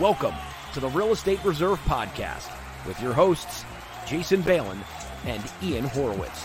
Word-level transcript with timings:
Welcome 0.00 0.34
to 0.74 0.78
the 0.78 0.86
Real 0.90 1.10
Estate 1.10 1.44
Reserve 1.44 1.80
Podcast 1.80 2.56
with 2.86 3.02
your 3.02 3.12
hosts, 3.12 3.64
Jason 4.06 4.42
Balin 4.42 4.78
and 5.26 5.42
Ian 5.60 5.86
Horowitz. 5.86 6.44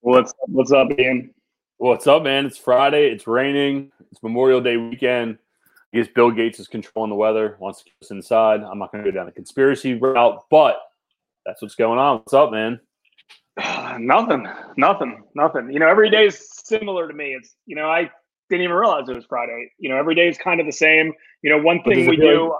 What's 0.00 0.34
what's 0.48 0.72
up, 0.72 0.88
Ian? 0.98 1.32
What's 1.76 2.08
up, 2.08 2.24
man? 2.24 2.44
It's 2.46 2.58
Friday. 2.58 3.08
It's 3.12 3.28
raining. 3.28 3.92
It's 4.10 4.20
Memorial 4.20 4.60
Day 4.60 4.78
weekend. 4.78 5.38
I 5.94 5.98
guess 5.98 6.08
Bill 6.12 6.32
Gates 6.32 6.58
is 6.58 6.66
controlling 6.66 7.10
the 7.10 7.16
weather, 7.16 7.56
wants 7.60 7.78
to 7.78 7.84
keep 7.84 7.94
us 8.02 8.10
inside. 8.10 8.62
I'm 8.62 8.80
not 8.80 8.90
going 8.90 9.04
to 9.04 9.12
go 9.12 9.16
down 9.16 9.26
the 9.26 9.32
conspiracy 9.32 9.94
route, 9.94 10.44
but 10.50 10.80
that's 11.46 11.62
what's 11.62 11.76
going 11.76 12.00
on. 12.00 12.16
What's 12.16 12.34
up, 12.34 12.50
man? 12.50 12.80
Nothing, 13.98 14.46
nothing, 14.76 15.22
nothing. 15.34 15.70
You 15.70 15.80
know, 15.80 15.88
every 15.88 16.10
day 16.10 16.26
is 16.26 16.48
similar 16.64 17.08
to 17.08 17.14
me. 17.14 17.34
It's 17.34 17.54
you 17.66 17.76
know, 17.76 17.90
I 17.90 18.10
didn't 18.50 18.64
even 18.64 18.76
realize 18.76 19.08
it 19.08 19.16
was 19.16 19.26
Friday. 19.26 19.70
You 19.78 19.88
know, 19.88 19.96
every 19.96 20.14
day 20.14 20.28
is 20.28 20.38
kind 20.38 20.60
of 20.60 20.66
the 20.66 20.72
same. 20.72 21.12
You 21.42 21.50
know, 21.50 21.62
one 21.62 21.82
thing 21.82 22.06
we 22.06 22.16
do. 22.16 22.50
Like, 22.50 22.58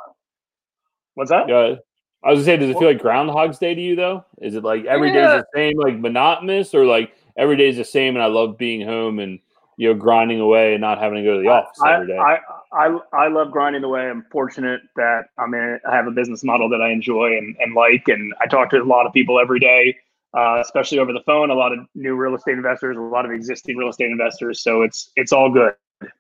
what's 1.15 1.31
that? 1.31 1.49
Yeah, 1.49 1.77
I 2.25 2.31
was 2.31 2.39
gonna 2.39 2.45
say, 2.45 2.57
does 2.57 2.71
it 2.71 2.79
feel 2.79 2.89
like 2.89 3.01
Groundhog's 3.01 3.59
Day 3.59 3.75
to 3.75 3.81
you 3.81 3.97
though? 3.97 4.25
Is 4.41 4.55
it 4.55 4.65
like 4.65 4.85
every 4.85 5.09
yeah. 5.09 5.15
day 5.15 5.37
is 5.37 5.43
the 5.43 5.47
same, 5.55 5.79
like 5.79 5.99
monotonous, 5.99 6.75
or 6.75 6.85
like 6.85 7.13
every 7.37 7.57
day 7.57 7.69
is 7.69 7.77
the 7.77 7.85
same, 7.85 8.17
and 8.17 8.23
I 8.23 8.27
love 8.27 8.59
being 8.59 8.81
home 8.81 9.19
and 9.19 9.39
you 9.77 9.89
know 9.89 9.95
grinding 9.95 10.41
away 10.41 10.75
and 10.75 10.81
not 10.81 10.99
having 10.99 11.19
to 11.19 11.25
go 11.25 11.37
to 11.37 11.43
the 11.43 11.49
office 11.49 11.81
I, 11.83 11.95
every 11.95 12.09
day. 12.09 12.19
I, 12.19 12.39
I 12.73 12.99
I 13.13 13.29
love 13.29 13.53
grinding 13.53 13.85
away. 13.85 14.09
I'm 14.09 14.25
fortunate 14.31 14.81
that 14.97 15.27
I'm 15.39 15.55
in. 15.55 15.79
I 15.89 15.95
have 15.95 16.07
a 16.07 16.11
business 16.11 16.43
model 16.43 16.69
that 16.71 16.83
I 16.83 16.91
enjoy 16.91 17.37
and, 17.39 17.57
and 17.61 17.75
like, 17.75 18.09
and 18.09 18.35
I 18.41 18.47
talk 18.47 18.71
to 18.71 18.83
a 18.83 18.85
lot 18.85 19.07
of 19.07 19.13
people 19.13 19.41
every 19.41 19.61
day 19.61 19.97
uh, 20.37 20.61
especially 20.61 20.99
over 20.99 21.13
the 21.13 21.23
phone. 21.27 21.51
A 21.51 21.55
lot 21.55 21.73
of 21.73 21.81
new 21.95 22.15
real 22.15 22.35
estate 22.35 22.55
investors, 22.55 22.97
a 22.97 23.01
lot 23.01 23.25
of 23.25 23.31
existing 23.31 23.77
real 23.77 23.89
estate 23.89 24.11
investors. 24.11 24.63
So 24.63 24.83
it's 24.83 25.11
it's 25.17 25.33
all 25.33 25.51
good, 25.51 25.73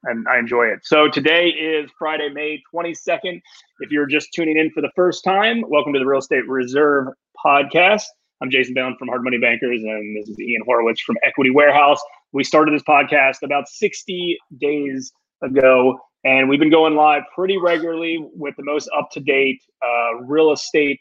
and 0.04 0.26
I 0.28 0.38
enjoy 0.38 0.66
it. 0.66 0.80
So 0.84 1.08
today 1.08 1.48
is 1.48 1.90
Friday, 1.98 2.28
May 2.28 2.62
twenty 2.70 2.94
second. 2.94 3.42
If 3.80 3.90
you're 3.90 4.06
just 4.06 4.32
tuning 4.32 4.56
in 4.56 4.70
for 4.70 4.80
the 4.80 4.90
first 4.96 5.24
time, 5.24 5.62
welcome 5.68 5.92
to 5.92 5.98
the 5.98 6.06
Real 6.06 6.20
Estate 6.20 6.48
Reserve 6.48 7.08
podcast. 7.44 8.04
I'm 8.40 8.50
Jason 8.50 8.74
Bahn 8.74 8.94
from 8.98 9.08
Hard 9.08 9.24
Money 9.24 9.38
Bankers, 9.38 9.82
and 9.82 10.16
this 10.16 10.28
is 10.28 10.38
Ian 10.38 10.62
Horowitz 10.64 11.00
from 11.00 11.16
Equity 11.24 11.50
Warehouse. 11.50 12.00
We 12.32 12.44
started 12.44 12.72
this 12.72 12.84
podcast 12.84 13.42
about 13.42 13.68
60 13.68 14.38
days 14.60 15.12
ago, 15.42 15.98
and 16.22 16.48
we've 16.48 16.60
been 16.60 16.70
going 16.70 16.94
live 16.94 17.22
pretty 17.34 17.56
regularly 17.58 18.24
with 18.34 18.54
the 18.56 18.62
most 18.62 18.88
up 18.96 19.10
to 19.12 19.20
date 19.20 19.60
uh, 19.84 20.20
real 20.20 20.52
estate 20.52 21.00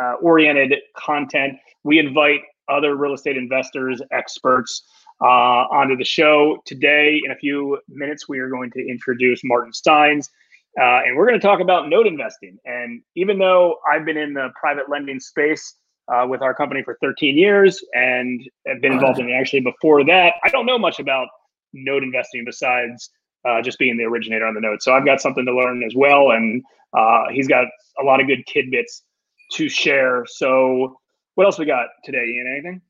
uh, 0.00 0.14
oriented 0.22 0.74
content. 0.96 1.58
We 1.84 1.98
invite 1.98 2.40
other 2.68 2.96
real 2.96 3.14
estate 3.14 3.36
investors, 3.36 4.00
experts 4.12 4.82
uh, 5.22 5.66
onto 5.70 5.96
the 5.96 6.04
show. 6.04 6.58
Today, 6.66 7.20
in 7.24 7.30
a 7.30 7.36
few 7.36 7.78
minutes, 7.88 8.28
we 8.28 8.38
are 8.38 8.48
going 8.48 8.70
to 8.72 8.80
introduce 8.80 9.40
Martin 9.44 9.72
Saenz. 9.72 10.28
Uh, 10.80 11.02
and 11.04 11.16
we're 11.16 11.26
going 11.26 11.38
to 11.38 11.44
talk 11.44 11.60
about 11.60 11.88
note 11.88 12.06
investing. 12.06 12.56
And 12.64 13.02
even 13.16 13.38
though 13.38 13.76
I've 13.90 14.04
been 14.04 14.16
in 14.16 14.34
the 14.34 14.50
private 14.58 14.88
lending 14.88 15.18
space 15.18 15.74
uh, 16.12 16.26
with 16.28 16.42
our 16.42 16.54
company 16.54 16.82
for 16.82 16.96
13 17.00 17.36
years 17.36 17.82
and 17.92 18.40
have 18.66 18.80
been 18.80 18.92
involved 18.92 19.18
in 19.18 19.28
it 19.28 19.32
actually 19.32 19.60
before 19.60 20.04
that, 20.04 20.34
I 20.44 20.48
don't 20.48 20.66
know 20.66 20.78
much 20.78 21.00
about 21.00 21.26
note 21.72 22.02
investing 22.02 22.44
besides 22.44 23.10
uh, 23.48 23.60
just 23.62 23.78
being 23.78 23.96
the 23.96 24.04
originator 24.04 24.46
on 24.46 24.54
the 24.54 24.60
note. 24.60 24.82
So 24.82 24.92
I've 24.92 25.04
got 25.04 25.20
something 25.20 25.44
to 25.44 25.54
learn 25.54 25.82
as 25.82 25.94
well. 25.96 26.30
And 26.30 26.62
uh, 26.96 27.24
he's 27.32 27.48
got 27.48 27.66
a 28.00 28.04
lot 28.04 28.20
of 28.20 28.26
good 28.26 28.44
tidbits 28.46 29.02
to 29.52 29.68
share. 29.68 30.24
So, 30.26 30.99
what 31.34 31.46
else 31.46 31.58
we 31.58 31.64
got 31.64 31.88
today, 32.04 32.24
Ian? 32.24 32.46
Anything? 32.46 32.82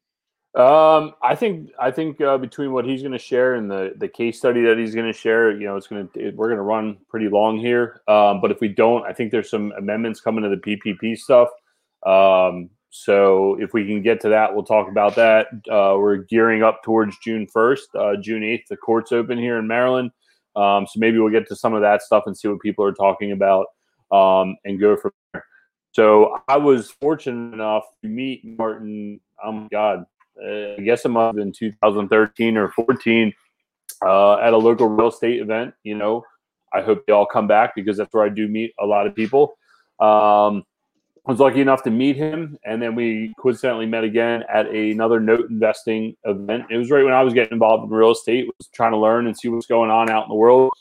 Um, 0.54 1.14
I 1.22 1.36
think 1.36 1.70
I 1.78 1.92
think 1.92 2.20
uh, 2.20 2.36
between 2.36 2.72
what 2.72 2.84
he's 2.84 3.02
going 3.02 3.12
to 3.12 3.18
share 3.18 3.54
and 3.54 3.70
the 3.70 3.92
the 3.96 4.08
case 4.08 4.36
study 4.36 4.62
that 4.62 4.78
he's 4.78 4.94
going 4.94 5.06
to 5.06 5.16
share, 5.16 5.52
you 5.52 5.66
know, 5.66 5.76
it's 5.76 5.86
going 5.86 6.08
to 6.08 6.30
we're 6.32 6.48
going 6.48 6.56
to 6.56 6.62
run 6.62 6.98
pretty 7.08 7.28
long 7.28 7.56
here. 7.56 8.02
Um, 8.08 8.40
but 8.40 8.50
if 8.50 8.60
we 8.60 8.66
don't, 8.66 9.04
I 9.04 9.12
think 9.12 9.30
there's 9.30 9.48
some 9.48 9.72
amendments 9.78 10.20
coming 10.20 10.42
to 10.42 10.48
the 10.48 10.56
PPP 10.56 11.16
stuff. 11.16 11.50
Um, 12.04 12.70
so 12.90 13.56
if 13.60 13.72
we 13.72 13.86
can 13.86 14.02
get 14.02 14.20
to 14.22 14.28
that, 14.30 14.52
we'll 14.52 14.64
talk 14.64 14.88
about 14.88 15.14
that. 15.14 15.46
Uh, 15.70 15.94
we're 15.96 16.16
gearing 16.16 16.64
up 16.64 16.82
towards 16.82 17.16
June 17.18 17.46
1st, 17.46 17.78
uh, 17.94 18.20
June 18.20 18.42
8th. 18.42 18.66
The 18.68 18.76
courts 18.76 19.12
open 19.12 19.38
here 19.38 19.58
in 19.58 19.68
Maryland, 19.68 20.10
um, 20.56 20.84
so 20.88 20.98
maybe 20.98 21.18
we'll 21.18 21.30
get 21.30 21.46
to 21.48 21.56
some 21.56 21.74
of 21.74 21.82
that 21.82 22.02
stuff 22.02 22.24
and 22.26 22.36
see 22.36 22.48
what 22.48 22.60
people 22.60 22.84
are 22.84 22.92
talking 22.92 23.30
about 23.30 23.66
um, 24.10 24.56
and 24.64 24.80
go 24.80 24.96
from 24.96 25.12
there. 25.32 25.44
So 25.92 26.38
I 26.48 26.56
was 26.56 26.90
fortunate 26.90 27.54
enough 27.54 27.84
to 28.02 28.08
meet 28.08 28.44
Martin. 28.44 29.20
Oh 29.44 29.52
my 29.52 29.68
God, 29.70 30.06
uh, 30.42 30.74
I 30.78 30.80
guess 30.84 31.04
it 31.04 31.08
must 31.08 31.28
have 31.28 31.36
been 31.36 31.52
2013 31.52 32.56
or 32.56 32.70
14 32.72 33.32
uh, 34.04 34.34
at 34.36 34.52
a 34.52 34.56
local 34.56 34.88
real 34.88 35.08
estate 35.08 35.40
event. 35.40 35.74
You 35.82 35.96
know, 35.96 36.24
I 36.72 36.82
hope 36.82 37.04
they 37.06 37.12
all 37.12 37.26
come 37.26 37.46
back 37.46 37.74
because 37.74 37.96
that's 37.96 38.12
where 38.12 38.24
I 38.24 38.28
do 38.28 38.48
meet 38.48 38.72
a 38.78 38.86
lot 38.86 39.06
of 39.06 39.14
people. 39.14 39.56
Um, 39.98 40.64
I 41.26 41.32
was 41.32 41.40
lucky 41.40 41.60
enough 41.60 41.82
to 41.82 41.90
meet 41.90 42.16
him, 42.16 42.58
and 42.64 42.80
then 42.80 42.94
we 42.94 43.34
coincidentally 43.38 43.86
met 43.86 44.04
again 44.04 44.42
at 44.52 44.66
another 44.66 45.20
note 45.20 45.50
investing 45.50 46.16
event. 46.24 46.64
It 46.70 46.78
was 46.78 46.90
right 46.90 47.04
when 47.04 47.12
I 47.12 47.22
was 47.22 47.34
getting 47.34 47.52
involved 47.52 47.84
in 47.84 47.90
real 47.90 48.12
estate, 48.12 48.46
was 48.46 48.68
trying 48.68 48.92
to 48.92 48.98
learn 48.98 49.26
and 49.26 49.36
see 49.36 49.48
what's 49.48 49.66
going 49.66 49.90
on 49.90 50.08
out 50.08 50.24
in 50.24 50.28
the 50.30 50.34
world, 50.34 50.72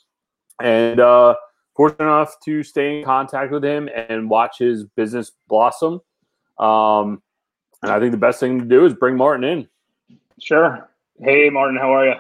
and 0.62 1.00
uh, 1.00 1.36
fortunate 1.80 2.04
enough 2.04 2.38
to 2.42 2.62
stay 2.62 3.00
in 3.00 3.06
contact 3.06 3.54
with 3.54 3.64
him 3.64 3.88
and 3.96 4.30
watch 4.30 4.58
his 4.58 4.84
business 4.98 5.32
blossom. 5.48 6.02
Um, 6.58 7.22
and 7.82 7.90
I 7.90 8.02
think 8.02 8.12
the 8.12 8.18
best 8.18 8.42
thing 8.42 8.60
to 8.60 8.66
do 8.66 8.86
is 8.86 8.94
bring 8.94 9.16
Martin 9.16 9.46
in. 9.46 9.68
Sure. 10.42 10.90
Hey, 11.24 11.50
Martin, 11.50 11.78
how 11.78 11.96
are 11.96 12.06
you? 12.06 12.16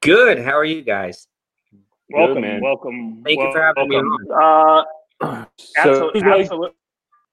Good. 0.00 0.38
How 0.38 0.56
are 0.56 0.64
you 0.64 0.80
guys? 0.80 1.28
Welcome, 2.08 2.44
Good, 2.44 2.62
welcome. 2.62 3.22
Thank 3.22 3.40
welcome. 3.40 3.46
you 3.46 3.52
for 3.52 3.62
having 3.62 3.88
welcome. 3.90 4.26
me 4.26 4.34
on. 4.34 4.84
Uh, 5.22 5.44
so, 5.58 5.76
absolutely, 5.76 6.22
absolutely, 6.22 6.70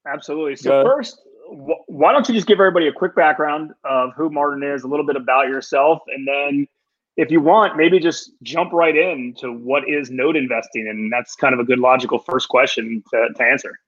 absolutely. 0.06 0.56
So 0.58 0.84
first, 0.84 1.22
wh- 1.48 1.90
why 1.90 2.12
don't 2.12 2.28
you 2.28 2.36
just 2.36 2.48
give 2.48 2.60
everybody 2.60 2.88
a 2.88 2.92
quick 2.92 3.16
background 3.16 3.72
of 3.86 4.10
who 4.18 4.30
Martin 4.30 4.62
is, 4.62 4.84
a 4.84 4.90
little 4.90 5.06
bit 5.06 5.16
about 5.16 5.48
yourself, 5.48 6.02
and 6.14 6.28
then 6.28 6.68
if 7.22 7.30
you 7.30 7.40
want, 7.40 7.78
maybe 7.78 8.00
just 8.00 8.32
jump 8.42 8.74
right 8.74 8.96
in 8.96 9.36
to 9.38 9.54
what 9.54 9.88
is 9.88 10.10
note 10.10 10.36
investing, 10.36 10.88
and 10.88 11.12
that's 11.14 11.36
kind 11.36 11.54
of 11.54 11.60
a 11.60 11.64
good 11.64 11.78
logical 11.78 12.18
first 12.18 12.50
question 12.50 13.04
to, 13.12 13.30
to 13.36 13.44
answer. 13.44 13.80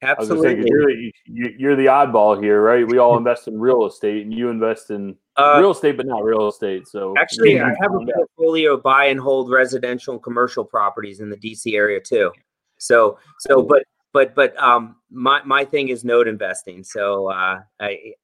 Absolutely, 0.00 0.64
you're, 0.64 1.50
you're, 1.58 1.76
the 1.76 1.86
oddball 1.86 2.42
here, 2.42 2.62
right? 2.62 2.86
We 2.88 2.96
all 2.98 3.18
invest 3.18 3.46
in 3.46 3.60
real 3.60 3.84
estate, 3.84 4.22
and 4.22 4.32
you 4.32 4.48
invest 4.48 4.90
in 4.90 5.16
uh, 5.36 5.58
real 5.58 5.72
estate, 5.72 5.98
but 5.98 6.06
not 6.06 6.24
real 6.24 6.48
estate. 6.48 6.88
So 6.88 7.14
actually, 7.18 7.60
I 7.60 7.74
have 7.80 7.92
a 7.92 8.06
portfolio 8.06 8.74
of 8.74 8.82
buy 8.82 9.06
and 9.06 9.20
hold 9.20 9.50
residential 9.50 10.14
and 10.14 10.22
commercial 10.22 10.64
properties 10.64 11.20
in 11.20 11.28
the 11.28 11.36
DC 11.36 11.74
area 11.74 12.00
too. 12.00 12.32
So, 12.78 13.18
so, 13.40 13.60
but, 13.60 13.82
but, 14.14 14.34
but, 14.34 14.56
um, 14.62 14.96
my 15.10 15.42
my 15.42 15.64
thing 15.64 15.88
is 15.88 16.04
note 16.04 16.28
investing. 16.28 16.84
So, 16.84 17.30
uh, 17.30 17.60
I, 17.80 18.14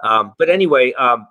um, 0.00 0.34
but 0.38 0.50
anyway, 0.50 0.92
um, 0.92 1.26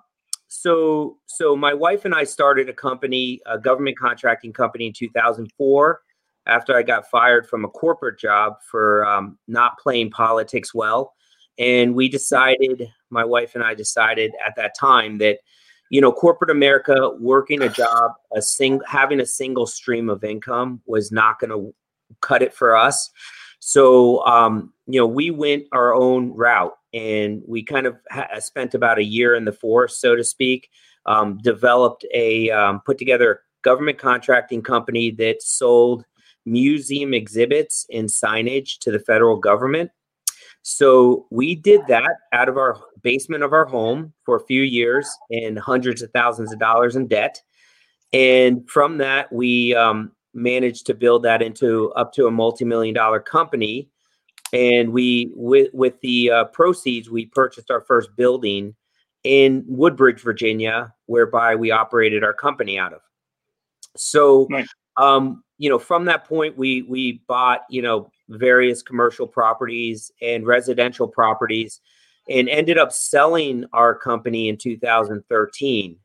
so 0.54 1.18
so 1.26 1.56
my 1.56 1.74
wife 1.74 2.04
and 2.04 2.14
I 2.14 2.24
started 2.24 2.68
a 2.68 2.72
company, 2.72 3.40
a 3.44 3.58
government 3.58 3.98
contracting 3.98 4.52
company 4.52 4.86
in 4.86 4.92
2004 4.92 6.00
after 6.46 6.76
I 6.76 6.82
got 6.82 7.10
fired 7.10 7.48
from 7.48 7.64
a 7.64 7.68
corporate 7.68 8.18
job 8.20 8.54
for 8.70 9.04
um, 9.04 9.36
not 9.48 9.78
playing 9.78 10.10
politics 10.10 10.72
well. 10.72 11.14
And 11.58 11.94
we 11.94 12.08
decided, 12.08 12.88
my 13.10 13.24
wife 13.24 13.54
and 13.54 13.64
I 13.64 13.74
decided 13.74 14.32
at 14.46 14.54
that 14.56 14.76
time 14.78 15.18
that, 15.18 15.38
you 15.90 16.00
know, 16.00 16.12
corporate 16.12 16.50
America 16.50 17.10
working 17.18 17.62
a 17.62 17.68
job, 17.68 18.12
a 18.36 18.42
sing, 18.42 18.80
having 18.86 19.20
a 19.20 19.26
single 19.26 19.66
stream 19.66 20.08
of 20.08 20.22
income 20.22 20.82
was 20.86 21.10
not 21.10 21.38
going 21.38 21.50
to 21.50 21.74
cut 22.20 22.42
it 22.42 22.54
for 22.54 22.76
us. 22.76 23.10
So, 23.66 24.22
um, 24.26 24.74
you 24.86 25.00
know, 25.00 25.06
we 25.06 25.30
went 25.30 25.68
our 25.72 25.94
own 25.94 26.34
route 26.34 26.74
and 26.92 27.42
we 27.48 27.62
kind 27.62 27.86
of 27.86 27.96
ha- 28.10 28.28
spent 28.40 28.74
about 28.74 28.98
a 28.98 29.02
year 29.02 29.34
in 29.34 29.46
the 29.46 29.52
forest, 29.52 30.02
so 30.02 30.14
to 30.14 30.22
speak. 30.22 30.68
Um, 31.06 31.38
developed 31.38 32.04
a 32.12 32.50
um, 32.50 32.82
put 32.84 32.98
together 32.98 33.40
government 33.62 33.96
contracting 33.96 34.60
company 34.60 35.12
that 35.12 35.42
sold 35.42 36.04
museum 36.44 37.14
exhibits 37.14 37.86
and 37.90 38.06
signage 38.06 38.76
to 38.80 38.90
the 38.90 38.98
federal 38.98 39.38
government. 39.38 39.90
So 40.60 41.26
we 41.30 41.54
did 41.54 41.86
that 41.88 42.16
out 42.34 42.50
of 42.50 42.58
our 42.58 42.78
basement 43.00 43.44
of 43.44 43.54
our 43.54 43.64
home 43.64 44.12
for 44.26 44.36
a 44.36 44.44
few 44.44 44.60
years 44.60 45.08
and 45.30 45.58
hundreds 45.58 46.02
of 46.02 46.10
thousands 46.10 46.52
of 46.52 46.58
dollars 46.58 46.96
in 46.96 47.06
debt. 47.06 47.40
And 48.12 48.68
from 48.68 48.98
that, 48.98 49.32
we 49.32 49.74
um, 49.74 50.12
managed 50.34 50.86
to 50.86 50.94
build 50.94 51.22
that 51.22 51.42
into 51.42 51.92
up 51.92 52.12
to 52.12 52.26
a 52.26 52.30
multi-million 52.30 52.94
dollar 52.94 53.20
company 53.20 53.88
and 54.54 54.92
we 54.92 55.30
with 55.34 55.68
with 55.74 56.00
the 56.00 56.30
uh, 56.30 56.44
proceeds 56.46 57.10
we 57.10 57.26
purchased 57.26 57.70
our 57.70 57.80
first 57.82 58.14
building 58.16 58.74
in 59.24 59.64
Woodbridge, 59.66 60.20
Virginia, 60.20 60.94
whereby 61.06 61.56
we 61.56 61.70
operated 61.70 62.22
our 62.22 62.34
company 62.34 62.78
out 62.78 62.92
of. 62.92 63.00
So, 63.96 64.46
nice. 64.50 64.68
um, 64.96 65.42
you 65.58 65.70
know, 65.70 65.78
from 65.78 66.04
that 66.04 66.26
point, 66.26 66.56
we 66.56 66.82
we 66.82 67.22
bought 67.26 67.62
you 67.68 67.82
know 67.82 68.10
various 68.28 68.82
commercial 68.82 69.26
properties 69.26 70.12
and 70.22 70.46
residential 70.46 71.08
properties, 71.08 71.80
and 72.28 72.48
ended 72.48 72.78
up 72.78 72.92
selling 72.92 73.64
our 73.72 73.94
company 73.94 74.48
in 74.48 74.56
2013. 74.56 75.96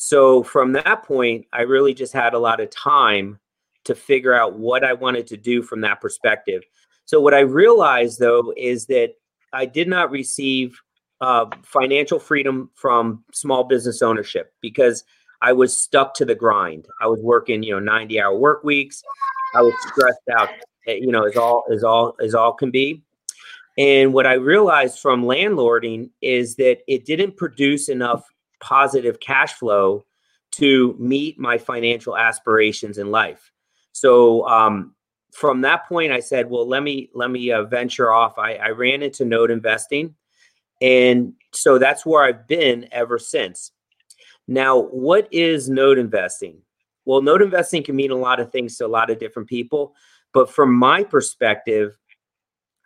So 0.00 0.44
from 0.44 0.74
that 0.74 1.02
point, 1.02 1.46
I 1.52 1.62
really 1.62 1.92
just 1.92 2.12
had 2.12 2.32
a 2.32 2.38
lot 2.38 2.60
of 2.60 2.70
time 2.70 3.40
to 3.88 3.94
figure 3.94 4.34
out 4.34 4.58
what 4.58 4.84
I 4.84 4.92
wanted 4.92 5.26
to 5.28 5.36
do 5.36 5.62
from 5.62 5.80
that 5.80 6.00
perspective. 6.00 6.62
So 7.06 7.20
what 7.20 7.34
I 7.34 7.40
realized 7.40 8.20
though 8.20 8.52
is 8.56 8.86
that 8.86 9.14
I 9.52 9.64
did 9.64 9.88
not 9.88 10.10
receive 10.10 10.78
uh, 11.22 11.46
financial 11.64 12.18
freedom 12.18 12.70
from 12.74 13.24
small 13.32 13.64
business 13.64 14.02
ownership 14.02 14.52
because 14.60 15.04
I 15.40 15.52
was 15.52 15.76
stuck 15.76 16.14
to 16.14 16.26
the 16.26 16.34
grind. 16.34 16.86
I 17.00 17.06
was 17.06 17.20
working, 17.22 17.62
you 17.62 17.72
know, 17.72 17.80
90 17.80 18.20
hour 18.20 18.36
work 18.36 18.62
weeks. 18.62 19.02
I 19.54 19.62
was 19.62 19.74
stressed 19.88 20.28
out, 20.38 20.50
eh, 20.86 20.98
you 21.00 21.10
know, 21.10 21.24
as 21.24 21.36
all 21.36 21.64
as 21.72 21.82
all 21.82 22.14
as 22.22 22.34
all 22.34 22.52
can 22.52 22.70
be. 22.70 23.02
And 23.78 24.12
what 24.12 24.26
I 24.26 24.34
realized 24.34 24.98
from 24.98 25.24
landlording 25.24 26.10
is 26.20 26.56
that 26.56 26.80
it 26.86 27.06
didn't 27.06 27.36
produce 27.36 27.88
enough 27.88 28.28
positive 28.60 29.20
cash 29.20 29.54
flow 29.54 30.04
to 30.50 30.96
meet 30.98 31.38
my 31.38 31.56
financial 31.56 32.16
aspirations 32.16 32.98
in 32.98 33.10
life. 33.10 33.50
So 33.98 34.46
um, 34.46 34.94
from 35.32 35.62
that 35.62 35.88
point, 35.88 36.12
I 36.12 36.20
said, 36.20 36.48
well, 36.48 36.66
let 36.68 36.84
me 36.84 37.10
let 37.14 37.30
me 37.30 37.50
uh, 37.50 37.64
venture 37.64 38.12
off. 38.12 38.38
I, 38.38 38.54
I 38.54 38.68
ran 38.68 39.02
into 39.02 39.24
note 39.24 39.50
investing, 39.50 40.14
and 40.80 41.32
so 41.52 41.78
that's 41.78 42.06
where 42.06 42.22
I've 42.22 42.46
been 42.46 42.88
ever 42.92 43.18
since. 43.18 43.72
Now, 44.46 44.82
what 44.82 45.26
is 45.32 45.68
note 45.68 45.98
investing? 45.98 46.62
Well, 47.06 47.22
note 47.22 47.42
investing 47.42 47.82
can 47.82 47.96
mean 47.96 48.12
a 48.12 48.16
lot 48.16 48.38
of 48.38 48.52
things 48.52 48.76
to 48.76 48.86
a 48.86 48.88
lot 48.88 49.10
of 49.10 49.18
different 49.18 49.48
people, 49.48 49.94
but 50.32 50.48
from 50.48 50.74
my 50.74 51.02
perspective, 51.02 51.96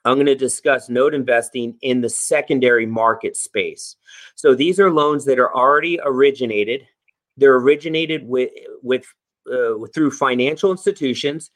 I'm 0.07 0.15
going 0.15 0.27
to 0.27 0.35
discuss 0.35 0.89
note 0.89 1.15
investing 1.15 1.77
in 1.83 2.01
the 2.01 2.09
secondary 2.09 2.87
market 2.87 3.37
space. 3.37 3.97
So 4.35 4.55
these 4.55 4.81
are 4.81 4.91
loans 4.91 5.27
that 5.27 5.39
are 5.39 5.55
already 5.55 6.01
originated. 6.03 6.87
They're 7.37 7.57
originated 7.57 8.27
with 8.27 8.51
with 8.83 9.05
uh, 9.51 9.75
through 9.95 10.11
financial 10.11 10.71
institutions 10.71 11.51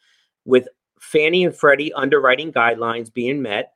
with 0.44 0.68
Fannie 1.00 1.44
and 1.44 1.56
Freddie 1.56 1.92
underwriting 1.92 2.52
guidelines 2.52 3.12
being 3.12 3.42
met, 3.42 3.72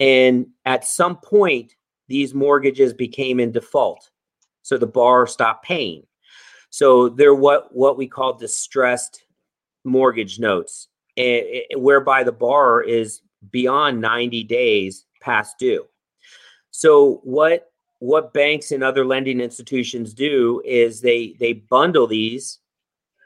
and 0.00 0.46
at 0.64 0.84
some 0.84 1.16
point 1.16 1.74
these 2.08 2.34
mortgages 2.34 2.92
became 2.92 3.40
in 3.40 3.52
default, 3.52 4.10
so 4.62 4.78
the 4.78 4.86
borrower 4.86 5.26
stopped 5.26 5.64
paying. 5.64 6.04
So 6.70 7.08
they're 7.08 7.34
what 7.34 7.74
what 7.74 7.96
we 7.96 8.06
call 8.06 8.34
distressed 8.34 9.24
mortgage 9.84 10.38
notes, 10.38 10.88
and, 11.16 11.44
whereby 11.76 12.24
the 12.24 12.32
borrower 12.32 12.82
is 12.82 13.22
beyond 13.50 14.00
90 14.00 14.44
days 14.44 15.06
past 15.20 15.58
due. 15.58 15.86
So 16.70 17.20
what 17.24 17.70
what 18.00 18.32
banks 18.32 18.70
and 18.70 18.84
other 18.84 19.04
lending 19.04 19.40
institutions 19.40 20.14
do 20.14 20.62
is 20.64 21.00
they 21.00 21.34
they 21.40 21.54
bundle 21.54 22.06
these 22.06 22.58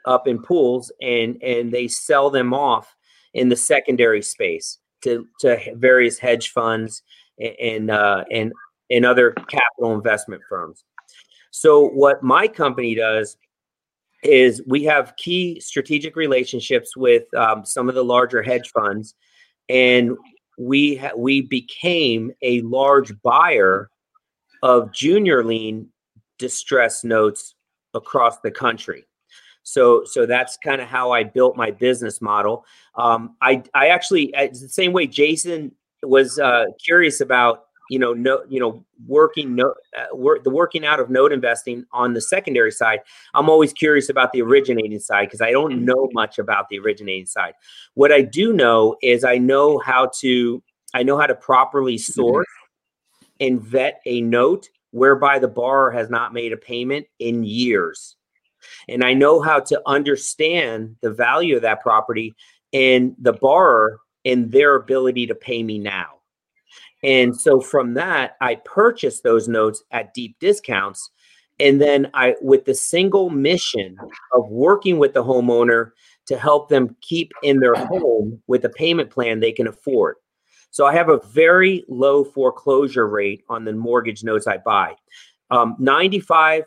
up 0.05 0.27
in 0.27 0.41
pools 0.41 0.91
and 1.01 1.41
and 1.41 1.71
they 1.71 1.87
sell 1.87 2.29
them 2.29 2.53
off 2.53 2.95
in 3.33 3.49
the 3.49 3.55
secondary 3.55 4.21
space 4.21 4.79
to 5.01 5.27
to 5.39 5.59
various 5.75 6.17
hedge 6.17 6.49
funds 6.49 7.03
and 7.39 7.89
uh, 7.89 8.23
and 8.31 8.51
and 8.89 9.05
other 9.05 9.31
capital 9.31 9.93
investment 9.93 10.41
firms. 10.47 10.83
So 11.51 11.87
what 11.87 12.23
my 12.23 12.47
company 12.47 12.95
does 12.95 13.37
is 14.23 14.63
we 14.65 14.83
have 14.83 15.15
key 15.17 15.59
strategic 15.59 16.15
relationships 16.15 16.95
with 16.95 17.23
um, 17.35 17.65
some 17.65 17.89
of 17.89 17.95
the 17.95 18.03
larger 18.03 18.41
hedge 18.41 18.71
funds 18.71 19.15
and 19.69 20.17
we 20.57 20.95
ha- 20.95 21.11
we 21.15 21.41
became 21.41 22.31
a 22.41 22.61
large 22.61 23.19
buyer 23.21 23.89
of 24.61 24.91
junior 24.91 25.43
lien 25.43 25.87
distress 26.37 27.03
notes 27.03 27.55
across 27.93 28.39
the 28.39 28.51
country. 28.51 29.05
So 29.63 30.03
so 30.05 30.25
that's 30.25 30.57
kind 30.57 30.81
of 30.81 30.87
how 30.87 31.11
I 31.11 31.23
built 31.23 31.55
my 31.57 31.71
business 31.71 32.21
model. 32.21 32.65
Um, 32.95 33.35
I 33.41 33.63
I 33.73 33.87
actually 33.87 34.31
it's 34.35 34.61
the 34.61 34.69
same 34.69 34.93
way 34.93 35.07
Jason 35.07 35.73
was 36.03 36.37
uh, 36.37 36.65
curious 36.83 37.21
about 37.21 37.65
you 37.89 37.99
know 37.99 38.13
no 38.13 38.43
you 38.47 38.59
know 38.59 38.85
working 39.07 39.55
no 39.55 39.73
uh, 39.97 40.15
work 40.15 40.43
the 40.43 40.49
working 40.49 40.85
out 40.85 40.99
of 40.99 41.09
note 41.09 41.31
investing 41.33 41.85
on 41.91 42.13
the 42.13 42.21
secondary 42.21 42.71
side 42.71 42.99
i'm 43.33 43.49
always 43.49 43.73
curious 43.73 44.09
about 44.09 44.31
the 44.31 44.41
originating 44.41 44.99
side 44.99 45.25
because 45.25 45.41
i 45.41 45.51
don't 45.51 45.73
mm-hmm. 45.73 45.85
know 45.85 46.09
much 46.13 46.39
about 46.39 46.69
the 46.69 46.79
originating 46.79 47.25
side 47.25 47.53
what 47.95 48.11
i 48.11 48.21
do 48.21 48.53
know 48.53 48.95
is 49.01 49.25
i 49.25 49.37
know 49.37 49.79
how 49.79 50.09
to 50.17 50.63
i 50.93 51.03
know 51.03 51.17
how 51.17 51.27
to 51.27 51.35
properly 51.35 51.95
mm-hmm. 51.95 52.13
source 52.13 52.47
and 53.41 53.61
vet 53.61 54.01
a 54.05 54.21
note 54.21 54.69
whereby 54.91 55.37
the 55.37 55.47
borrower 55.47 55.91
has 55.91 56.09
not 56.09 56.33
made 56.33 56.53
a 56.53 56.57
payment 56.57 57.05
in 57.19 57.43
years 57.43 58.15
and 58.87 59.03
i 59.03 59.13
know 59.13 59.41
how 59.41 59.59
to 59.59 59.81
understand 59.85 60.95
the 61.01 61.11
value 61.11 61.55
of 61.55 61.61
that 61.61 61.81
property 61.81 62.33
and 62.73 63.15
the 63.19 63.33
borrower 63.33 63.99
and 64.25 64.51
their 64.51 64.75
ability 64.75 65.27
to 65.27 65.35
pay 65.35 65.63
me 65.63 65.77
now 65.77 66.13
and 67.03 67.39
so 67.39 67.59
from 67.59 67.93
that, 67.95 68.37
I 68.39 68.55
purchased 68.55 69.23
those 69.23 69.47
notes 69.47 69.83
at 69.91 70.13
deep 70.13 70.37
discounts. 70.39 71.09
And 71.59 71.79
then 71.79 72.09
I, 72.13 72.35
with 72.41 72.65
the 72.65 72.73
single 72.73 73.29
mission 73.29 73.97
of 74.33 74.49
working 74.49 74.97
with 74.97 75.13
the 75.13 75.23
homeowner 75.23 75.91
to 76.27 76.37
help 76.37 76.69
them 76.69 76.95
keep 77.01 77.31
in 77.43 77.59
their 77.59 77.75
home 77.75 78.41
with 78.47 78.63
a 78.65 78.69
payment 78.69 79.11
plan 79.11 79.39
they 79.39 79.51
can 79.51 79.67
afford. 79.67 80.15
So 80.71 80.85
I 80.85 80.93
have 80.93 81.09
a 81.09 81.19
very 81.27 81.83
low 81.87 82.23
foreclosure 82.23 83.07
rate 83.07 83.43
on 83.49 83.65
the 83.65 83.73
mortgage 83.73 84.23
notes 84.23 84.47
I 84.47 84.57
buy. 84.57 84.95
Um, 85.51 85.75
95% 85.79 86.63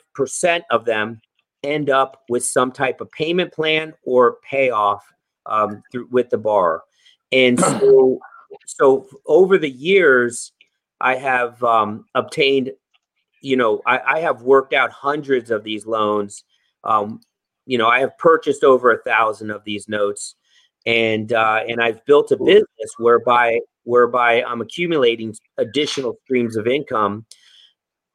of 0.71 0.85
them 0.85 1.21
end 1.67 1.91
up 1.91 2.23
with 2.29 2.45
some 2.45 2.73
type 2.73 3.01
of 3.01 3.11
payment 3.11 3.53
plan 3.53 3.93
or 4.05 4.37
payoff 4.49 5.05
um, 5.47 5.83
through, 5.91 6.09
with 6.11 6.31
the 6.31 6.39
bar. 6.39 6.83
And 7.33 7.59
so 7.61 8.21
so 8.67 9.07
over 9.27 9.59
the 9.59 9.71
years, 9.71 10.53
I 11.01 11.17
have 11.17 11.63
um, 11.63 12.07
obtained, 12.15 12.73
you 13.43 13.57
know, 13.57 13.83
I, 13.87 13.99
I, 13.99 14.21
have 14.21 14.43
worked 14.43 14.73
out 14.73 14.91
hundreds 14.91 15.51
of 15.51 15.63
these 15.63 15.87
loans. 15.87 16.45
Um, 16.85 17.21
you 17.67 17.79
know, 17.79 17.89
I 17.89 18.01
have 18.01 18.17
purchased 18.19 18.65
over 18.65 18.91
a 18.91 19.03
thousand 19.03 19.51
of 19.51 19.63
these 19.65 19.89
notes, 19.89 20.37
and 20.87 21.33
uh, 21.33 21.61
and 21.69 21.83
I've 21.83 22.05
built 22.07 22.31
a 22.31 22.37
business 22.37 22.95
whereby 22.99 23.59
whereby 23.83 24.43
I'm 24.43 24.61
accumulating 24.61 25.35
additional 25.59 26.17
streams 26.25 26.57
of 26.57 26.67
income. 26.67 27.27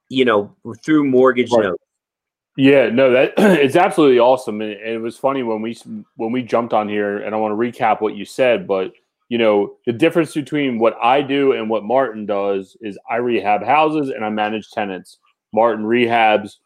You 0.09 0.25
know, 0.25 0.55
through 0.83 1.05
mortgage 1.05 1.51
right. 1.51 1.63
notes. 1.63 1.83
Yeah, 2.57 2.89
no, 2.89 3.11
that 3.11 3.33
it's 3.37 3.75
absolutely 3.75 4.19
awesome, 4.19 4.61
and, 4.61 4.73
and, 4.73 4.89
it 4.89 5.01
was 5.01 5.17
funny 5.17 5.43
when 5.43 5.61
we 5.61 5.77
when 6.15 6.31
we 6.31 6.43
jumped 6.43 6.73
on 6.73 6.89
here, 6.89 7.19
and 7.19 7.33
I 7.33 7.37
want 7.37 7.53
to 7.53 7.55
recap 7.55 8.01
what 8.01 8.15
you 8.15 8.25
said, 8.25 8.67
but 8.67 8.91
you 9.29 9.37
know, 9.37 9.77
the 9.85 9.93
difference 9.93 10.33
between 10.33 10.77
what 10.77 10.97
I 11.01 11.21
do 11.21 11.53
and 11.53 11.69
what 11.69 11.85
Martin 11.85 12.25
does 12.25 12.75
is 12.81 12.99
I 13.09 13.15
rehab 13.15 13.63
houses 13.63 14.09
and 14.09 14.25
I 14.25 14.29
manage 14.29 14.69
tenants. 14.71 15.19
Martin 15.53 15.85
rehabs 15.85 16.57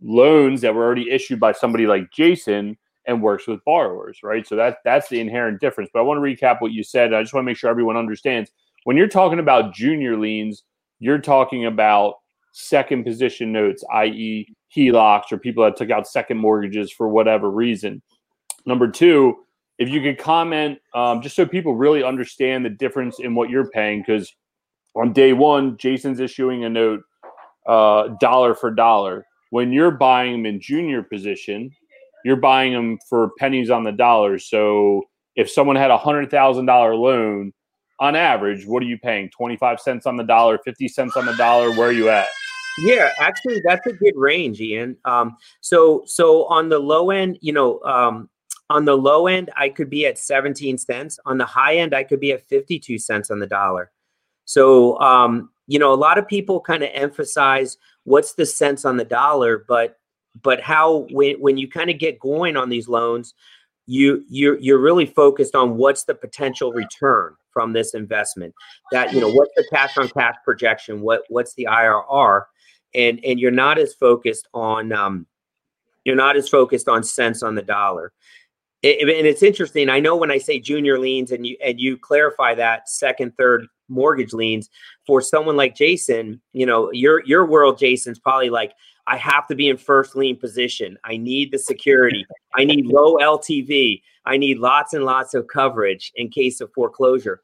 loans 0.00 0.60
that 0.60 0.72
were 0.72 0.84
already 0.84 1.10
issued 1.10 1.40
by 1.40 1.50
somebody 1.50 1.84
like 1.88 2.12
Jason 2.12 2.76
and 3.06 3.20
works 3.20 3.48
with 3.48 3.64
borrowers, 3.64 4.20
right? 4.22 4.46
So 4.46 4.54
that 4.54 4.78
that's 4.84 5.08
the 5.08 5.18
inherent 5.18 5.60
difference. 5.60 5.90
But 5.92 5.98
I 5.98 6.02
want 6.02 6.18
to 6.18 6.22
recap 6.22 6.60
what 6.60 6.70
you 6.70 6.84
said. 6.84 7.12
I 7.12 7.22
just 7.22 7.34
want 7.34 7.42
to 7.42 7.46
make 7.46 7.56
sure 7.56 7.70
everyone 7.70 7.96
understands. 7.96 8.52
When 8.84 8.96
you're 8.96 9.08
talking 9.08 9.40
about 9.40 9.74
junior 9.74 10.16
liens, 10.16 10.62
you're 11.00 11.18
talking 11.18 11.66
about 11.66 12.14
second 12.52 13.02
position 13.02 13.50
notes, 13.50 13.82
i.e., 13.94 14.46
HELOCs 14.76 15.32
or 15.32 15.38
people 15.38 15.64
that 15.64 15.76
took 15.76 15.90
out 15.90 16.08
second 16.08 16.38
mortgages 16.38 16.90
for 16.90 17.08
whatever 17.08 17.50
reason. 17.50 18.02
Number 18.64 18.88
two, 18.88 19.38
if 19.78 19.88
you 19.88 20.00
could 20.00 20.18
comment, 20.18 20.78
um, 20.94 21.22
just 21.22 21.34
so 21.34 21.44
people 21.44 21.74
really 21.74 22.04
understand 22.04 22.64
the 22.64 22.70
difference 22.70 23.18
in 23.18 23.34
what 23.34 23.50
you're 23.50 23.70
paying, 23.70 24.00
because 24.00 24.32
on 24.94 25.12
day 25.12 25.32
one, 25.32 25.76
Jason's 25.76 26.20
issuing 26.20 26.64
a 26.64 26.68
note 26.68 27.02
uh, 27.66 28.08
dollar 28.20 28.54
for 28.54 28.70
dollar. 28.70 29.26
When 29.50 29.72
you're 29.72 29.90
buying 29.90 30.32
them 30.32 30.46
in 30.46 30.60
junior 30.60 31.02
position, 31.02 31.70
you're 32.24 32.36
buying 32.36 32.72
them 32.72 32.98
for 33.08 33.32
pennies 33.38 33.70
on 33.70 33.82
the 33.84 33.92
dollar. 33.92 34.38
So 34.38 35.02
if 35.36 35.50
someone 35.50 35.76
had 35.76 35.90
a 35.90 35.98
hundred 35.98 36.30
thousand 36.30 36.66
dollar 36.66 36.94
loan, 36.94 37.52
on 38.00 38.16
average, 38.16 38.66
what 38.66 38.82
are 38.82 38.86
you 38.86 38.98
paying? 38.98 39.30
Twenty 39.30 39.56
five 39.56 39.80
cents 39.80 40.06
on 40.06 40.16
the 40.16 40.24
dollar, 40.24 40.58
fifty 40.64 40.88
cents 40.88 41.16
on 41.16 41.26
the 41.26 41.34
dollar. 41.36 41.70
Where 41.70 41.88
are 41.88 41.92
you 41.92 42.08
at? 42.08 42.28
Yeah, 42.78 43.10
actually, 43.20 43.60
that's 43.64 43.86
a 43.86 43.92
good 43.92 44.16
range, 44.16 44.60
Ian. 44.60 44.96
Um, 45.04 45.36
so, 45.60 46.02
so 46.06 46.46
on 46.46 46.68
the 46.68 46.78
low 46.78 47.10
end, 47.10 47.38
you 47.40 47.52
know, 47.52 47.80
um, 47.82 48.30
on 48.70 48.84
the 48.86 48.96
low 48.96 49.26
end, 49.26 49.50
I 49.56 49.68
could 49.68 49.90
be 49.90 50.06
at 50.06 50.18
17 50.18 50.78
cents. 50.78 51.18
On 51.26 51.36
the 51.36 51.44
high 51.44 51.76
end, 51.76 51.94
I 51.94 52.04
could 52.04 52.20
be 52.20 52.32
at 52.32 52.46
52 52.48 52.98
cents 52.98 53.30
on 53.30 53.38
the 53.38 53.46
dollar. 53.46 53.90
So, 54.46 54.98
um, 55.00 55.50
you 55.66 55.78
know, 55.78 55.92
a 55.92 55.96
lot 55.96 56.18
of 56.18 56.26
people 56.26 56.60
kind 56.60 56.82
of 56.82 56.90
emphasize 56.92 57.76
what's 58.04 58.34
the 58.34 58.46
cents 58.46 58.84
on 58.84 58.96
the 58.96 59.04
dollar, 59.04 59.64
but 59.68 59.98
but 60.42 60.60
how 60.60 61.06
when 61.10 61.36
when 61.40 61.58
you 61.58 61.68
kind 61.68 61.90
of 61.90 61.98
get 61.98 62.18
going 62.18 62.56
on 62.56 62.70
these 62.70 62.88
loans, 62.88 63.34
you 63.86 64.24
you're 64.28 64.58
you're 64.58 64.80
really 64.80 65.06
focused 65.06 65.54
on 65.54 65.76
what's 65.76 66.04
the 66.04 66.14
potential 66.14 66.72
return 66.72 67.34
from 67.52 67.72
this 67.72 67.94
investment. 67.94 68.54
That 68.90 69.12
you 69.12 69.20
know, 69.20 69.30
what's 69.30 69.52
the 69.56 69.66
cash 69.70 69.98
on 69.98 70.08
cash 70.08 70.36
projection? 70.44 71.00
What 71.02 71.22
what's 71.28 71.54
the 71.54 71.68
IRR? 71.70 72.44
And 72.94 73.20
and 73.24 73.40
you're 73.40 73.50
not 73.50 73.78
as 73.78 73.94
focused 73.94 74.48
on 74.52 74.92
um, 74.92 75.26
You're 76.04 76.16
not 76.16 76.36
as 76.36 76.48
focused 76.48 76.88
on 76.88 77.02
cents 77.02 77.42
on 77.42 77.54
the 77.54 77.62
dollar. 77.62 78.12
It, 78.82 79.02
and 79.02 79.26
it's 79.26 79.44
interesting. 79.44 79.88
I 79.88 80.00
know 80.00 80.16
when 80.16 80.32
I 80.32 80.38
say 80.38 80.58
junior 80.58 80.98
liens 80.98 81.30
and 81.30 81.46
you 81.46 81.56
and 81.64 81.80
you 81.80 81.96
clarify 81.96 82.54
that 82.56 82.88
second, 82.88 83.32
third 83.36 83.66
mortgage 83.88 84.32
liens 84.32 84.70
for 85.06 85.20
someone 85.20 85.56
like 85.56 85.76
Jason, 85.76 86.40
you 86.52 86.66
know, 86.66 86.90
your 86.92 87.24
your 87.24 87.46
world, 87.46 87.78
Jason's 87.78 88.18
probably 88.18 88.50
like, 88.50 88.72
I 89.06 89.16
have 89.16 89.46
to 89.48 89.54
be 89.54 89.68
in 89.68 89.76
first 89.76 90.16
lien 90.16 90.36
position. 90.36 90.98
I 91.04 91.16
need 91.16 91.52
the 91.52 91.58
security. 91.58 92.26
I 92.56 92.64
need 92.64 92.86
low 92.86 93.16
LTV. 93.18 94.02
I 94.24 94.36
need 94.36 94.58
lots 94.58 94.94
and 94.94 95.04
lots 95.04 95.34
of 95.34 95.46
coverage 95.46 96.12
in 96.16 96.28
case 96.28 96.60
of 96.60 96.72
foreclosure. 96.72 97.42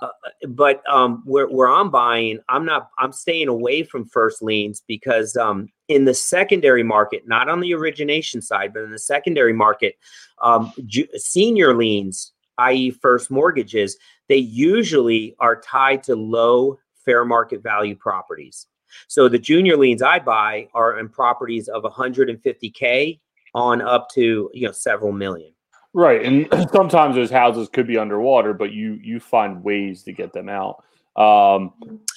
Uh, 0.00 0.08
but 0.48 0.82
um, 0.88 1.22
where, 1.24 1.48
where 1.48 1.68
I'm 1.68 1.90
buying, 1.90 2.38
I'm 2.48 2.64
not. 2.64 2.90
I'm 2.98 3.12
staying 3.12 3.48
away 3.48 3.82
from 3.82 4.06
first 4.06 4.42
liens 4.42 4.82
because 4.86 5.36
um, 5.36 5.68
in 5.88 6.04
the 6.04 6.14
secondary 6.14 6.82
market, 6.82 7.26
not 7.26 7.48
on 7.48 7.60
the 7.60 7.74
origination 7.74 8.40
side, 8.42 8.72
but 8.72 8.84
in 8.84 8.90
the 8.90 8.98
secondary 8.98 9.52
market, 9.52 9.96
um, 10.42 10.72
ju- 10.86 11.08
senior 11.16 11.74
liens, 11.74 12.32
i.e., 12.58 12.90
first 12.90 13.30
mortgages, 13.30 13.96
they 14.28 14.36
usually 14.36 15.34
are 15.40 15.60
tied 15.60 16.02
to 16.04 16.14
low 16.14 16.78
fair 17.04 17.24
market 17.24 17.62
value 17.62 17.96
properties. 17.96 18.66
So 19.06 19.28
the 19.28 19.38
junior 19.38 19.76
liens 19.76 20.02
I 20.02 20.18
buy 20.18 20.68
are 20.74 20.98
in 20.98 21.08
properties 21.08 21.68
of 21.68 21.82
150k 21.82 23.20
on 23.54 23.80
up 23.80 24.08
to 24.10 24.50
you 24.52 24.66
know 24.66 24.72
several 24.72 25.12
million. 25.12 25.52
Right, 25.94 26.24
and 26.24 26.48
sometimes 26.72 27.16
those 27.16 27.30
houses 27.30 27.68
could 27.68 27.86
be 27.86 27.98
underwater, 27.98 28.52
but 28.52 28.72
you 28.72 28.98
you 29.02 29.20
find 29.20 29.62
ways 29.62 30.02
to 30.04 30.12
get 30.12 30.32
them 30.32 30.48
out. 30.48 30.84
Um, 31.16 31.72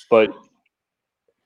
but 0.10 0.30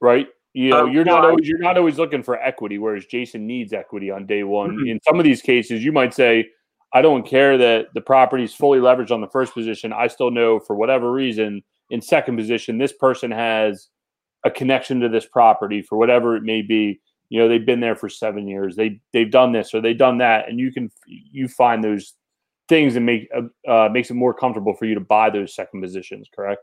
right, 0.02 0.28
you 0.54 0.70
know, 0.70 0.86
um, 0.86 0.92
you're 0.92 1.06
not 1.06 1.26
always 1.26 1.48
you're 1.48 1.60
not 1.60 1.78
always 1.78 1.98
looking 1.98 2.24
for 2.24 2.42
equity, 2.42 2.78
whereas 2.78 3.06
Jason 3.06 3.46
needs 3.46 3.74
equity 3.74 4.10
on 4.12 4.26
day 4.26 4.44
one. 4.44 4.72
Mm-hmm. 4.72 4.88
In 4.88 5.00
some 5.02 5.20
of 5.20 5.24
these 5.24 5.42
cases, 5.42 5.84
you 5.84 5.92
might 5.92 6.14
say, 6.14 6.50
"I 6.94 7.02
don't 7.02 7.26
care 7.26 7.58
that 7.58 7.88
the 7.94 8.02
property 8.02 8.44
is 8.44 8.54
fully 8.54 8.80
leveraged 8.80 9.12
on 9.12 9.22
the 9.22 9.28
first 9.28 9.54
position. 9.54 9.94
I 9.94 10.08
still 10.08 10.32
know 10.32 10.60
for 10.60 10.76
whatever 10.76 11.12
reason 11.12 11.62
in 11.90 12.02
second 12.02 12.38
position, 12.38 12.78
this 12.78 12.94
person 12.94 13.32
has 13.32 13.90
a 14.44 14.52
connection 14.52 15.00
to 15.02 15.10
this 15.10 15.26
property 15.26 15.82
for 15.82 15.98
whatever 15.98 16.36
it 16.36 16.44
may 16.44 16.62
be." 16.62 17.00
You 17.30 17.40
know 17.40 17.48
they've 17.48 17.66
been 17.66 17.80
there 17.80 17.96
for 17.96 18.10
seven 18.10 18.48
years 18.48 18.76
they 18.76 19.00
they've 19.14 19.32
done 19.32 19.52
this 19.52 19.74
or 19.74 19.82
they've 19.82 19.98
done 19.98 20.18
that 20.20 20.50
and 20.50 20.60
you 20.60 20.72
can 20.72 20.92
you 21.08 21.48
find 21.48 21.84
those 21.84 22.14
things 22.68 22.96
and 22.96 23.06
make 23.06 23.30
uh, 23.36 23.72
uh, 23.72 23.90
makes 23.90 24.10
it 24.10 24.16
more 24.16 24.34
comfortable 24.34 24.74
for 24.74 24.86
you 24.86 24.96
to 24.96 25.02
buy 25.02 25.30
those 25.30 25.56
second 25.56 25.82
positions 25.82 26.30
correct 26.34 26.62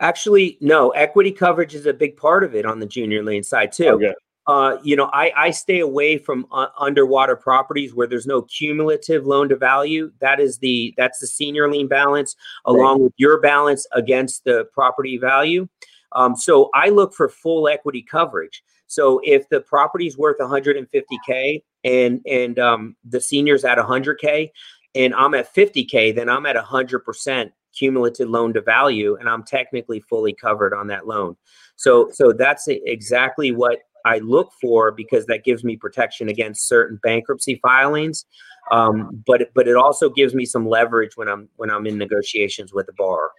actually 0.00 0.58
no 0.60 0.90
equity 0.90 1.32
coverage 1.32 1.74
is 1.74 1.86
a 1.86 1.92
big 1.92 2.16
part 2.16 2.44
of 2.44 2.54
it 2.54 2.66
on 2.66 2.78
the 2.78 2.86
junior 2.86 3.22
lien 3.22 3.42
side 3.42 3.72
too 3.72 3.88
okay. 3.88 4.12
Uh, 4.48 4.76
you 4.82 4.96
know, 4.96 5.08
I, 5.12 5.32
I 5.36 5.50
stay 5.52 5.78
away 5.78 6.18
from 6.18 6.46
uh, 6.50 6.66
underwater 6.78 7.36
properties 7.36 7.94
where 7.94 8.08
there's 8.08 8.26
no 8.26 8.42
cumulative 8.42 9.24
loan 9.24 9.48
to 9.50 9.56
value. 9.56 10.12
That 10.18 10.40
is 10.40 10.58
the 10.58 10.94
that's 10.96 11.20
the 11.20 11.28
senior 11.28 11.70
lien 11.70 11.86
balance 11.86 12.34
along 12.64 12.94
right. 12.94 13.04
with 13.04 13.12
your 13.18 13.40
balance 13.40 13.86
against 13.92 14.42
the 14.42 14.64
property 14.74 15.16
value. 15.16 15.68
Um, 16.14 16.36
so 16.36 16.70
I 16.74 16.88
look 16.88 17.14
for 17.14 17.28
full 17.28 17.68
equity 17.68 18.02
coverage. 18.02 18.62
So 18.92 19.22
if 19.24 19.48
the 19.48 19.62
property 19.62 20.06
is 20.06 20.18
worth 20.18 20.36
150k 20.38 21.62
and 21.82 22.20
and 22.26 22.58
um, 22.58 22.94
the 23.02 23.22
seniors 23.22 23.64
at 23.64 23.78
100k, 23.78 24.50
and 24.94 25.14
I'm 25.14 25.32
at 25.32 25.54
50k, 25.54 26.14
then 26.14 26.28
I'm 26.28 26.44
at 26.44 26.56
100% 26.56 27.50
cumulative 27.74 28.28
loan 28.28 28.52
to 28.52 28.60
value, 28.60 29.16
and 29.16 29.30
I'm 29.30 29.44
technically 29.44 30.00
fully 30.00 30.34
covered 30.34 30.74
on 30.74 30.88
that 30.88 31.06
loan. 31.06 31.36
So 31.76 32.10
so 32.12 32.34
that's 32.34 32.68
exactly 32.68 33.50
what 33.50 33.78
I 34.04 34.18
look 34.18 34.52
for 34.60 34.92
because 34.92 35.24
that 35.24 35.42
gives 35.42 35.64
me 35.64 35.76
protection 35.78 36.28
against 36.28 36.68
certain 36.68 37.00
bankruptcy 37.02 37.60
filings. 37.62 38.26
Um, 38.72 39.22
but 39.26 39.48
but 39.54 39.68
it 39.68 39.76
also 39.76 40.10
gives 40.10 40.34
me 40.34 40.44
some 40.44 40.68
leverage 40.68 41.16
when 41.16 41.28
I'm 41.28 41.48
when 41.56 41.70
I'm 41.70 41.86
in 41.86 41.96
negotiations 41.96 42.74
with 42.74 42.84
the 42.84 42.92
borrower. 42.98 43.30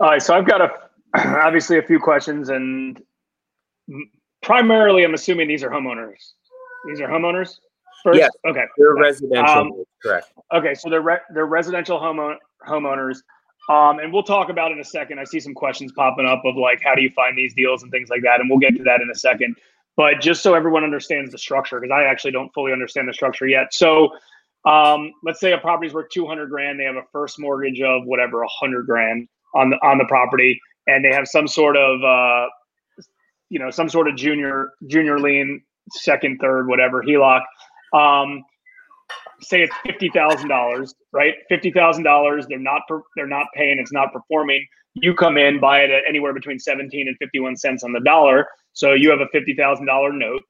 All 0.00 0.08
right, 0.08 0.22
so 0.22 0.34
I've 0.34 0.46
got 0.46 0.62
a 0.62 0.70
obviously 1.44 1.76
a 1.76 1.82
few 1.82 1.98
questions, 1.98 2.48
and 2.48 2.98
primarily, 4.42 5.04
I'm 5.04 5.14
assuming 5.14 5.48
these 5.48 5.62
are 5.62 5.70
homeowners. 5.70 6.32
These 6.86 7.00
are 7.00 7.08
homeowners. 7.08 7.56
First? 8.04 8.18
Yes. 8.18 8.30
Okay. 8.46 8.64
They're 8.76 8.94
residential. 8.94 9.58
Um, 9.58 9.84
correct. 10.02 10.32
Okay, 10.54 10.74
so 10.74 10.88
they're 10.88 11.02
re- 11.02 11.20
they're 11.34 11.46
residential 11.46 11.98
home 11.98 12.36
homeowners. 12.66 13.18
Um, 13.68 13.98
and 13.98 14.12
we'll 14.12 14.22
talk 14.22 14.48
about 14.48 14.72
in 14.72 14.80
a 14.80 14.84
second. 14.84 15.18
I 15.18 15.24
see 15.24 15.40
some 15.40 15.52
questions 15.52 15.92
popping 15.92 16.24
up 16.24 16.42
of 16.44 16.56
like, 16.56 16.80
how 16.82 16.94
do 16.94 17.02
you 17.02 17.10
find 17.10 17.36
these 17.36 17.52
deals 17.54 17.82
and 17.82 17.90
things 17.90 18.08
like 18.08 18.22
that, 18.22 18.40
and 18.40 18.48
we'll 18.48 18.58
get 18.58 18.74
to 18.76 18.82
that 18.84 19.00
in 19.02 19.10
a 19.10 19.14
second. 19.14 19.56
But 19.96 20.20
just 20.20 20.42
so 20.42 20.54
everyone 20.54 20.84
understands 20.84 21.32
the 21.32 21.38
structure, 21.38 21.80
because 21.80 21.92
I 21.92 22.04
actually 22.04 22.30
don't 22.30 22.50
fully 22.54 22.72
understand 22.72 23.08
the 23.08 23.12
structure 23.12 23.48
yet. 23.48 23.74
So, 23.74 24.10
um, 24.64 25.12
let's 25.24 25.40
say 25.40 25.52
a 25.52 25.58
property's 25.58 25.92
worth 25.92 26.08
two 26.10 26.26
hundred 26.26 26.50
grand. 26.50 26.78
They 26.78 26.84
have 26.84 26.96
a 26.96 27.02
first 27.12 27.38
mortgage 27.38 27.80
of 27.80 28.04
whatever 28.04 28.44
hundred 28.48 28.86
grand 28.86 29.28
on 29.54 29.70
the 29.70 29.76
on 29.82 29.98
the 29.98 30.04
property, 30.06 30.58
and 30.86 31.04
they 31.04 31.12
have 31.12 31.26
some 31.26 31.48
sort 31.48 31.76
of 31.76 32.02
uh, 32.02 32.46
you 33.50 33.58
know 33.58 33.70
some 33.70 33.88
sort 33.88 34.08
of 34.08 34.16
junior 34.16 34.70
junior 34.86 35.18
lien 35.18 35.62
second 35.90 36.38
third 36.40 36.68
whatever 36.68 37.02
HELOC 37.02 37.42
um, 37.94 38.44
say 39.40 39.62
it's 39.62 39.74
fifty 39.84 40.10
thousand 40.10 40.48
dollars 40.48 40.94
right? 41.12 41.34
Fifty 41.48 41.70
thousand 41.70 42.04
dollars 42.04 42.46
they're 42.48 42.58
not 42.58 42.82
per, 42.88 43.00
they're 43.16 43.26
not 43.26 43.46
paying 43.54 43.78
it's 43.78 43.92
not 43.92 44.12
performing. 44.12 44.66
You 44.94 45.14
come 45.14 45.36
in 45.36 45.60
buy 45.60 45.80
it 45.80 45.90
at 45.90 46.02
anywhere 46.08 46.34
between 46.34 46.58
17 46.58 47.06
and 47.06 47.16
51 47.18 47.56
cents 47.56 47.84
on 47.84 47.92
the 47.92 48.00
dollar. 48.00 48.46
So 48.72 48.94
you 48.94 49.10
have 49.10 49.20
a 49.20 49.26
$50000 49.26 50.18
note. 50.18 50.42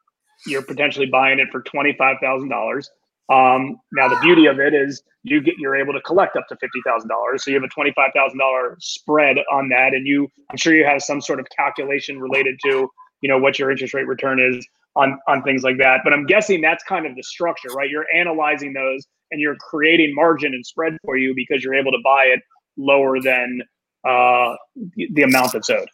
You're 0.46 0.62
potentially 0.62 1.06
buying 1.06 1.38
it 1.38 1.48
for 1.50 1.62
$25000 1.62 2.84
um, 3.28 3.78
now 3.92 4.08
the 4.08 4.18
beauty 4.22 4.46
of 4.46 4.58
it 4.58 4.74
is 4.74 5.02
you 5.22 5.40
get 5.42 5.54
you're 5.58 5.76
able 5.76 5.92
to 5.92 6.00
collect 6.00 6.36
up 6.36 6.46
to 6.48 6.56
fifty 6.56 6.80
thousand 6.86 7.08
dollars, 7.08 7.44
so 7.44 7.50
you 7.50 7.56
have 7.56 7.64
a 7.64 7.68
twenty 7.68 7.92
five 7.94 8.10
thousand 8.14 8.38
dollar 8.38 8.76
spread 8.80 9.36
on 9.52 9.68
that, 9.68 9.94
and 9.94 10.06
you 10.06 10.28
I'm 10.50 10.56
sure 10.56 10.74
you 10.74 10.84
have 10.84 11.02
some 11.02 11.20
sort 11.20 11.40
of 11.40 11.46
calculation 11.54 12.18
related 12.20 12.58
to 12.64 12.88
you 13.20 13.28
know 13.28 13.38
what 13.38 13.58
your 13.58 13.70
interest 13.70 13.94
rate 13.94 14.06
return 14.06 14.40
is 14.40 14.66
on 14.96 15.18
on 15.28 15.42
things 15.42 15.62
like 15.62 15.78
that. 15.78 16.00
But 16.04 16.12
I'm 16.12 16.26
guessing 16.26 16.60
that's 16.60 16.82
kind 16.84 17.06
of 17.06 17.14
the 17.14 17.22
structure, 17.22 17.68
right? 17.68 17.90
You're 17.90 18.06
analyzing 18.14 18.72
those 18.72 19.06
and 19.30 19.40
you're 19.40 19.56
creating 19.56 20.14
margin 20.14 20.54
and 20.54 20.64
spread 20.64 20.96
for 21.04 21.16
you 21.16 21.34
because 21.34 21.62
you're 21.62 21.74
able 21.74 21.92
to 21.92 22.00
buy 22.02 22.24
it 22.24 22.40
lower 22.76 23.20
than 23.20 23.60
uh, 24.08 24.54
the 24.96 25.22
amount 25.22 25.52
that's 25.52 25.68
owed. 25.68 25.88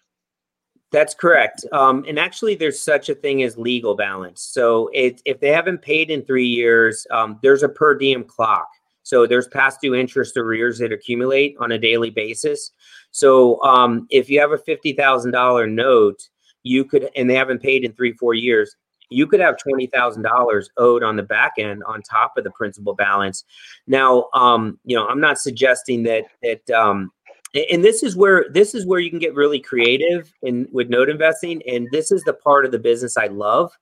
That's 0.94 1.12
correct. 1.12 1.64
Um, 1.72 2.04
and 2.06 2.20
actually, 2.20 2.54
there's 2.54 2.80
such 2.80 3.08
a 3.08 3.16
thing 3.16 3.42
as 3.42 3.58
legal 3.58 3.96
balance. 3.96 4.40
So 4.42 4.90
it, 4.92 5.20
if 5.24 5.40
they 5.40 5.48
haven't 5.48 5.82
paid 5.82 6.08
in 6.08 6.24
three 6.24 6.46
years, 6.46 7.04
um, 7.10 7.40
there's 7.42 7.64
a 7.64 7.68
per 7.68 7.98
diem 7.98 8.22
clock. 8.22 8.68
So 9.02 9.26
there's 9.26 9.48
past 9.48 9.80
due 9.80 9.96
interest 9.96 10.36
arrears 10.36 10.78
that 10.78 10.92
accumulate 10.92 11.56
on 11.58 11.72
a 11.72 11.78
daily 11.78 12.10
basis. 12.10 12.70
So 13.10 13.60
um, 13.64 14.06
if 14.10 14.30
you 14.30 14.38
have 14.38 14.52
a 14.52 14.58
fifty 14.58 14.92
thousand 14.92 15.32
dollar 15.32 15.66
note, 15.66 16.28
you 16.62 16.84
could, 16.84 17.10
and 17.16 17.28
they 17.28 17.34
haven't 17.34 17.60
paid 17.60 17.84
in 17.84 17.92
three 17.94 18.12
four 18.12 18.34
years, 18.34 18.76
you 19.10 19.26
could 19.26 19.40
have 19.40 19.58
twenty 19.58 19.88
thousand 19.88 20.22
dollars 20.22 20.70
owed 20.76 21.02
on 21.02 21.16
the 21.16 21.24
back 21.24 21.54
end 21.58 21.82
on 21.88 22.02
top 22.02 22.38
of 22.38 22.44
the 22.44 22.52
principal 22.52 22.94
balance. 22.94 23.42
Now, 23.88 24.26
um, 24.32 24.78
you 24.84 24.94
know, 24.94 25.08
I'm 25.08 25.20
not 25.20 25.40
suggesting 25.40 26.04
that 26.04 26.26
that 26.42 26.70
um, 26.70 27.10
and 27.54 27.84
this 27.84 28.02
is 28.02 28.16
where 28.16 28.46
this 28.50 28.74
is 28.74 28.86
where 28.86 29.00
you 29.00 29.10
can 29.10 29.18
get 29.18 29.34
really 29.34 29.60
creative 29.60 30.32
in 30.42 30.66
with 30.72 30.88
note 30.88 31.08
investing 31.08 31.62
and 31.68 31.88
this 31.92 32.10
is 32.10 32.22
the 32.24 32.32
part 32.32 32.64
of 32.64 32.72
the 32.72 32.78
business 32.78 33.16
i 33.16 33.26
love 33.26 33.72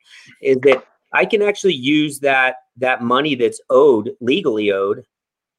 is 0.40 0.58
that 0.62 0.84
i 1.12 1.24
can 1.24 1.42
actually 1.42 1.74
use 1.74 2.20
that 2.20 2.56
that 2.76 3.02
money 3.02 3.34
that's 3.34 3.60
owed 3.70 4.10
legally 4.20 4.70
owed 4.70 5.04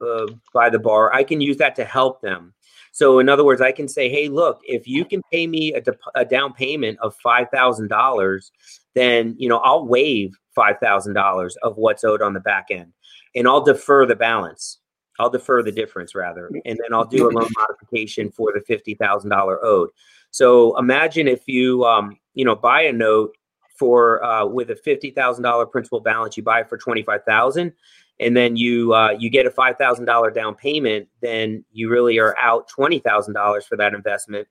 uh, 0.01 0.27
by 0.53 0.69
the 0.69 0.79
bar 0.79 1.13
i 1.13 1.23
can 1.23 1.41
use 1.41 1.57
that 1.57 1.75
to 1.75 1.85
help 1.85 2.21
them. 2.21 2.53
So 2.91 3.17
in 3.17 3.27
other 3.29 3.43
words 3.43 3.61
i 3.61 3.71
can 3.71 3.87
say 3.87 4.09
hey 4.09 4.27
look 4.27 4.61
if 4.63 4.87
you 4.87 5.05
can 5.05 5.21
pay 5.31 5.47
me 5.47 5.73
a, 5.73 5.81
a 6.15 6.25
down 6.25 6.53
payment 6.53 6.99
of 7.01 7.15
$5000 7.25 8.51
then 8.93 9.35
you 9.39 9.49
know 9.49 9.57
i'll 9.59 9.87
waive 9.87 10.37
$5000 10.55 11.51
of 11.63 11.77
what's 11.77 12.03
owed 12.03 12.21
on 12.21 12.33
the 12.33 12.39
back 12.39 12.67
end 12.69 12.93
and 13.33 13.47
i'll 13.47 13.63
defer 13.63 14.05
the 14.05 14.15
balance 14.15 14.77
I'll 15.19 15.29
defer 15.29 15.61
the 15.61 15.71
difference 15.71 16.15
rather, 16.15 16.49
and 16.65 16.79
then 16.79 16.93
I'll 16.93 17.05
do 17.05 17.29
a 17.29 17.31
loan 17.31 17.49
modification 17.55 18.31
for 18.31 18.51
the 18.53 18.61
fifty 18.61 18.95
thousand 18.95 19.29
dollar 19.29 19.63
owed. 19.63 19.89
So 20.31 20.77
imagine 20.77 21.27
if 21.27 21.47
you 21.47 21.85
um, 21.85 22.17
you 22.33 22.45
know 22.45 22.55
buy 22.55 22.81
a 22.83 22.93
note 22.93 23.35
for 23.77 24.23
uh, 24.23 24.45
with 24.45 24.71
a 24.71 24.75
fifty 24.75 25.11
thousand 25.11 25.43
dollar 25.43 25.65
principal 25.65 25.99
balance, 25.99 26.35
you 26.35 26.43
buy 26.43 26.61
it 26.61 26.69
for 26.69 26.77
twenty 26.77 27.03
five 27.03 27.23
thousand, 27.25 27.73
and 28.19 28.35
then 28.35 28.55
you 28.55 28.93
uh, 28.93 29.11
you 29.11 29.29
get 29.29 29.45
a 29.45 29.51
five 29.51 29.77
thousand 29.77 30.05
dollar 30.05 30.31
down 30.31 30.55
payment, 30.55 31.07
then 31.21 31.63
you 31.71 31.89
really 31.89 32.17
are 32.17 32.35
out 32.37 32.67
twenty 32.67 32.99
thousand 32.99 33.35
dollars 33.35 33.65
for 33.65 33.77
that 33.77 33.93
investment, 33.93 34.47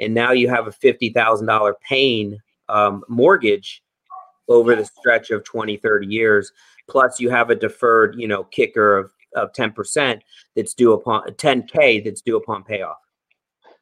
and 0.00 0.14
now 0.14 0.32
you 0.32 0.48
have 0.48 0.66
a 0.66 0.72
fifty 0.72 1.10
thousand 1.10 1.46
dollar 1.46 1.76
paying 1.86 2.38
um, 2.68 3.04
mortgage 3.08 3.82
over 4.48 4.76
the 4.76 4.84
stretch 4.84 5.30
of 5.30 5.42
20 5.44 5.76
30 5.76 6.06
years 6.06 6.52
plus 6.88 7.18
you 7.18 7.30
have 7.30 7.50
a 7.50 7.54
deferred 7.54 8.14
you 8.16 8.28
know 8.28 8.44
kicker 8.44 8.96
of 8.96 9.10
of 9.36 9.52
10% 9.52 10.20
that's 10.54 10.74
due 10.74 10.92
upon 10.92 11.26
10k 11.28 12.04
that's 12.04 12.20
due 12.20 12.36
upon 12.36 12.64
payoff 12.64 12.96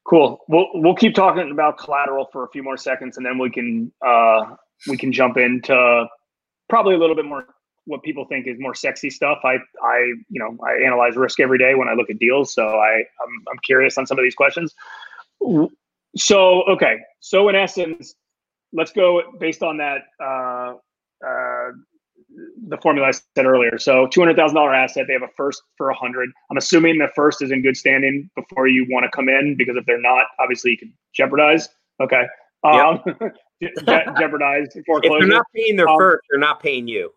cool 0.04 0.40
we'll 0.48 0.66
we'll 0.74 0.94
keep 0.94 1.14
talking 1.14 1.50
about 1.50 1.78
collateral 1.78 2.28
for 2.32 2.44
a 2.44 2.48
few 2.50 2.62
more 2.62 2.76
seconds 2.76 3.16
and 3.16 3.24
then 3.24 3.38
we 3.38 3.48
can 3.50 3.90
uh 4.06 4.54
we 4.88 4.96
can 4.96 5.12
jump 5.12 5.36
into 5.36 6.06
probably 6.68 6.94
a 6.94 6.98
little 6.98 7.16
bit 7.16 7.24
more 7.24 7.46
what 7.86 8.02
people 8.02 8.24
think 8.24 8.46
is 8.46 8.56
more 8.58 8.74
sexy 8.74 9.10
stuff. 9.10 9.38
I 9.44 9.56
I 9.82 9.98
you 10.28 10.40
know 10.40 10.56
I 10.64 10.84
analyze 10.84 11.16
risk 11.16 11.40
every 11.40 11.58
day 11.58 11.74
when 11.74 11.88
I 11.88 11.94
look 11.94 12.10
at 12.10 12.18
deals, 12.18 12.54
so 12.54 12.66
I 12.66 12.96
I'm, 12.96 13.44
I'm 13.50 13.58
curious 13.62 13.98
on 13.98 14.06
some 14.06 14.18
of 14.18 14.22
these 14.22 14.34
questions. 14.34 14.74
So 16.16 16.62
okay, 16.64 16.98
so 17.20 17.48
in 17.48 17.54
essence, 17.54 18.14
let's 18.72 18.92
go 18.92 19.22
based 19.38 19.62
on 19.62 19.76
that 19.78 20.02
uh, 20.22 20.74
uh, 21.26 21.70
the 22.68 22.76
formula 22.78 23.08
I 23.08 23.10
said 23.10 23.46
earlier. 23.46 23.78
So 23.78 24.06
two 24.06 24.20
hundred 24.20 24.36
thousand 24.36 24.56
dollar 24.56 24.74
asset, 24.74 25.06
they 25.06 25.12
have 25.12 25.22
a 25.22 25.32
first 25.36 25.62
for 25.76 25.90
a 25.90 25.94
hundred. 25.94 26.30
I'm 26.50 26.56
assuming 26.56 26.98
the 26.98 27.08
first 27.14 27.42
is 27.42 27.50
in 27.50 27.62
good 27.62 27.76
standing 27.76 28.30
before 28.36 28.68
you 28.68 28.86
want 28.90 29.04
to 29.04 29.10
come 29.10 29.28
in 29.28 29.56
because 29.56 29.76
if 29.76 29.86
they're 29.86 30.00
not, 30.00 30.26
obviously 30.38 30.72
you 30.72 30.78
can 30.78 30.92
jeopardize. 31.14 31.68
Okay. 32.00 32.24
Um, 32.64 33.00
yep. 33.60 33.72
je- 33.86 34.04
jeopardize 34.18 34.68
foreclosure. 34.86 35.16
If 35.16 35.28
they're 35.28 35.36
not 35.36 35.46
paying 35.54 35.76
their 35.76 35.88
um, 35.88 35.98
first, 35.98 36.22
they're 36.30 36.40
not 36.40 36.60
paying 36.60 36.88
you. 36.88 37.12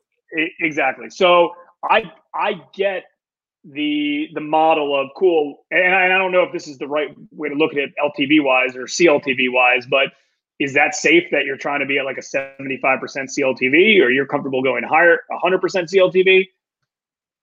Exactly. 0.59 1.09
So 1.09 1.53
I 1.83 2.11
I 2.33 2.61
get 2.73 3.05
the 3.63 4.29
the 4.33 4.41
model 4.41 4.99
of 4.99 5.09
cool, 5.17 5.65
and 5.71 5.93
I, 5.93 6.03
and 6.03 6.13
I 6.13 6.17
don't 6.17 6.31
know 6.31 6.43
if 6.43 6.53
this 6.53 6.67
is 6.67 6.77
the 6.77 6.87
right 6.87 7.15
way 7.31 7.49
to 7.49 7.55
look 7.55 7.73
at 7.73 7.79
it 7.79 7.93
LTV 8.03 8.43
wise 8.43 8.75
or 8.75 8.83
CLTV 8.83 9.51
wise, 9.51 9.85
but 9.85 10.09
is 10.59 10.73
that 10.73 10.95
safe 10.95 11.29
that 11.31 11.45
you're 11.45 11.57
trying 11.57 11.79
to 11.79 11.85
be 11.85 11.99
at 11.99 12.05
like 12.05 12.17
a 12.17 12.21
75% 12.21 12.81
CLTV 12.81 14.01
or 14.01 14.09
you're 14.09 14.25
comfortable 14.25 14.63
going 14.63 14.83
higher 14.83 15.19
100% 15.31 15.59
CLTV? 15.61 16.47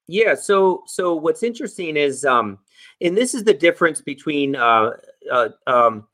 Yeah, 0.06 0.34
so 0.34 0.82
so 0.86 1.14
what's 1.14 1.42
interesting 1.42 1.96
is 1.96 2.26
um 2.26 2.58
and 3.00 3.16
this 3.16 3.34
is 3.34 3.44
the 3.44 3.54
difference 3.54 4.02
between 4.02 4.54
uh, 4.54 4.90
uh 5.32 5.48
um 5.66 6.06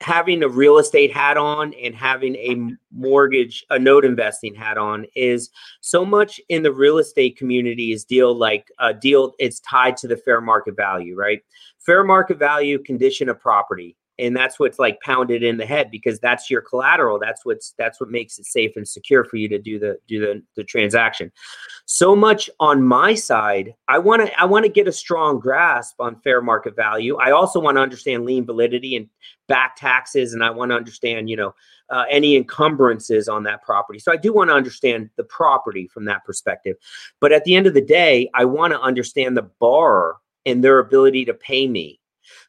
having 0.00 0.42
a 0.42 0.48
real 0.48 0.78
estate 0.78 1.12
hat 1.12 1.36
on 1.36 1.72
and 1.74 1.94
having 1.94 2.36
a 2.36 2.76
mortgage 2.92 3.64
a 3.70 3.78
note 3.78 4.04
investing 4.04 4.54
hat 4.54 4.76
on 4.76 5.06
is 5.16 5.50
so 5.80 6.04
much 6.04 6.40
in 6.48 6.62
the 6.62 6.70
real 6.70 6.98
estate 6.98 7.36
community 7.36 7.90
is 7.90 8.04
deal 8.04 8.36
like 8.36 8.70
a 8.80 8.92
deal 8.92 9.32
it's 9.38 9.60
tied 9.60 9.96
to 9.96 10.06
the 10.06 10.16
fair 10.16 10.40
market 10.40 10.76
value 10.76 11.16
right 11.16 11.42
fair 11.78 12.04
market 12.04 12.38
value 12.38 12.78
condition 12.82 13.28
of 13.28 13.40
property 13.40 13.96
and 14.18 14.36
that's 14.36 14.60
what's 14.60 14.78
like 14.78 15.00
pounded 15.00 15.42
in 15.42 15.56
the 15.56 15.66
head 15.66 15.90
because 15.90 16.20
that's 16.20 16.50
your 16.50 16.60
collateral. 16.60 17.18
That's 17.18 17.44
what's 17.44 17.74
that's 17.78 18.00
what 18.00 18.10
makes 18.10 18.38
it 18.38 18.46
safe 18.46 18.72
and 18.76 18.86
secure 18.86 19.24
for 19.24 19.36
you 19.36 19.48
to 19.48 19.58
do 19.58 19.78
the 19.78 19.98
do 20.06 20.20
the, 20.20 20.42
the 20.56 20.64
transaction. 20.64 21.32
So 21.86 22.14
much 22.14 22.48
on 22.60 22.82
my 22.82 23.14
side 23.14 23.74
i 23.88 23.98
want 23.98 24.26
to 24.26 24.40
i 24.40 24.44
want 24.44 24.64
to 24.64 24.70
get 24.70 24.88
a 24.88 24.92
strong 24.92 25.38
grasp 25.38 26.00
on 26.00 26.20
fair 26.20 26.40
market 26.40 26.76
value. 26.76 27.16
I 27.16 27.32
also 27.32 27.60
want 27.60 27.76
to 27.76 27.82
understand 27.82 28.24
lien 28.24 28.46
validity 28.46 28.96
and 28.96 29.08
back 29.48 29.76
taxes 29.76 30.32
and 30.32 30.42
i 30.42 30.50
want 30.50 30.70
to 30.70 30.76
understand 30.76 31.28
you 31.28 31.36
know 31.36 31.54
uh, 31.90 32.04
any 32.08 32.34
encumbrances 32.34 33.28
on 33.28 33.42
that 33.44 33.62
property. 33.62 33.98
So 33.98 34.12
i 34.12 34.16
do 34.16 34.32
want 34.32 34.50
to 34.50 34.54
understand 34.54 35.10
the 35.16 35.24
property 35.24 35.88
from 35.88 36.04
that 36.06 36.24
perspective. 36.24 36.76
But 37.20 37.32
at 37.32 37.44
the 37.44 37.54
end 37.54 37.66
of 37.66 37.74
the 37.74 37.84
day 37.84 38.30
i 38.34 38.44
want 38.44 38.72
to 38.72 38.80
understand 38.80 39.36
the 39.36 39.50
borrower 39.60 40.18
and 40.46 40.62
their 40.62 40.78
ability 40.78 41.24
to 41.24 41.34
pay 41.34 41.66
me 41.66 42.00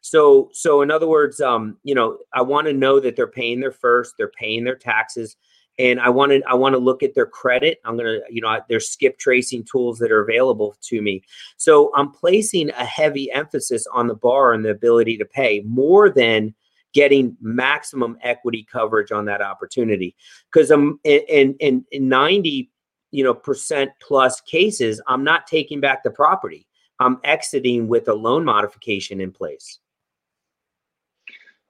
so, 0.02 0.50
so 0.54 0.82
in 0.82 0.92
other 0.92 1.08
words, 1.08 1.42
um, 1.42 1.78
you 1.84 1.96
know, 1.96 2.18
I 2.34 2.42
want 2.42 2.68
to 2.68 2.74
know 2.74 3.00
that 3.00 3.16
they're 3.16 3.28
paying 3.28 3.60
their 3.60 3.72
first, 3.72 4.16
they're 4.18 4.32
paying 4.40 4.64
their 4.64 4.76
taxes, 4.76 5.36
and 5.78 6.00
I 6.00 6.10
want 6.10 6.32
to 6.32 6.42
I 6.48 6.54
want 6.54 6.74
to 6.74 6.80
look 6.80 7.04
at 7.04 7.16
their 7.16 7.26
credit. 7.26 7.80
I'm 7.84 7.98
gonna, 7.98 8.20
you 8.30 8.42
know, 8.42 8.60
there's 8.70 8.90
skip 8.90 9.18
tracing 9.18 9.66
tools 9.70 10.00
that 10.00 10.12
are 10.12 10.22
available 10.22 10.76
to 10.84 11.02
me. 11.02 11.24
So 11.58 11.92
I'm 11.96 12.12
placing 12.12 12.70
a 12.70 12.86
heavy 12.86 13.32
emphasis 13.32 13.86
on 13.94 14.08
the 14.08 14.16
bar 14.16 14.54
and 14.54 14.64
the 14.64 14.70
ability 14.70 15.18
to 15.18 15.26
pay 15.26 15.64
more 15.66 16.10
than 16.10 16.56
getting 16.96 17.36
maximum 17.42 18.18
equity 18.24 18.66
coverage 18.72 19.12
on 19.12 19.26
that 19.26 19.42
opportunity 19.42 20.16
because 20.52 20.72
i'm 20.72 20.98
in, 21.04 21.54
in 21.60 21.86
in 21.92 22.08
90 22.08 22.72
you 23.12 23.24
know 23.24 23.34
percent 23.34 23.92
plus 24.02 24.40
cases 24.42 25.02
i'm 25.08 25.24
not 25.24 25.46
taking 25.46 25.82
back 25.82 26.04
the 26.04 26.10
property 26.10 26.66
i'm 27.00 27.20
exiting 27.24 27.88
with 27.88 28.08
a 28.08 28.14
loan 28.14 28.46
modification 28.46 29.22
in 29.22 29.32
place. 29.32 29.80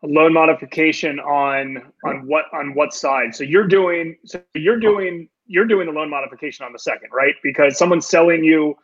A 0.03 0.07
loan 0.07 0.33
modification 0.33 1.19
on 1.19 1.91
on 2.03 2.27
what 2.27 2.45
on 2.53 2.73
what 2.75 2.93
side? 2.93 3.33
So 3.35 3.43
you're 3.43 3.67
doing 3.67 4.17
so 4.25 4.41
you're 4.53 4.79
doing 4.79 5.29
you're 5.47 5.65
doing 5.65 5.87
the 5.87 5.93
loan 5.93 6.09
modification 6.09 6.65
on 6.65 6.73
the 6.73 6.79
second 6.79 7.09
right? 7.11 7.35
Because 7.43 7.77
someone's 7.77 8.07
selling 8.07 8.43
you 8.43 8.75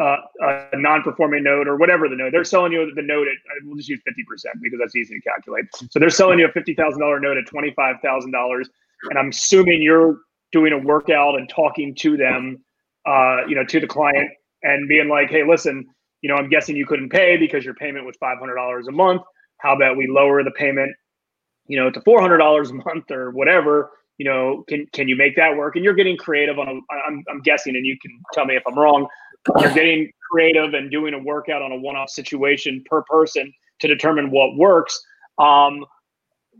uh, 0.00 0.16
a 0.72 0.78
non-performing 0.78 1.42
note 1.42 1.68
or 1.68 1.76
whatever 1.76 2.08
the 2.08 2.16
note 2.16 2.32
they're 2.32 2.44
selling 2.44 2.72
you 2.72 2.90
the 2.94 3.02
note 3.02 3.28
at 3.28 3.34
we'll 3.64 3.76
just 3.76 3.88
use 3.88 4.00
50% 4.08 4.14
because 4.62 4.78
that's 4.78 4.96
easy 4.96 5.14
to 5.14 5.20
calculate. 5.20 5.66
So 5.90 5.98
they're 5.98 6.08
selling 6.08 6.38
you 6.38 6.46
a 6.46 6.50
$50000 6.50 7.20
note 7.20 7.36
at 7.36 7.44
$25000 7.44 8.64
and 9.10 9.18
i'm 9.18 9.28
assuming 9.28 9.82
you're 9.82 10.20
doing 10.52 10.72
a 10.72 10.78
workout 10.78 11.38
and 11.38 11.48
talking 11.48 11.94
to 11.96 12.16
them 12.16 12.62
uh, 13.06 13.46
you 13.46 13.54
know 13.54 13.64
to 13.64 13.80
the 13.80 13.86
client 13.86 14.30
and 14.62 14.88
being 14.88 15.08
like 15.08 15.30
hey 15.30 15.42
listen 15.46 15.86
you 16.22 16.28
know 16.28 16.36
i'm 16.36 16.48
guessing 16.48 16.76
you 16.76 16.86
couldn't 16.86 17.10
pay 17.10 17.36
because 17.36 17.64
your 17.64 17.74
payment 17.74 18.04
was 18.04 18.16
$500 18.22 18.88
a 18.88 18.92
month 18.92 19.22
how 19.60 19.74
about 19.74 19.96
we 19.96 20.06
lower 20.06 20.42
the 20.42 20.50
payment, 20.52 20.92
you 21.66 21.78
know, 21.78 21.90
to 21.90 22.00
four 22.02 22.20
hundred 22.20 22.38
dollars 22.38 22.70
a 22.70 22.74
month 22.74 23.10
or 23.10 23.30
whatever? 23.30 23.90
You 24.18 24.24
know, 24.24 24.64
can 24.68 24.86
can 24.92 25.08
you 25.08 25.16
make 25.16 25.36
that 25.36 25.56
work? 25.56 25.76
And 25.76 25.84
you're 25.84 25.94
getting 25.94 26.16
creative 26.16 26.58
on 26.58 26.68
a. 26.68 26.72
I'm 27.08 27.22
I'm 27.30 27.40
guessing, 27.42 27.76
and 27.76 27.86
you 27.86 27.96
can 28.00 28.10
tell 28.32 28.44
me 28.44 28.56
if 28.56 28.62
I'm 28.66 28.78
wrong. 28.78 29.06
You're 29.60 29.72
getting 29.72 30.10
creative 30.30 30.74
and 30.74 30.90
doing 30.90 31.14
a 31.14 31.18
workout 31.18 31.62
on 31.62 31.72
a 31.72 31.76
one-off 31.76 32.10
situation 32.10 32.84
per 32.86 33.02
person 33.02 33.52
to 33.80 33.88
determine 33.88 34.30
what 34.30 34.56
works. 34.56 35.00
Um, 35.38 35.84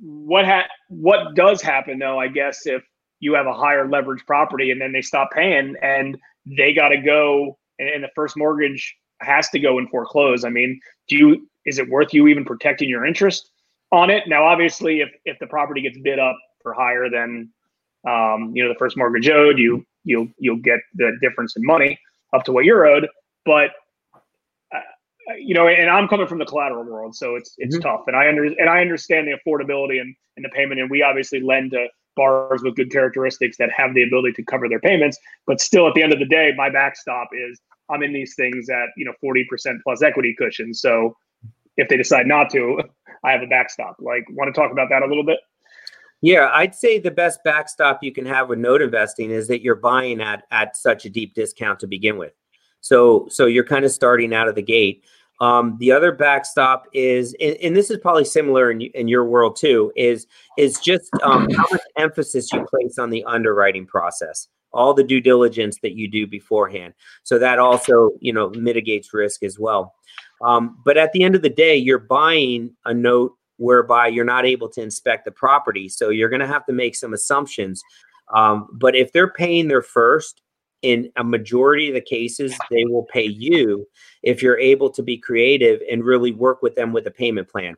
what 0.01 0.47
ha- 0.47 0.69
what 0.89 1.35
does 1.35 1.61
happen 1.61 1.99
though? 1.99 2.19
I 2.19 2.29
guess 2.29 2.67
if 2.67 2.83
you 3.21 3.35
have 3.35 3.47
a 3.47 3.53
higher 3.53 3.87
leverage 3.89 4.25
property 4.27 4.71
and 4.71 4.81
then 4.81 4.93
they 4.93 5.03
stop 5.03 5.31
paying 5.33 5.75
and 5.83 6.17
they 6.47 6.73
got 6.73 6.89
to 6.89 6.97
go 6.97 7.59
and, 7.81 7.89
and 7.89 8.05
the 8.05 8.11
first 8.15 8.37
mortgage 8.37 8.95
has 9.21 9.49
to 9.51 9.59
go 9.59 9.79
and 9.79 9.91
foreclose. 9.91 10.45
I 10.45 10.51
mean, 10.51 10.81
do 11.09 11.17
you 11.17 11.49
is 11.67 11.79
it 11.79 11.89
worth 11.89 12.15
you 12.15 12.29
even 12.29 12.45
protecting 12.45 12.89
your 12.89 13.05
interest 13.05 13.51
on 13.91 14.11
it? 14.11 14.25
Now, 14.29 14.45
obviously, 14.45 15.01
if 15.01 15.11
if 15.25 15.39
the 15.41 15.47
property 15.47 15.83
gets 15.83 15.99
bid 15.99 16.19
up 16.19 16.37
for 16.63 16.73
higher 16.75 17.09
than 17.11 17.51
um, 18.09 18.53
you 18.55 18.63
know 18.63 18.69
the 18.69 18.79
first 18.79 18.97
mortgage 18.97 19.29
owed, 19.29 19.59
you 19.59 19.85
you'll 20.05 20.29
you'll 20.39 20.57
get 20.57 20.81
the 20.95 21.17
difference 21.21 21.57
in 21.57 21.65
money 21.65 21.99
up 22.35 22.45
to 22.45 22.53
what 22.53 22.65
you're 22.65 22.87
owed. 22.87 23.09
But 23.45 23.71
uh, 24.75 25.35
you 25.39 25.55
know, 25.55 25.69
and 25.69 25.91
I'm 25.91 26.09
coming 26.09 26.27
from 26.27 26.39
the 26.39 26.47
collateral 26.47 26.85
world, 26.85 27.15
so 27.15 27.37
it's 27.37 27.55
it's 27.59 27.77
mm-hmm. 27.77 27.89
tough, 27.89 28.05
and 28.07 28.17
I 28.17 28.29
under 28.29 28.45
and 28.45 28.69
I 28.69 28.81
understand 28.81 29.27
the 29.27 29.33
affordability 29.33 30.01
and, 30.01 30.15
and 30.37 30.45
the 30.45 30.51
payment, 30.51 30.81
and 30.81 30.91
we 30.91 31.03
obviously 31.03 31.41
lend 31.41 31.73
to 31.73 31.89
borrowers 32.17 32.63
with 32.63 32.75
good 32.77 32.91
characteristics 32.91 33.57
that 33.57 33.71
have 33.71 33.95
the 33.95 34.03
ability 34.03 34.33
to 34.33 34.43
cover 34.43 34.69
their 34.69 34.81
payments. 34.81 35.17
But 35.47 35.61
still, 35.61 35.89
at 35.89 35.95
the 35.95 36.03
end 36.03 36.13
of 36.13 36.19
the 36.19 36.27
day, 36.27 36.53
my 36.57 36.69
backstop 36.69 37.29
is 37.33 37.61
I'm 37.91 38.03
in 38.03 38.13
these 38.13 38.35
things 38.35 38.69
at 38.69 38.89
you 38.97 39.05
know 39.05 39.13
40% 39.25 39.79
plus 39.83 40.03
equity 40.03 40.35
cushion. 40.39 40.73
So 40.75 41.17
if 41.77 41.89
they 41.89 41.97
decide 41.97 42.27
not 42.27 42.51
to, 42.51 42.83
I 43.25 43.33
have 43.33 43.43
a 43.43 43.47
backstop. 43.47 43.97
Like, 43.99 44.25
want 44.31 44.53
to 44.55 44.59
talk 44.59 44.73
about 44.73 44.89
that 44.91 45.03
a 45.03 45.07
little 45.07 45.25
bit? 45.25 45.39
Yeah, 46.23 46.51
I'd 46.53 46.75
say 46.75 46.99
the 46.99 47.11
best 47.11 47.41
backstop 47.45 48.03
you 48.03 48.13
can 48.13 48.27
have 48.27 48.49
with 48.49 48.59
note 48.59 48.83
investing 48.83 49.31
is 49.31 49.49
that 49.49 49.63
you're 49.63 49.75
buying 49.75 50.21
at 50.21 50.45
at 50.51 50.77
such 50.77 51.05
a 51.05 51.11
deep 51.11 51.35
discount 51.35 51.81
to 51.81 51.87
begin 51.87 52.19
with. 52.19 52.33
So 52.81 53.27
so 53.31 53.47
you're 53.47 53.65
kind 53.65 53.85
of 53.85 53.91
starting 53.91 54.35
out 54.35 54.49
of 54.49 54.55
the 54.55 54.63
gate. 54.63 55.05
Um, 55.41 55.79
the 55.81 55.91
other 55.91 56.13
backstop 56.13 56.87
is, 56.93 57.35
and, 57.41 57.57
and, 57.63 57.75
this 57.75 57.91
is 57.91 57.97
probably 57.97 58.27
similar 58.27 58.71
in, 58.71 58.83
in 58.83 59.09
your 59.09 59.25
world 59.25 59.57
too, 59.57 59.91
is 59.97 60.27
is 60.59 60.79
just 60.81 61.11
um, 61.23 61.49
how 61.51 61.65
much 61.71 61.81
emphasis 61.97 62.53
you 62.53 62.63
place 62.67 62.99
on 62.99 63.09
the 63.09 63.25
underwriting 63.25 63.87
process, 63.87 64.49
all 64.73 64.95
the 64.95 65.05
due 65.05 65.21
diligence 65.21 65.79
that 65.83 65.95
you 65.95 66.09
do 66.09 66.27
beforehand. 66.27 66.95
So 67.23 67.39
that 67.39 67.59
also, 67.59 68.11
you 68.21 68.33
know, 68.33 68.51
mitigates 68.51 69.13
risk 69.13 69.43
as 69.43 69.59
well. 69.59 69.95
Um, 70.43 70.79
but 70.85 70.97
at 70.97 71.13
the 71.13 71.23
end 71.23 71.35
of 71.35 71.43
the 71.43 71.51
day, 71.51 71.77
you're 71.77 71.99
buying 71.99 72.75
a 72.85 72.95
note 72.95 73.35
whereby 73.57 74.09
you're 74.09 74.25
not 74.25 74.47
able 74.47 74.69
to 74.71 74.83
inspect 74.83 75.25
the 75.25 75.33
property. 75.33 75.89
So 75.89 76.09
you're 76.09 76.31
going 76.31 76.41
to 76.41 76.47
have 76.47 76.65
to 76.67 76.73
make 76.73 76.97
some 76.97 77.13
assumptions. 77.13 77.83
Um, 78.35 78.69
but 78.73 78.97
if 78.97 79.13
they're 79.13 79.33
paying 79.33 79.69
their 79.69 79.83
first, 79.83 80.43
in 80.83 81.13
a 81.17 81.23
majority 81.23 81.89
of 81.89 81.95
the 81.95 82.01
cases, 82.01 82.57
they 82.71 82.87
will 82.87 83.05
pay 83.13 83.27
you 83.27 83.87
if 84.23 84.43
you're 84.43 84.59
able 84.59 84.89
to 84.89 85.03
be 85.03 85.19
creative 85.19 85.79
and 85.91 86.03
really 86.03 86.33
work 86.33 86.63
with 86.63 86.75
them 86.75 86.95
with 86.95 87.07
a 87.07 87.11
payment 87.11 87.51
plan 87.51 87.77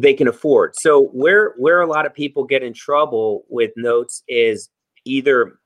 they 0.00 0.14
can 0.14 0.28
afford. 0.28 0.74
So 0.76 1.06
where 1.08 1.54
where 1.56 1.80
a 1.80 1.86
lot 1.86 2.06
of 2.06 2.14
people 2.14 2.44
get 2.44 2.62
in 2.62 2.72
trouble 2.72 3.44
with 3.48 3.72
notes 3.76 4.22
is 4.28 4.68
either 5.04 5.58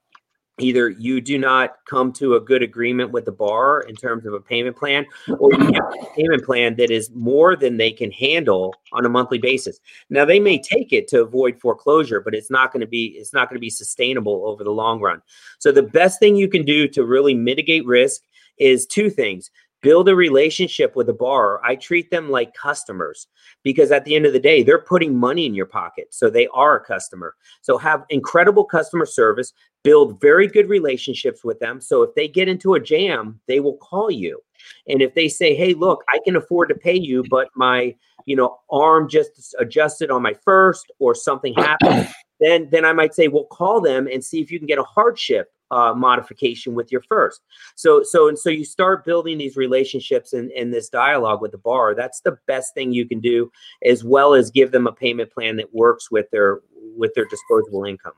either 0.59 0.91
you 0.91 1.21
do 1.21 1.39
not 1.39 1.77
come 1.87 2.13
to 2.13 2.35
a 2.35 2.41
good 2.41 2.63
agreement 2.63 3.11
with 3.13 3.25
the 3.25 3.33
bar 3.33 3.81
in 3.83 3.95
terms 3.95 4.27
of 4.27 4.35
a 4.35 4.41
payment 4.41 4.77
plan 4.77 5.07
or 5.39 5.53
you 5.53 5.65
have 5.73 5.93
a 6.03 6.07
payment 6.15 6.45
plan 6.45 6.77
that 6.77 6.91
is 6.91 7.11
more 7.15 7.57
than 7.57 7.77
they 7.77 7.91
can 7.91 8.11
handle 8.11 8.75
on 8.93 9.05
a 9.05 9.09
monthly 9.09 9.39
basis. 9.39 9.81
Now 10.11 10.25
they 10.25 10.41
may 10.41 10.59
take 10.61 10.93
it 10.93 11.09
to 11.09 11.23
avoid 11.23 11.61
foreclosure 11.61 12.21
but 12.21 12.35
it's 12.35 12.51
not 12.51 12.73
going 12.73 12.81
to 12.81 12.87
be 12.87 13.17
it's 13.19 13.33
not 13.33 13.49
going 13.49 13.57
to 13.57 13.61
be 13.61 13.71
sustainable 13.71 14.47
over 14.47 14.65
the 14.65 14.71
long 14.71 15.01
run. 15.01 15.23
So 15.59 15.73
the 15.73 15.83
best 15.83 16.19
thing 16.19 16.37
you 16.37 16.49
can 16.49 16.65
do 16.65 16.89
to 16.89 17.05
really 17.05 17.35
mitigate 17.35 17.87
risk 17.87 18.23
is 18.59 18.87
two 18.87 19.11
things 19.11 19.51
build 19.81 20.09
a 20.09 20.17
relationship 20.17 20.97
with 20.97 21.09
a 21.09 21.13
borrower. 21.13 21.65
I 21.65 21.77
treat 21.77 22.11
them 22.11 22.31
like 22.31 22.55
customers 22.55 23.29
because 23.63 23.93
at 23.93 24.05
the 24.05 24.17
end 24.17 24.27
of 24.27 24.33
the 24.33 24.41
day, 24.41 24.63
they're 24.63 24.83
putting 24.83 25.17
money 25.17 25.47
in 25.47 25.55
your 25.55 25.67
pocket. 25.67 26.09
So 26.11 26.31
they 26.31 26.49
are 26.49 26.77
a 26.77 26.85
customer. 26.85 27.35
So 27.63 27.79
have 27.79 28.05
incredible 28.11 28.65
customer 28.65 29.07
service, 29.07 29.53
build 29.85 30.21
very 30.21 30.49
good 30.49 30.69
relationships 30.69 31.45
with 31.45 31.61
them. 31.61 31.81
So 31.81 32.03
if 32.03 32.15
they 32.15 32.29
get 32.29 32.49
into 32.49 32.75
a 32.75 32.81
jam, 32.81 33.41
they 33.47 33.61
will 33.61 33.77
call 33.77 34.11
you. 34.11 34.41
And 34.89 35.01
if 35.01 35.15
they 35.15 35.29
say, 35.29 35.55
"Hey, 35.55 35.75
look, 35.75 36.03
I 36.09 36.19
can 36.25 36.35
afford 36.35 36.69
to 36.71 36.75
pay 36.75 36.99
you, 36.99 37.25
but 37.31 37.49
my, 37.55 37.95
you 38.27 38.35
know, 38.35 38.59
arm 38.71 39.09
just 39.09 39.55
adjusted 39.59 40.11
on 40.11 40.23
my 40.23 40.35
first 40.45 40.91
or 40.99 41.15
something 41.15 41.55
happened," 41.55 42.09
then 42.41 42.69
then 42.71 42.85
I 42.85 42.93
might 42.93 43.15
say, 43.15 43.29
"Well, 43.29 43.45
call 43.45 43.81
them 43.81 44.09
and 44.09 44.25
see 44.25 44.41
if 44.41 44.51
you 44.51 44.59
can 44.59 44.67
get 44.67 44.79
a 44.79 44.83
hardship 44.83 45.53
uh, 45.71 45.95
modification 45.95 46.75
with 46.75 46.91
your 46.91 47.03
first. 47.03 47.43
So 47.75 48.03
so 48.03 48.29
and 48.29 48.39
so 48.39 48.51
you 48.51 48.65
start 48.65 49.05
building 49.05 49.39
these 49.39 49.57
relationships 49.57 50.33
and, 50.33 50.51
and 50.53 50.73
this 50.73 50.89
dialogue 50.89 51.41
with 51.41 51.53
the 51.53 51.59
borrower. 51.59 51.95
That's 51.95 52.21
the 52.21 52.39
best 52.47 52.75
thing 52.75 52.93
you 52.93 53.07
can 53.07 53.21
do, 53.21 53.51
as 53.85 54.05
well 54.05 54.35
as 54.35 54.51
give 54.51 54.73
them 54.73 54.87
a 54.87 54.93
payment 54.93 55.33
plan 55.33 55.57
that 55.57 55.73
works 55.75 56.11
with 56.11 56.31
their 56.31 56.61
with 56.97 57.13
their 57.15 57.27
disposable 57.27 57.85
income. 57.85 58.13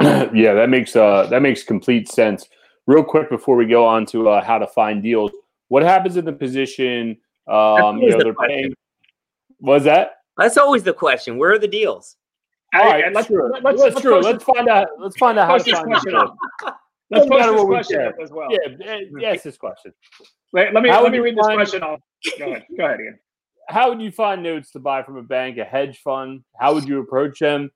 yeah, 0.34 0.54
that 0.54 0.68
makes 0.68 0.96
uh 0.96 1.26
that 1.30 1.42
makes 1.42 1.62
complete 1.62 2.08
sense. 2.08 2.48
Real 2.86 3.02
quick 3.02 3.28
before 3.28 3.56
we 3.56 3.66
go 3.66 3.84
on 3.84 4.06
to 4.06 4.28
uh, 4.28 4.44
how 4.44 4.58
to 4.58 4.66
find 4.68 5.02
deals, 5.02 5.32
what 5.68 5.82
happens 5.82 6.16
in 6.16 6.24
the 6.24 6.32
position? 6.32 7.16
Um, 7.48 7.98
you 7.98 8.10
know, 8.10 8.18
they're 8.22 8.34
paying. 8.34 8.74
Was 9.60 9.84
that? 9.84 10.18
That's 10.36 10.56
always 10.56 10.82
the 10.82 10.92
question. 10.92 11.38
Where 11.38 11.52
are 11.52 11.58
the 11.58 11.66
deals? 11.66 12.16
All 12.74 12.84
right, 12.84 13.12
let's, 13.12 13.28
true. 13.28 13.50
Let's, 13.62 13.80
let's, 13.80 14.00
true. 14.00 14.20
Let's 14.20 14.44
find 14.44 14.68
out. 14.68 14.88
Let's 14.98 15.16
find 15.16 15.38
out 15.38 15.48
how 15.48 15.58
to 15.58 15.72
find 15.72 15.86
question 15.86 16.12
Let's 17.10 17.26
post 17.28 17.52
this 17.52 17.64
question 17.64 18.02
up 18.02 18.14
as 18.20 18.30
well. 18.30 18.48
Yeah, 18.50 18.98
yes, 19.18 19.42
this 19.44 19.56
question. 19.56 19.92
Wait, 20.52 20.72
let 20.74 20.82
me 20.82 20.88
how 20.88 21.02
let 21.02 21.12
me 21.12 21.18
read 21.18 21.36
find, 21.36 21.60
this 21.60 21.70
question 21.70 21.82
off. 21.82 22.00
Go 22.38 22.46
ahead. 22.46 22.66
Go 22.76 22.84
ahead, 22.84 23.00
Ian. 23.00 23.18
How 23.68 23.88
would 23.88 24.00
you 24.00 24.10
find 24.10 24.42
notes 24.42 24.72
to 24.72 24.80
buy 24.80 25.02
from 25.02 25.16
a 25.16 25.22
bank, 25.22 25.58
a 25.58 25.64
hedge 25.64 26.00
fund? 26.02 26.42
How 26.58 26.74
would 26.74 26.88
you 26.88 27.00
approach 27.00 27.38
them? 27.38 27.70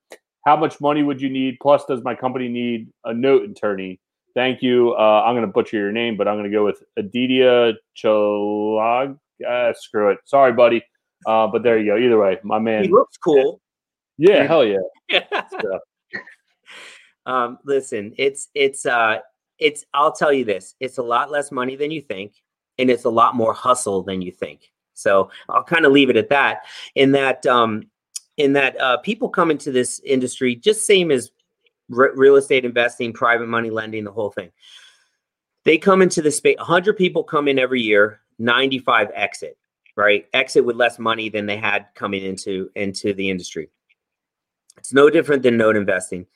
How 0.47 0.57
much 0.57 0.81
money 0.81 1.03
would 1.03 1.21
you 1.21 1.31
need? 1.31 1.59
Plus, 1.61 1.85
does 1.85 2.03
my 2.03 2.15
company 2.15 2.49
need 2.49 2.89
a 3.05 3.15
note 3.15 3.49
attorney? 3.49 4.01
Thank 4.35 4.63
you. 4.63 4.95
Uh, 4.95 5.23
I'm 5.25 5.35
going 5.35 5.47
to 5.47 5.53
butcher 5.53 5.77
your 5.77 5.93
name, 5.93 6.17
but 6.17 6.29
I'm 6.29 6.35
going 6.37 6.51
to 6.51 6.57
go 6.57 6.65
with 6.65 6.83
Aditya 6.97 7.75
Chalag. 7.97 9.19
Uh, 9.47 9.73
screw 9.75 10.11
it. 10.11 10.19
Sorry, 10.25 10.53
buddy. 10.53 10.83
Uh, 11.27 11.47
but 11.49 11.63
there 11.63 11.79
you 11.79 11.87
go. 11.87 11.97
Either 11.97 12.19
way, 12.19 12.39
my 12.43 12.59
man. 12.59 12.85
He 12.85 12.89
looks 12.89 13.17
cool. 13.17 13.61
Yeah, 14.21 14.47
hell 14.47 14.67
yeah. 15.09 15.79
um, 17.25 17.59
listen, 17.65 18.13
it's 18.19 18.49
it's 18.55 18.85
uh 18.85 19.21
it's 19.59 19.87
I'll 19.95 20.13
tell 20.13 20.31
you 20.31 20.45
this, 20.45 20.75
it's 20.79 20.99
a 20.99 21.03
lot 21.03 21.31
less 21.31 21.51
money 21.51 21.75
than 21.75 21.91
you 21.91 22.03
think, 22.03 22.35
and 22.79 22.91
it's 22.91 23.05
a 23.05 23.11
lot 23.11 23.35
more 23.35 23.55
hustle 23.55 24.03
than 24.03 24.21
you 24.21 24.31
think. 24.31 24.73
So 24.93 25.31
I'll 25.49 25.65
kind 25.65 25.87
of 25.87 25.93
leave 25.93 26.11
it 26.11 26.19
at 26.19 26.29
that. 26.29 26.67
In 26.97 27.13
that 27.13 27.47
um 27.47 27.85
in 28.37 28.53
that 28.53 28.79
uh 28.79 28.99
people 28.99 29.31
come 29.31 29.51
into 29.51 29.73
this 29.73 30.01
industry 30.05 30.55
just 30.55 30.85
same 30.85 31.11
as 31.11 31.31
r- 31.91 32.13
real 32.15 32.37
estate 32.37 32.67
investing, 32.67 33.15
private 33.15 33.49
money 33.49 33.71
lending, 33.71 34.05
the 34.05 34.13
whole 34.13 34.31
thing. 34.31 34.51
They 35.65 35.79
come 35.79 36.03
into 36.03 36.21
the 36.21 36.31
space, 36.31 36.59
100 36.59 36.95
people 36.99 37.25
come 37.25 37.49
in 37.49 37.59
every 37.59 37.81
year, 37.81 38.21
95 38.39 39.13
exit, 39.15 39.57
right? 39.97 40.27
Exit 40.35 40.63
with 40.63 40.77
less 40.77 40.99
money 40.99 41.31
than 41.31 41.47
they 41.47 41.57
had 41.57 41.87
coming 41.95 42.23
into 42.23 42.71
into 42.75 43.15
the 43.15 43.31
industry. 43.31 43.71
It's 44.79 44.93
no 44.93 45.11
different 45.11 45.43
than 45.43 45.57
note 45.57 45.77
investing. 45.77 46.27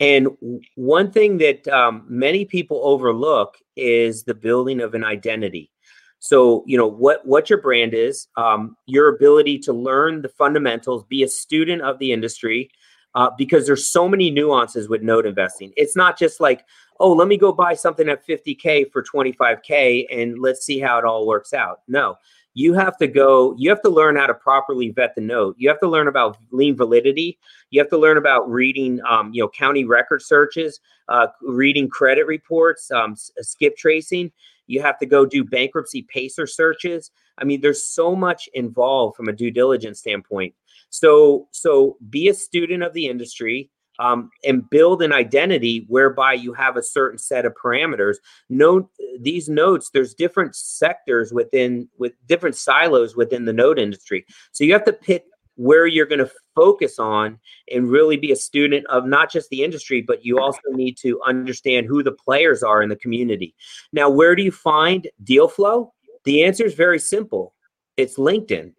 And 0.00 0.28
one 0.74 1.12
thing 1.12 1.38
that 1.38 1.66
um, 1.68 2.04
many 2.08 2.44
people 2.44 2.80
overlook 2.82 3.56
is 3.76 4.24
the 4.24 4.34
building 4.34 4.80
of 4.80 4.94
an 4.94 5.04
identity. 5.04 5.70
So, 6.18 6.62
you 6.68 6.78
know 6.78 6.86
what 6.86 7.26
what 7.26 7.50
your 7.50 7.60
brand 7.60 7.94
is, 7.94 8.28
um, 8.36 8.76
your 8.86 9.08
ability 9.08 9.58
to 9.60 9.72
learn 9.72 10.22
the 10.22 10.28
fundamentals, 10.28 11.04
be 11.04 11.24
a 11.24 11.28
student 11.28 11.82
of 11.82 11.98
the 11.98 12.12
industry, 12.12 12.70
uh, 13.14 13.30
because 13.36 13.66
there's 13.66 13.88
so 13.88 14.08
many 14.08 14.30
nuances 14.30 14.88
with 14.88 15.02
note 15.02 15.26
investing. 15.26 15.72
It's 15.76 15.96
not 15.96 16.18
just 16.18 16.40
like, 16.40 16.64
oh, 17.00 17.12
let 17.12 17.28
me 17.28 17.36
go 17.36 17.52
buy 17.52 17.74
something 17.74 18.08
at 18.08 18.26
50k 18.26 18.92
for 18.92 19.02
25k 19.02 20.06
and 20.10 20.38
let's 20.38 20.64
see 20.64 20.78
how 20.78 20.98
it 20.98 21.04
all 21.04 21.26
works 21.26 21.52
out. 21.52 21.80
No, 21.88 22.16
you 22.54 22.74
have 22.74 22.96
to 22.98 23.06
go 23.06 23.54
you 23.56 23.70
have 23.70 23.82
to 23.82 23.88
learn 23.88 24.16
how 24.16 24.26
to 24.26 24.34
properly 24.34 24.90
vet 24.90 25.14
the 25.14 25.20
note. 25.20 25.56
You 25.58 25.68
have 25.68 25.80
to 25.80 25.88
learn 25.88 26.08
about 26.08 26.36
lien 26.50 26.76
validity. 26.76 27.38
You 27.70 27.80
have 27.80 27.90
to 27.90 27.98
learn 27.98 28.18
about 28.18 28.50
reading 28.50 29.00
um, 29.08 29.32
you 29.32 29.42
know 29.42 29.48
county 29.48 29.84
record 29.84 30.22
searches 30.22 30.80
uh, 31.08 31.28
reading 31.42 31.88
credit 31.88 32.26
reports 32.26 32.90
um, 32.90 33.12
uh, 33.12 33.42
skip 33.42 33.76
tracing. 33.76 34.32
You 34.66 34.80
have 34.82 34.98
to 35.00 35.06
go 35.06 35.26
do 35.26 35.44
bankruptcy 35.44 36.02
pacer 36.02 36.46
searches. 36.46 37.10
I 37.38 37.44
mean 37.44 37.60
there's 37.60 37.86
so 37.86 38.14
much 38.14 38.48
involved 38.54 39.16
from 39.16 39.28
a 39.28 39.32
due 39.32 39.50
diligence 39.50 40.00
standpoint. 40.00 40.54
So 40.90 41.48
so 41.52 41.96
be 42.10 42.28
a 42.28 42.34
student 42.34 42.82
of 42.82 42.92
the 42.92 43.06
industry 43.08 43.70
um, 44.02 44.30
and 44.44 44.68
build 44.68 45.00
an 45.00 45.12
identity 45.12 45.84
whereby 45.88 46.32
you 46.32 46.52
have 46.52 46.76
a 46.76 46.82
certain 46.82 47.18
set 47.18 47.46
of 47.46 47.54
parameters. 47.54 48.16
Note 48.50 48.90
these 49.20 49.48
notes. 49.48 49.90
There's 49.90 50.12
different 50.12 50.56
sectors 50.56 51.32
within 51.32 51.88
with 51.98 52.12
different 52.26 52.56
silos 52.56 53.14
within 53.14 53.44
the 53.44 53.52
note 53.52 53.78
industry. 53.78 54.26
So 54.50 54.64
you 54.64 54.72
have 54.72 54.84
to 54.86 54.92
pick 54.92 55.24
where 55.54 55.86
you're 55.86 56.06
going 56.06 56.18
to 56.18 56.30
focus 56.56 56.98
on 56.98 57.38
and 57.70 57.90
really 57.90 58.16
be 58.16 58.32
a 58.32 58.36
student 58.36 58.84
of 58.86 59.06
not 59.06 59.30
just 59.30 59.50
the 59.50 59.62
industry, 59.62 60.02
but 60.02 60.24
you 60.24 60.40
also 60.40 60.60
need 60.70 60.96
to 60.96 61.20
understand 61.24 61.86
who 61.86 62.02
the 62.02 62.10
players 62.10 62.64
are 62.64 62.82
in 62.82 62.88
the 62.88 62.96
community. 62.96 63.54
Now, 63.92 64.10
where 64.10 64.34
do 64.34 64.42
you 64.42 64.50
find 64.50 65.06
deal 65.22 65.46
flow? 65.46 65.92
The 66.24 66.42
answer 66.42 66.64
is 66.64 66.74
very 66.74 66.98
simple. 66.98 67.54
It's 67.96 68.16
LinkedIn. 68.16 68.72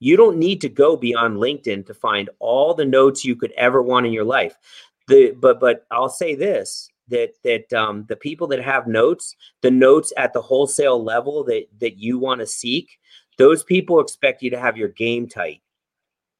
You 0.00 0.16
don't 0.16 0.38
need 0.38 0.60
to 0.62 0.68
go 0.68 0.96
beyond 0.96 1.36
LinkedIn 1.36 1.86
to 1.86 1.94
find 1.94 2.30
all 2.38 2.74
the 2.74 2.84
notes 2.84 3.24
you 3.24 3.36
could 3.36 3.52
ever 3.52 3.82
want 3.82 4.06
in 4.06 4.12
your 4.12 4.24
life. 4.24 4.56
The 5.08 5.32
but 5.32 5.60
but 5.60 5.86
I'll 5.90 6.08
say 6.08 6.34
this 6.34 6.90
that 7.08 7.32
that 7.44 7.72
um, 7.72 8.04
the 8.08 8.16
people 8.16 8.46
that 8.48 8.62
have 8.62 8.86
notes, 8.86 9.34
the 9.62 9.70
notes 9.70 10.12
at 10.16 10.32
the 10.32 10.42
wholesale 10.42 11.02
level 11.02 11.44
that 11.44 11.66
that 11.80 11.98
you 11.98 12.18
want 12.18 12.40
to 12.40 12.46
seek, 12.46 12.98
those 13.38 13.64
people 13.64 14.00
expect 14.00 14.42
you 14.42 14.50
to 14.50 14.60
have 14.60 14.76
your 14.76 14.88
game 14.88 15.26
tight 15.28 15.62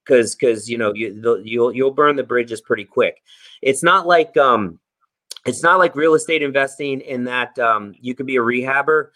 because 0.05 0.35
because 0.35 0.69
you 0.69 0.79
know 0.79 0.93
you 0.95 1.43
you'll 1.45 1.73
you'll 1.73 1.91
burn 1.91 2.17
the 2.17 2.23
bridges 2.23 2.61
pretty 2.61 2.85
quick. 2.85 3.23
It's 3.63 3.83
not 3.83 4.07
like 4.07 4.37
um 4.37 4.79
it's 5.47 5.63
not 5.63 5.79
like 5.79 5.97
real 5.97 6.15
estate 6.15 6.43
investing 6.43 7.01
in 7.01 7.25
that 7.25 7.59
um, 7.59 7.95
you 8.01 8.15
could 8.15 8.27
be 8.27 8.37
a 8.37 8.41
rehabber 8.41 9.09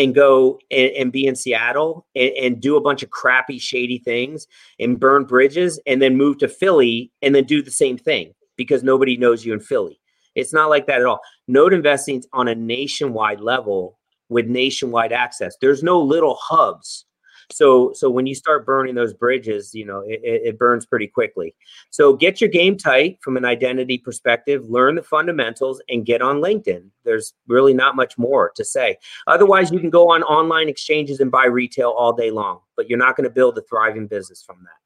and 0.00 0.14
go 0.14 0.58
and, 0.70 0.90
and 0.92 1.12
be 1.12 1.26
in 1.26 1.36
Seattle 1.36 2.06
and, 2.16 2.30
and, 2.30 2.60
do 2.60 2.76
a 2.76 2.80
bunch 2.80 3.02
of 3.02 3.10
crappy, 3.10 3.58
shady 3.58 3.98
things 3.98 4.46
and 4.78 4.98
burn 4.98 5.24
bridges 5.24 5.78
and 5.86 6.00
then 6.00 6.16
move 6.16 6.38
to 6.38 6.48
Philly 6.48 7.12
and 7.20 7.34
then 7.34 7.44
do 7.44 7.62
the 7.62 7.70
same 7.70 7.98
thing 7.98 8.32
because 8.56 8.82
nobody 8.82 9.16
knows 9.16 9.44
you 9.44 9.52
in 9.52 9.60
Philly. 9.60 10.00
It's 10.34 10.54
not 10.54 10.70
like 10.70 10.86
that 10.86 11.00
at 11.00 11.06
all. 11.06 11.20
Note 11.48 11.74
investing 11.74 12.22
on 12.32 12.48
a 12.48 12.54
nationwide 12.54 13.40
level 13.40 13.98
with 14.30 14.46
nationwide 14.46 15.12
access. 15.12 15.56
There's 15.60 15.82
no 15.82 16.00
little 16.00 16.36
hubs 16.40 17.04
so 17.52 17.92
so 17.94 18.10
when 18.10 18.26
you 18.26 18.34
start 18.34 18.66
burning 18.66 18.94
those 18.94 19.12
bridges, 19.12 19.74
you 19.74 19.84
know 19.84 20.00
it, 20.00 20.20
it 20.22 20.58
burns 20.58 20.86
pretty 20.86 21.06
quickly. 21.06 21.54
So 21.90 22.14
get 22.14 22.40
your 22.40 22.50
game 22.50 22.76
tight 22.76 23.18
from 23.20 23.36
an 23.36 23.44
identity 23.44 23.98
perspective. 23.98 24.68
Learn 24.68 24.94
the 24.94 25.02
fundamentals 25.02 25.82
and 25.88 26.06
get 26.06 26.22
on 26.22 26.40
LinkedIn. 26.40 26.84
There's 27.04 27.34
really 27.46 27.74
not 27.74 27.96
much 27.96 28.16
more 28.18 28.52
to 28.56 28.64
say. 28.64 28.98
Otherwise, 29.26 29.70
you 29.70 29.80
can 29.80 29.90
go 29.90 30.10
on 30.10 30.22
online 30.22 30.68
exchanges 30.68 31.20
and 31.20 31.30
buy 31.30 31.46
retail 31.46 31.90
all 31.90 32.12
day 32.12 32.30
long, 32.30 32.60
but 32.76 32.88
you're 32.88 32.98
not 32.98 33.16
going 33.16 33.24
to 33.24 33.34
build 33.34 33.58
a 33.58 33.62
thriving 33.62 34.06
business 34.06 34.42
from 34.42 34.58
that. 34.64 34.80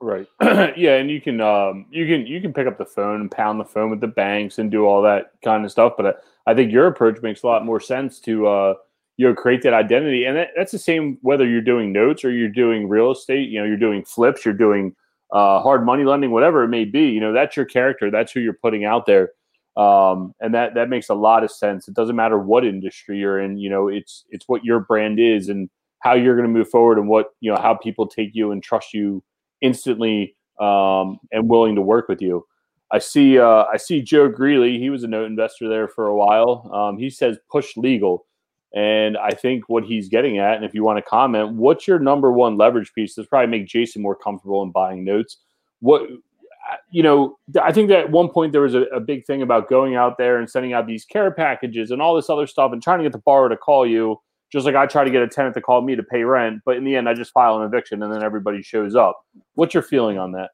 Right. 0.00 0.26
yeah, 0.78 0.96
and 0.96 1.10
you 1.10 1.20
can 1.20 1.40
um, 1.42 1.86
you 1.90 2.06
can 2.06 2.26
you 2.26 2.40
can 2.40 2.54
pick 2.54 2.66
up 2.66 2.78
the 2.78 2.86
phone 2.86 3.20
and 3.20 3.30
pound 3.30 3.60
the 3.60 3.64
phone 3.64 3.90
with 3.90 4.00
the 4.00 4.08
banks 4.08 4.58
and 4.58 4.70
do 4.70 4.86
all 4.86 5.02
that 5.02 5.32
kind 5.44 5.64
of 5.64 5.70
stuff. 5.70 5.92
But 5.96 6.06
I, 6.06 6.52
I 6.52 6.54
think 6.54 6.72
your 6.72 6.86
approach 6.86 7.20
makes 7.20 7.42
a 7.42 7.46
lot 7.46 7.66
more 7.66 7.80
sense 7.80 8.18
to 8.20 8.46
uh, 8.46 8.74
you 9.16 9.28
know 9.28 9.34
create 9.34 9.62
that 9.62 9.74
identity 9.74 10.24
and 10.24 10.36
that, 10.36 10.48
that's 10.56 10.72
the 10.72 10.78
same 10.78 11.18
whether 11.22 11.46
you're 11.46 11.60
doing 11.60 11.92
notes 11.92 12.24
or 12.24 12.30
you're 12.30 12.48
doing 12.48 12.88
real 12.88 13.10
estate 13.10 13.48
you 13.48 13.58
know 13.58 13.66
you're 13.66 13.76
doing 13.76 14.04
flips 14.04 14.44
you're 14.44 14.54
doing 14.54 14.94
uh, 15.32 15.60
hard 15.60 15.84
money 15.84 16.04
lending 16.04 16.30
whatever 16.30 16.64
it 16.64 16.68
may 16.68 16.84
be 16.84 17.02
you 17.02 17.20
know 17.20 17.32
that's 17.32 17.56
your 17.56 17.66
character 17.66 18.10
that's 18.10 18.32
who 18.32 18.40
you're 18.40 18.52
putting 18.52 18.84
out 18.84 19.06
there 19.06 19.30
um, 19.76 20.34
and 20.40 20.54
that 20.54 20.74
that 20.74 20.88
makes 20.88 21.08
a 21.08 21.14
lot 21.14 21.44
of 21.44 21.50
sense 21.50 21.86
it 21.86 21.94
doesn't 21.94 22.16
matter 22.16 22.38
what 22.38 22.64
industry 22.64 23.18
you're 23.18 23.38
in 23.38 23.56
you 23.56 23.70
know 23.70 23.88
it's 23.88 24.24
it's 24.30 24.48
what 24.48 24.64
your 24.64 24.80
brand 24.80 25.20
is 25.20 25.48
and 25.48 25.70
how 26.00 26.14
you're 26.14 26.34
going 26.34 26.48
to 26.48 26.52
move 26.52 26.68
forward 26.68 26.98
and 26.98 27.08
what 27.08 27.28
you 27.40 27.52
know 27.52 27.60
how 27.60 27.74
people 27.74 28.06
take 28.06 28.30
you 28.34 28.50
and 28.50 28.62
trust 28.62 28.92
you 28.92 29.22
instantly 29.60 30.34
um, 30.60 31.18
and 31.30 31.48
willing 31.48 31.74
to 31.74 31.82
work 31.82 32.08
with 32.08 32.20
you 32.20 32.44
I 32.90 32.98
see 32.98 33.38
uh, 33.38 33.64
I 33.72 33.76
see 33.76 34.02
Joe 34.02 34.28
Greeley. 34.28 34.78
He 34.78 34.90
was 34.90 35.04
a 35.04 35.08
note 35.08 35.26
investor 35.26 35.68
there 35.68 35.88
for 35.88 36.06
a 36.06 36.16
while. 36.16 36.68
Um, 36.72 36.98
he 36.98 37.08
says 37.08 37.38
push 37.50 37.76
legal. 37.76 38.26
And 38.74 39.16
I 39.16 39.30
think 39.30 39.68
what 39.68 39.84
he's 39.84 40.08
getting 40.08 40.38
at, 40.38 40.56
and 40.56 40.64
if 40.64 40.74
you 40.74 40.84
want 40.84 40.98
to 40.98 41.02
comment, 41.02 41.54
what's 41.54 41.88
your 41.88 41.98
number 41.98 42.30
one 42.30 42.56
leverage 42.56 42.92
piece? 42.94 43.14
This 43.14 43.26
probably 43.26 43.48
make 43.48 43.66
Jason 43.66 44.00
more 44.00 44.14
comfortable 44.14 44.62
in 44.62 44.70
buying 44.70 45.04
notes. 45.04 45.38
What 45.80 46.02
uh, 46.02 46.76
you 46.90 47.02
know, 47.02 47.36
I 47.60 47.72
think 47.72 47.88
that 47.88 48.00
at 48.00 48.10
one 48.10 48.28
point 48.28 48.52
there 48.52 48.60
was 48.60 48.74
a, 48.74 48.82
a, 48.82 49.00
big 49.00 49.24
thing 49.24 49.42
about 49.42 49.68
going 49.68 49.96
out 49.96 50.18
there 50.18 50.38
and 50.38 50.48
sending 50.48 50.72
out 50.72 50.86
these 50.86 51.04
care 51.06 51.30
packages 51.30 51.90
and 51.90 52.02
all 52.02 52.14
this 52.14 52.28
other 52.28 52.46
stuff 52.46 52.72
and 52.72 52.82
trying 52.82 52.98
to 52.98 53.04
get 53.04 53.12
the 53.12 53.18
borrower 53.18 53.48
to 53.48 53.56
call 53.56 53.86
you 53.86 54.20
Just 54.52 54.66
like 54.66 54.74
I 54.74 54.86
try 54.86 55.02
to 55.02 55.10
get 55.10 55.22
a 55.22 55.26
tenant 55.26 55.54
to 55.54 55.62
call 55.62 55.80
me 55.80 55.96
to 55.96 56.02
pay 56.02 56.22
rent, 56.22 56.60
but 56.64 56.76
in 56.76 56.84
the 56.84 56.94
end, 56.94 57.08
I 57.08 57.14
just 57.14 57.32
file 57.32 57.58
an 57.58 57.66
eviction 57.66 58.02
and 58.02 58.12
then 58.12 58.22
everybody 58.22 58.62
shows 58.62 58.94
up. 58.94 59.20
What's 59.54 59.74
your 59.74 59.82
feeling 59.82 60.18
on 60.18 60.32
that? 60.32 60.50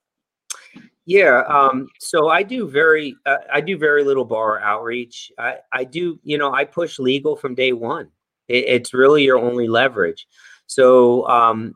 Yeah, 1.07 1.45
um, 1.47 1.87
so 2.01 2.29
I 2.29 2.42
do 2.42 2.69
very, 2.69 3.16
uh, 3.27 3.37
I 3.53 3.61
do 3.61 3.79
very 3.79 4.03
little 4.03 4.25
bar 4.25 4.59
outreach. 4.59 5.31
I, 5.38 5.59
I 5.73 5.85
do, 5.85 6.19
you 6.25 6.37
know, 6.37 6.53
I 6.53 6.64
push 6.64 6.99
legal 6.99 7.37
from 7.37 7.55
day 7.55 7.73
one. 7.73 8.09
It, 8.49 8.64
it's 8.66 8.92
really 8.92 9.23
your 9.23 9.38
only 9.38 9.69
leverage. 9.69 10.27
So, 10.66 11.27
um, 11.29 11.75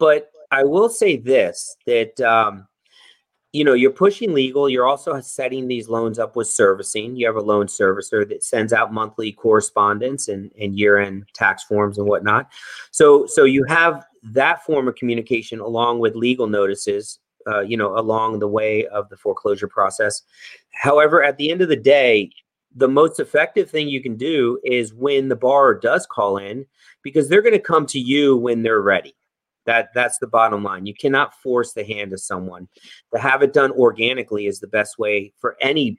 but 0.00 0.32
I 0.50 0.64
will 0.64 0.88
say 0.88 1.16
this: 1.16 1.76
that 1.86 2.20
um, 2.20 2.66
you 3.52 3.62
know, 3.62 3.74
you're 3.74 3.92
pushing 3.92 4.34
legal. 4.34 4.68
You're 4.68 4.86
also 4.86 5.20
setting 5.20 5.68
these 5.68 5.88
loans 5.88 6.18
up 6.18 6.34
with 6.34 6.48
servicing. 6.48 7.14
You 7.14 7.26
have 7.26 7.36
a 7.36 7.40
loan 7.40 7.66
servicer 7.66 8.28
that 8.28 8.42
sends 8.42 8.72
out 8.72 8.92
monthly 8.92 9.32
correspondence 9.32 10.26
and, 10.26 10.50
and 10.60 10.76
year-end 10.76 11.26
tax 11.32 11.62
forms 11.62 11.98
and 11.98 12.08
whatnot. 12.08 12.50
So, 12.90 13.24
so 13.26 13.44
you 13.44 13.64
have 13.64 14.04
that 14.22 14.64
form 14.64 14.88
of 14.88 14.96
communication 14.96 15.60
along 15.60 16.00
with 16.00 16.14
legal 16.16 16.46
notices 16.46 17.20
uh, 17.48 17.60
you 17.60 17.76
know, 17.76 17.98
along 17.98 18.38
the 18.38 18.48
way 18.48 18.86
of 18.88 19.08
the 19.08 19.16
foreclosure 19.16 19.68
process. 19.68 20.22
However, 20.72 21.22
at 21.22 21.36
the 21.38 21.50
end 21.50 21.62
of 21.62 21.68
the 21.68 21.76
day, 21.76 22.30
the 22.74 22.88
most 22.88 23.18
effective 23.18 23.70
thing 23.70 23.88
you 23.88 24.02
can 24.02 24.16
do 24.16 24.60
is 24.62 24.94
when 24.94 25.28
the 25.28 25.36
borrower 25.36 25.74
does 25.74 26.06
call 26.06 26.36
in, 26.36 26.66
because 27.02 27.28
they're 27.28 27.42
going 27.42 27.54
to 27.54 27.58
come 27.58 27.86
to 27.86 27.98
you 27.98 28.36
when 28.36 28.62
they're 28.62 28.82
ready. 28.82 29.14
That 29.64 29.88
that's 29.94 30.18
the 30.18 30.26
bottom 30.26 30.62
line. 30.62 30.86
You 30.86 30.94
cannot 30.94 31.34
force 31.34 31.72
the 31.72 31.84
hand 31.84 32.12
of 32.12 32.20
someone. 32.20 32.68
To 33.14 33.20
have 33.20 33.42
it 33.42 33.52
done 33.52 33.72
organically 33.72 34.46
is 34.46 34.60
the 34.60 34.66
best 34.66 34.98
way 34.98 35.32
for 35.38 35.56
any 35.60 35.98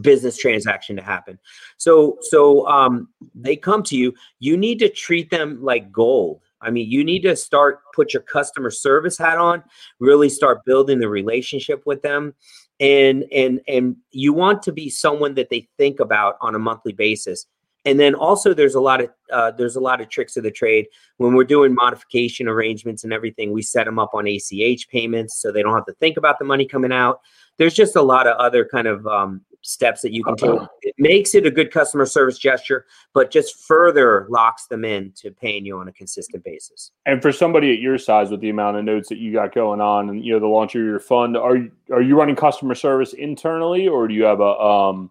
business 0.00 0.36
transaction 0.36 0.96
to 0.96 1.02
happen. 1.02 1.38
So 1.76 2.18
so 2.20 2.66
um, 2.66 3.08
they 3.34 3.56
come 3.56 3.82
to 3.84 3.96
you. 3.96 4.12
You 4.38 4.56
need 4.56 4.78
to 4.80 4.88
treat 4.88 5.30
them 5.30 5.62
like 5.62 5.92
gold. 5.92 6.42
I 6.66 6.70
mean, 6.70 6.90
you 6.90 7.04
need 7.04 7.20
to 7.22 7.36
start 7.36 7.80
put 7.94 8.12
your 8.12 8.22
customer 8.22 8.70
service 8.70 9.16
hat 9.16 9.38
on, 9.38 9.62
really 10.00 10.28
start 10.28 10.64
building 10.64 10.98
the 10.98 11.08
relationship 11.08 11.82
with 11.86 12.02
them. 12.02 12.34
And 12.80 13.24
and 13.32 13.60
and 13.68 13.96
you 14.10 14.32
want 14.32 14.62
to 14.64 14.72
be 14.72 14.90
someone 14.90 15.34
that 15.34 15.48
they 15.48 15.68
think 15.78 16.00
about 16.00 16.36
on 16.40 16.54
a 16.54 16.58
monthly 16.58 16.92
basis. 16.92 17.46
And 17.86 18.00
then 18.00 18.16
also 18.16 18.52
there's 18.52 18.74
a 18.74 18.80
lot 18.80 19.00
of 19.00 19.10
uh, 19.32 19.52
there's 19.52 19.76
a 19.76 19.80
lot 19.80 20.00
of 20.00 20.08
tricks 20.10 20.36
of 20.36 20.42
the 20.42 20.50
trade 20.50 20.86
when 21.18 21.34
we're 21.34 21.44
doing 21.44 21.72
modification 21.72 22.48
arrangements 22.48 23.04
and 23.04 23.12
everything. 23.12 23.52
We 23.52 23.62
set 23.62 23.84
them 23.84 23.98
up 23.98 24.10
on 24.12 24.26
ACH 24.26 24.88
payments 24.88 25.40
so 25.40 25.52
they 25.52 25.62
don't 25.62 25.74
have 25.74 25.86
to 25.86 25.94
think 25.94 26.16
about 26.16 26.38
the 26.38 26.44
money 26.44 26.66
coming 26.66 26.92
out. 26.92 27.20
There's 27.58 27.74
just 27.74 27.96
a 27.96 28.02
lot 28.02 28.26
of 28.26 28.36
other 28.36 28.64
kind 28.64 28.88
of 28.88 29.06
um, 29.06 29.40
steps 29.66 30.00
that 30.00 30.12
you 30.12 30.22
can 30.22 30.36
take. 30.36 30.60
It 30.82 30.94
makes 30.96 31.34
it 31.34 31.44
a 31.44 31.50
good 31.50 31.72
customer 31.72 32.06
service 32.06 32.38
gesture, 32.38 32.86
but 33.12 33.30
just 33.30 33.64
further 33.64 34.26
locks 34.30 34.66
them 34.66 34.84
in 34.84 35.12
to 35.16 35.30
paying 35.30 35.66
you 35.66 35.78
on 35.78 35.88
a 35.88 35.92
consistent 35.92 36.44
basis. 36.44 36.92
And 37.04 37.20
for 37.20 37.32
somebody 37.32 37.72
at 37.72 37.80
your 37.80 37.98
size, 37.98 38.30
with 38.30 38.40
the 38.40 38.50
amount 38.50 38.76
of 38.76 38.84
notes 38.84 39.08
that 39.08 39.18
you 39.18 39.32
got 39.32 39.54
going 39.54 39.80
on, 39.80 40.08
and 40.08 40.24
you 40.24 40.32
know 40.32 40.38
the 40.38 40.46
launch 40.46 40.74
of 40.76 40.82
your 40.82 41.00
fund, 41.00 41.36
are 41.36 41.56
you, 41.56 41.72
are 41.92 42.00
you 42.00 42.16
running 42.16 42.36
customer 42.36 42.74
service 42.74 43.12
internally, 43.12 43.88
or 43.88 44.06
do 44.06 44.14
you 44.14 44.24
have 44.24 44.40
a 44.40 44.60
um, 44.60 45.10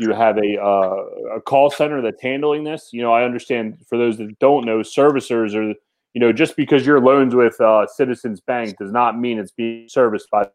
you 0.00 0.12
have 0.12 0.38
a 0.38 0.60
uh, 0.60 1.36
a 1.36 1.40
call 1.40 1.70
center 1.70 2.02
that's 2.02 2.20
handling 2.20 2.64
this? 2.64 2.90
You 2.92 3.02
know, 3.02 3.12
I 3.12 3.22
understand 3.22 3.78
for 3.88 3.96
those 3.96 4.18
that 4.18 4.38
don't 4.40 4.66
know, 4.66 4.80
servicers 4.80 5.54
are 5.54 5.74
you 6.14 6.20
know 6.20 6.32
just 6.32 6.56
because 6.56 6.84
your 6.84 7.00
loans 7.00 7.34
with 7.34 7.60
uh, 7.60 7.86
Citizens 7.86 8.40
Bank 8.40 8.76
does 8.78 8.90
not 8.90 9.18
mean 9.18 9.38
it's 9.38 9.52
being 9.52 9.88
serviced 9.88 10.28
by. 10.30 10.48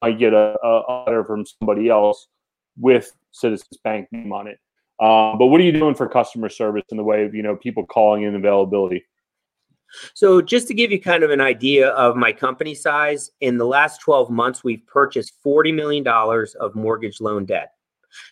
I 0.00 0.12
get 0.12 0.32
a, 0.32 0.54
a 0.62 1.02
letter 1.06 1.24
from 1.24 1.44
somebody 1.44 1.88
else 1.88 2.28
with 2.78 3.12
Citizens 3.32 3.78
Bank 3.82 4.08
name 4.12 4.32
on 4.32 4.46
it. 4.46 4.58
Um, 5.00 5.38
but 5.38 5.46
what 5.46 5.60
are 5.60 5.64
you 5.64 5.72
doing 5.72 5.94
for 5.94 6.08
customer 6.08 6.48
service 6.48 6.84
in 6.90 6.96
the 6.96 7.04
way 7.04 7.24
of 7.24 7.34
you 7.34 7.42
know 7.42 7.56
people 7.56 7.86
calling 7.86 8.24
in 8.24 8.34
availability? 8.34 9.04
So, 10.14 10.42
just 10.42 10.68
to 10.68 10.74
give 10.74 10.90
you 10.90 11.00
kind 11.00 11.22
of 11.22 11.30
an 11.30 11.40
idea 11.40 11.88
of 11.90 12.16
my 12.16 12.32
company 12.32 12.74
size, 12.74 13.30
in 13.40 13.58
the 13.58 13.64
last 13.64 14.00
12 14.00 14.30
months, 14.30 14.62
we've 14.62 14.86
purchased 14.86 15.32
$40 15.44 15.74
million 15.74 16.06
of 16.06 16.74
mortgage 16.74 17.20
loan 17.20 17.46
debt. 17.46 17.72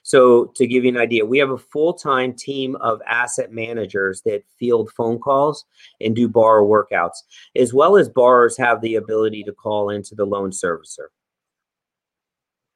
So, 0.02 0.52
to 0.56 0.66
give 0.66 0.85
you 0.85 0.90
an 0.90 0.96
idea, 0.96 1.24
we 1.24 1.38
have 1.38 1.50
a 1.50 1.59
full 1.59 1.94
time 1.94 2.35
team 2.35 2.76
of 2.76 3.00
asset 3.06 3.52
managers 3.52 4.22
that 4.22 4.44
field 4.59 4.90
phone 4.96 5.18
calls 5.18 5.64
and 6.00 6.14
do 6.14 6.28
borrower 6.28 6.62
workouts, 6.62 7.22
as 7.56 7.72
well 7.72 7.96
as 7.96 8.09
borrowers 8.09 8.56
have 8.59 8.80
the 8.80 8.96
ability 8.96 9.42
to 9.44 9.52
call 9.52 9.90
into 9.90 10.14
the 10.14 10.26
loan 10.26 10.50
servicer. 10.50 11.09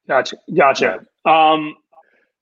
Gotcha. 0.07 0.37
Gotcha. 0.55 1.05
Um, 1.25 1.75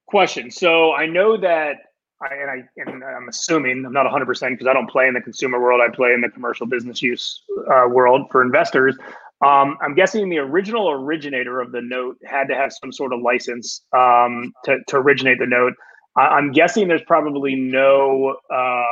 question. 0.07 0.51
So 0.51 0.93
I 0.93 1.05
know 1.05 1.37
that, 1.37 1.77
I, 2.21 2.33
and 2.33 2.49
I 2.49 2.63
and 2.77 3.03
I'm 3.03 3.29
assuming 3.29 3.85
I'm 3.85 3.93
not 3.93 4.03
100 4.03 4.25
percent 4.25 4.53
because 4.53 4.67
I 4.67 4.73
don't 4.73 4.89
play 4.89 5.07
in 5.07 5.13
the 5.13 5.21
consumer 5.21 5.61
world. 5.61 5.81
I 5.81 5.93
play 5.93 6.13
in 6.13 6.21
the 6.21 6.29
commercial 6.29 6.65
business 6.65 7.01
use 7.01 7.43
uh, 7.71 7.87
world 7.87 8.27
for 8.29 8.41
investors. 8.41 8.97
Um, 9.45 9.77
I'm 9.81 9.95
guessing 9.95 10.27
the 10.27 10.39
original 10.39 10.89
originator 10.91 11.61
of 11.61 11.71
the 11.71 11.81
note 11.81 12.17
had 12.25 12.49
to 12.49 12.55
have 12.55 12.73
some 12.73 12.91
sort 12.91 13.13
of 13.13 13.21
license 13.21 13.85
um, 13.95 14.51
to, 14.65 14.79
to 14.87 14.97
originate 14.97 15.39
the 15.39 15.45
note. 15.45 15.73
I, 16.17 16.37
am 16.37 16.51
guessing 16.51 16.89
there's 16.89 17.03
probably 17.03 17.55
no 17.55 18.35
uh, 18.53 18.83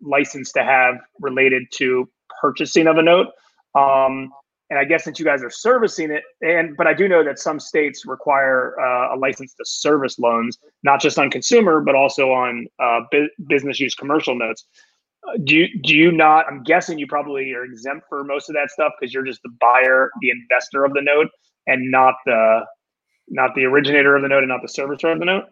license 0.00 0.50
to 0.52 0.64
have 0.64 0.96
related 1.20 1.62
to 1.74 2.08
purchasing 2.40 2.88
of 2.88 2.96
a 2.96 3.02
note. 3.02 3.28
Um, 3.76 4.32
and 4.72 4.78
I 4.78 4.84
guess 4.84 5.04
since 5.04 5.18
you 5.18 5.24
guys 5.26 5.42
are 5.42 5.50
servicing 5.50 6.10
it, 6.10 6.22
and 6.40 6.74
but 6.78 6.86
I 6.86 6.94
do 6.94 7.06
know 7.06 7.22
that 7.22 7.38
some 7.38 7.60
states 7.60 8.06
require 8.06 8.74
uh, 8.80 9.14
a 9.14 9.16
license 9.18 9.52
to 9.52 9.64
service 9.66 10.18
loans, 10.18 10.56
not 10.82 10.98
just 10.98 11.18
on 11.18 11.30
consumer, 11.30 11.82
but 11.82 11.94
also 11.94 12.32
on 12.32 12.66
uh, 12.82 13.00
bu- 13.10 13.28
business 13.48 13.78
use 13.78 13.94
commercial 13.94 14.34
notes. 14.34 14.64
Uh, 15.28 15.36
do 15.44 15.56
you 15.56 15.68
do 15.82 15.94
you 15.94 16.10
not? 16.10 16.46
I'm 16.48 16.62
guessing 16.62 16.98
you 16.98 17.06
probably 17.06 17.52
are 17.52 17.64
exempt 17.64 18.06
for 18.08 18.24
most 18.24 18.48
of 18.48 18.54
that 18.54 18.70
stuff 18.70 18.94
because 18.98 19.12
you're 19.12 19.26
just 19.26 19.42
the 19.42 19.54
buyer, 19.60 20.10
the 20.22 20.30
investor 20.30 20.86
of 20.86 20.94
the 20.94 21.02
note, 21.02 21.28
and 21.66 21.90
not 21.90 22.14
the 22.24 22.64
not 23.28 23.54
the 23.54 23.66
originator 23.66 24.16
of 24.16 24.22
the 24.22 24.28
note 24.28 24.42
and 24.42 24.48
not 24.48 24.62
the 24.62 24.68
servicer 24.68 25.12
of 25.12 25.18
the 25.18 25.26
note. 25.26 25.44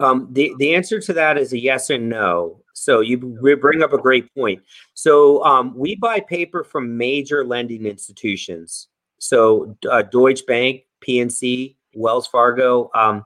Um, 0.00 0.28
the 0.30 0.52
the 0.58 0.74
answer 0.74 1.00
to 1.00 1.12
that 1.14 1.38
is 1.38 1.52
a 1.52 1.58
yes 1.58 1.90
and 1.90 2.08
no. 2.08 2.62
So 2.72 3.00
you 3.00 3.18
bring 3.60 3.82
up 3.82 3.92
a 3.92 3.98
great 3.98 4.32
point. 4.34 4.62
So 4.94 5.44
um, 5.44 5.76
we 5.76 5.96
buy 5.96 6.20
paper 6.20 6.62
from 6.62 6.96
major 6.96 7.44
lending 7.44 7.86
institutions. 7.86 8.86
So 9.18 9.76
uh, 9.90 10.02
Deutsche 10.02 10.46
Bank, 10.46 10.82
PNC, 11.06 11.74
Wells 11.94 12.26
Fargo. 12.26 12.90
Um, 12.94 13.24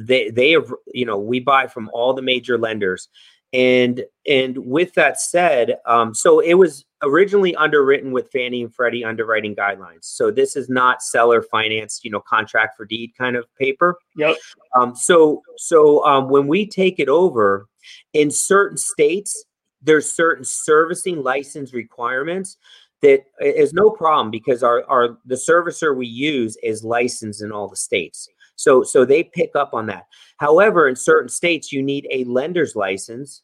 they 0.00 0.30
they 0.30 0.52
have 0.52 0.72
you 0.92 1.04
know 1.04 1.18
we 1.18 1.40
buy 1.40 1.66
from 1.66 1.90
all 1.92 2.14
the 2.14 2.22
major 2.22 2.56
lenders, 2.56 3.08
and 3.52 4.04
and 4.26 4.58
with 4.58 4.94
that 4.94 5.20
said, 5.20 5.78
um, 5.86 6.14
so 6.14 6.40
it 6.40 6.54
was 6.54 6.84
originally 7.02 7.54
underwritten 7.56 8.12
with 8.12 8.30
Fannie 8.32 8.62
and 8.62 8.74
Freddie 8.74 9.04
underwriting 9.04 9.54
guidelines. 9.54 10.04
So 10.04 10.30
this 10.30 10.56
is 10.56 10.68
not 10.68 11.02
seller 11.02 11.42
financed, 11.42 12.04
you 12.04 12.10
know, 12.10 12.20
contract 12.20 12.76
for 12.76 12.84
deed 12.84 13.12
kind 13.16 13.36
of 13.36 13.46
paper. 13.56 13.98
Yep. 14.16 14.36
Um, 14.78 14.96
so 14.96 15.42
so 15.56 16.04
um, 16.04 16.28
when 16.28 16.46
we 16.46 16.66
take 16.66 16.98
it 16.98 17.08
over, 17.08 17.68
in 18.12 18.30
certain 18.30 18.76
states, 18.76 19.44
there's 19.80 20.10
certain 20.10 20.44
servicing 20.44 21.22
license 21.22 21.72
requirements 21.72 22.56
that 23.00 23.24
is 23.40 23.72
no 23.72 23.90
problem 23.90 24.30
because 24.30 24.62
our, 24.62 24.84
our 24.88 25.18
the 25.24 25.36
servicer 25.36 25.96
we 25.96 26.06
use 26.06 26.56
is 26.62 26.82
licensed 26.82 27.42
in 27.42 27.52
all 27.52 27.68
the 27.68 27.76
states. 27.76 28.28
So 28.56 28.82
so 28.82 29.04
they 29.04 29.22
pick 29.22 29.54
up 29.54 29.72
on 29.72 29.86
that. 29.86 30.06
However, 30.38 30.88
in 30.88 30.96
certain 30.96 31.28
states, 31.28 31.72
you 31.72 31.82
need 31.82 32.08
a 32.10 32.24
lender's 32.24 32.74
license. 32.74 33.42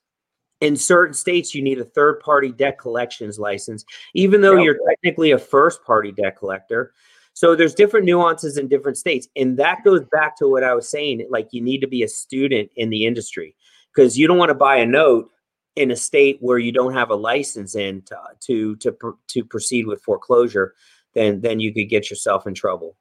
In 0.65 0.77
certain 0.77 1.13
states, 1.13 1.55
you 1.55 1.63
need 1.63 1.79
a 1.79 1.85
third 1.85 2.21
party 2.21 2.51
debt 2.51 2.79
collections 2.79 3.39
license, 3.39 3.85
even 4.15 4.41
though 4.41 4.57
yep. 4.57 4.65
you're 4.65 4.79
technically 4.89 5.33
a 5.33 5.39
first 5.39 5.85
party 5.85 6.11
debt 6.11 6.39
collector. 6.39 6.95
So 7.35 7.55
there's 7.55 7.75
different 7.75 8.07
nuances 8.07 8.57
in 8.57 8.69
different 8.69 8.97
states. 8.97 9.29
And 9.37 9.59
that 9.59 9.85
goes 9.85 10.01
back 10.11 10.39
to 10.39 10.49
what 10.49 10.65
I 10.65 10.75
was 10.75 10.89
saying. 10.89 11.27
Like 11.29 11.49
you 11.51 11.61
need 11.61 11.81
to 11.81 11.87
be 11.87 12.03
a 12.03 12.09
student 12.09 12.71
in 12.77 12.89
the 12.89 13.05
industry 13.05 13.57
because 13.95 14.17
you 14.17 14.27
don't 14.27 14.39
want 14.39 14.51
to 14.51 14.55
buy 14.55 14.77
a 14.77 14.87
note 14.87 15.31
in 15.77 15.91
a 15.91 15.97
state 15.97 16.39
where 16.41 16.59
you 16.59 16.73
don't 16.73 16.95
have 16.95 17.11
a 17.11 17.15
license 17.15 17.75
in 17.75 18.01
to 18.03 18.17
to 18.41 18.77
to, 18.77 19.19
to 19.29 19.45
proceed 19.45 19.87
with 19.87 20.03
foreclosure. 20.03 20.75
Then 21.13 21.43
then 21.43 21.61
you 21.61 21.75
could 21.75 21.91
get 21.91 22.09
yourself 22.09 22.47
in 22.47 22.55
trouble. 22.55 22.97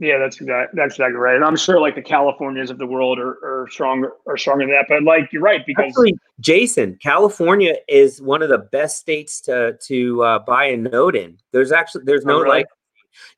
Yeah, 0.00 0.18
that's 0.18 0.40
exactly 0.40 0.80
that's 0.80 0.94
exactly 0.94 1.18
right. 1.18 1.36
And 1.36 1.44
I'm 1.44 1.56
sure 1.56 1.78
like 1.78 1.94
the 1.94 2.02
Californias 2.02 2.70
of 2.70 2.78
the 2.78 2.86
world 2.86 3.18
are, 3.18 3.36
are 3.44 3.68
stronger 3.70 4.14
are 4.26 4.38
stronger 4.38 4.64
than 4.64 4.70
that. 4.70 4.86
But 4.88 5.02
like 5.02 5.30
you're 5.30 5.42
right 5.42 5.64
because 5.66 5.88
Actually, 5.88 6.14
Jason, 6.40 6.98
California 7.02 7.74
is 7.86 8.22
one 8.22 8.40
of 8.40 8.48
the 8.48 8.58
best 8.58 8.96
states 8.96 9.42
to 9.42 9.76
to 9.86 10.22
uh, 10.24 10.38
buy 10.38 10.64
a 10.64 10.76
note 10.78 11.16
in. 11.16 11.36
There's 11.52 11.70
actually 11.70 12.04
there's 12.04 12.24
no 12.24 12.36
oh, 12.36 12.40
really? 12.40 12.58
like 12.60 12.66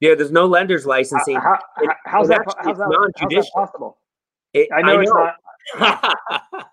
yeah, 0.00 0.14
there's 0.14 0.30
no 0.30 0.46
lender's 0.46 0.86
licensing. 0.86 1.36
Uh, 1.36 1.40
how, 1.40 1.58
how, 1.74 1.94
how's, 2.06 2.28
that, 2.28 2.42
how's, 2.58 2.78
that, 2.78 3.12
how's, 3.18 3.30
that, 3.32 3.50
possible? 3.52 3.98
It, 4.54 4.68
I 4.72 4.82
know, 4.82 4.92
I 4.92 4.94
know 4.94 5.00
it's 5.00 5.12
not. 5.74 6.16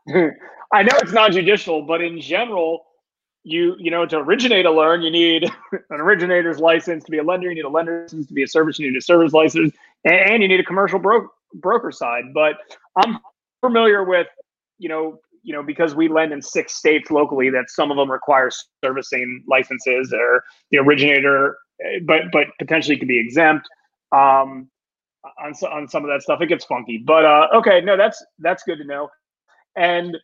I 0.72 0.84
know 0.84 0.98
it's 0.98 1.14
non-judicial, 1.14 1.84
but 1.84 2.02
in 2.02 2.22
general, 2.22 2.86
you 3.50 3.76
you 3.80 3.90
know 3.92 4.06
to 4.06 4.18
originate 4.18 4.66
a 4.66 4.72
loan 4.72 5.02
you 5.02 5.12
need 5.12 5.44
an 5.72 6.00
originator's 6.02 6.60
license 6.60 7.04
to 7.04 7.12
be 7.12 7.18
a 7.18 7.24
lender 7.24 7.50
you 7.50 7.56
need 7.56 7.66
a 7.66 7.70
lender 7.70 8.04
license 8.04 8.28
to 8.28 8.34
be 8.34 8.44
a 8.44 8.48
service 8.48 8.78
you 8.80 8.90
need 8.90 8.98
a 8.98 9.02
service 9.02 9.34
license 9.34 9.74
and, 10.06 10.32
and 10.32 10.42
you 10.42 10.48
need 10.48 10.60
a 10.60 10.64
commercial 10.64 11.00
bro- 11.00 11.28
broker 11.56 11.92
side 11.92 12.26
but 12.34 12.58
i'm 13.04 13.20
familiar 13.62 14.04
with 14.04 14.28
you 14.78 14.90
know 14.90 15.20
you 15.44 15.54
know, 15.54 15.64
because 15.64 15.96
we 15.96 16.08
lend 16.08 16.32
in 16.32 16.42
six 16.42 16.74
states 16.74 17.12
locally, 17.12 17.50
that 17.50 17.70
some 17.70 17.92
of 17.92 17.98
them 17.98 18.12
require 18.12 18.50
servicing 18.84 19.44
licenses 19.48 20.14
or 20.14 20.44
the 20.72 20.78
originator, 20.78 21.58
eh, 21.84 22.00
but 22.06 22.24
but 22.32 22.48
potentially 22.58 22.98
can 22.98 23.08
be 23.08 23.20
exempt 23.20 23.68
um, 24.12 24.70
on 25.44 25.54
on 25.72 25.88
some 25.88 26.04
of 26.04 26.10
that 26.10 26.22
stuff. 26.22 26.42
It 26.42 26.48
gets 26.48 26.66
funky, 26.66 26.98
but 26.98 27.26
uh, 27.26 27.48
okay, 27.56 27.82
no, 27.82 27.98
that's 27.98 28.24
that's 28.40 28.64
good 28.64 28.78
to 28.78 28.84
know. 28.84 29.10
And 29.76 30.18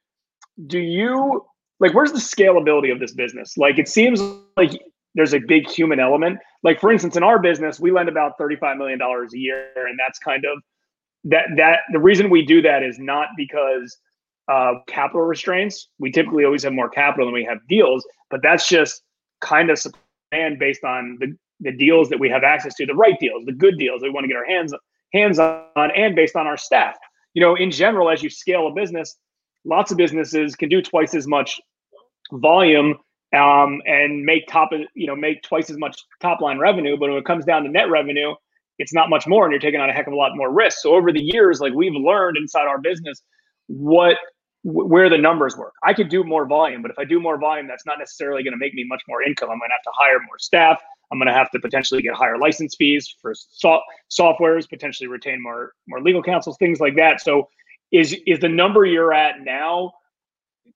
do 0.68 0.80
you 0.80 1.46
like 1.80 1.94
where's 1.94 2.12
the 2.12 2.20
scalability 2.20 2.92
of 2.92 3.00
this 3.00 3.14
business? 3.14 3.58
Like 3.58 3.80
it 3.80 3.88
seems 3.88 4.22
like 4.58 4.72
there's 5.16 5.34
a 5.34 5.40
big 5.40 5.70
human 5.70 6.00
element. 6.00 6.40
Like 6.64 6.80
for 6.80 6.92
instance, 6.92 7.16
in 7.16 7.24
our 7.24 7.40
business, 7.40 7.80
we 7.80 7.92
lend 7.92 8.10
about 8.10 8.38
thirty-five 8.38 8.78
million 8.78 9.00
dollars 9.00 9.34
a 9.34 9.38
year, 9.38 9.72
and 9.76 9.98
that's 10.00 10.20
kind 10.20 10.46
of 10.46 10.62
that 11.26 11.46
that 11.58 11.80
the 11.92 12.00
reason 12.00 12.30
we 12.30 12.46
do 12.46 12.62
that 12.62 12.84
is 12.84 13.00
not 13.00 13.30
because 13.38 13.98
uh, 14.52 14.74
capital 14.88 15.22
restraints. 15.22 15.90
We 16.00 16.12
typically 16.12 16.46
always 16.46 16.64
have 16.64 16.74
more 16.74 16.90
capital 16.90 17.26
than 17.26 17.34
we 17.34 17.46
have 17.46 17.60
deals, 17.68 18.06
but 18.30 18.42
that's 18.42 18.68
just 18.68 19.02
kind 19.42 19.70
of 19.70 19.80
and 20.32 20.60
based 20.60 20.84
on 20.84 21.18
the, 21.20 21.36
the 21.60 21.72
deals 21.72 22.10
that 22.10 22.20
we 22.20 22.30
have 22.30 22.44
access 22.44 22.74
to, 22.76 22.86
the 22.86 22.94
right 22.94 23.18
deals, 23.20 23.46
the 23.46 23.54
good 23.54 23.78
deals 23.78 24.02
we 24.02 24.10
want 24.10 24.26
to 24.26 24.28
get 24.28 24.38
our 24.38 24.46
hands 24.46 24.74
hands 25.14 25.40
on, 25.40 25.92
and 25.96 26.16
based 26.16 26.36
on 26.36 26.46
our 26.48 26.58
staff. 26.58 26.96
You 27.34 27.42
know, 27.42 27.56
in 27.56 27.72
general, 27.72 28.10
as 28.10 28.22
you 28.24 28.30
scale 28.30 28.68
a 28.68 28.74
business, 28.74 29.16
lots 29.66 29.92
of 29.92 29.98
businesses 29.98 30.56
can 30.56 30.70
do 30.70 30.82
twice 30.82 31.16
as 31.16 31.28
much 31.28 31.60
volume 32.34 32.96
um, 33.36 33.82
and 33.86 34.24
make 34.24 34.48
top 34.48 34.70
you 34.96 35.08
know 35.08 35.16
make 35.16 35.44
twice 35.44 35.70
as 35.70 35.78
much 35.78 35.98
top 36.22 36.42
line 36.42 36.60
revenue, 36.60 36.98
but 36.98 37.10
when 37.10 37.18
it 37.18 37.26
comes 37.26 37.46
down 37.46 37.64
to 37.64 37.70
net 37.70 37.90
revenue, 37.90 38.34
it's 38.80 38.94
not 38.94 39.10
much 39.10 39.28
more, 39.28 39.46
and 39.46 39.52
you're 39.52 39.60
taking 39.62 39.82
on 39.82 39.90
a 39.90 39.94
heck 39.94 40.08
of 40.08 40.14
a 40.14 40.16
lot 40.18 40.32
more 40.36 40.52
risk. 40.54 40.80
So 40.80 40.96
over 40.96 41.12
the 41.12 41.22
years, 41.24 41.60
like 41.60 41.74
we've 41.74 41.94
learned 41.94 42.38
inside 42.38 42.68
our 42.68 42.80
business 42.80 43.22
what 43.68 44.18
where 44.64 45.10
the 45.10 45.18
numbers 45.18 45.56
work. 45.58 45.74
I 45.84 45.94
could 45.94 46.10
do 46.10 46.24
more 46.24 46.48
volume, 46.48 46.82
but 46.82 46.92
if 46.92 47.00
I 47.00 47.06
do 47.06 47.20
more 47.20 47.40
volume, 47.40 47.68
that's 47.68 47.86
not 47.86 48.00
necessarily 48.00 48.44
going 48.44 48.54
to 48.54 48.58
make 48.58 48.74
me 48.74 48.86
much 48.88 49.04
more 49.08 49.22
income. 49.24 49.50
I'm 49.52 49.60
going 49.60 49.70
to 49.70 49.74
have 49.74 49.84
to 49.84 49.92
hire 49.96 50.20
more 50.28 50.40
staff. 50.40 50.82
I'm 51.12 51.20
going 51.20 51.28
to 51.28 51.34
have 51.34 51.52
to 51.52 51.60
potentially 51.60 52.02
get 52.02 52.16
higher 52.16 52.38
license 52.38 52.76
fees 52.78 53.14
for 53.22 53.34
so- 53.36 53.82
softwares, 54.12 54.68
potentially 54.70 55.08
retain 55.08 55.42
more 55.42 55.74
more 55.88 56.02
legal 56.02 56.24
counsels, 56.24 56.58
things 56.58 56.80
like 56.80 56.96
that. 56.96 57.22
So, 57.22 57.48
is 57.98 58.16
is 58.26 58.40
the 58.40 58.50
number 58.50 58.86
you're 58.86 59.14
at 59.14 59.42
now 59.42 59.94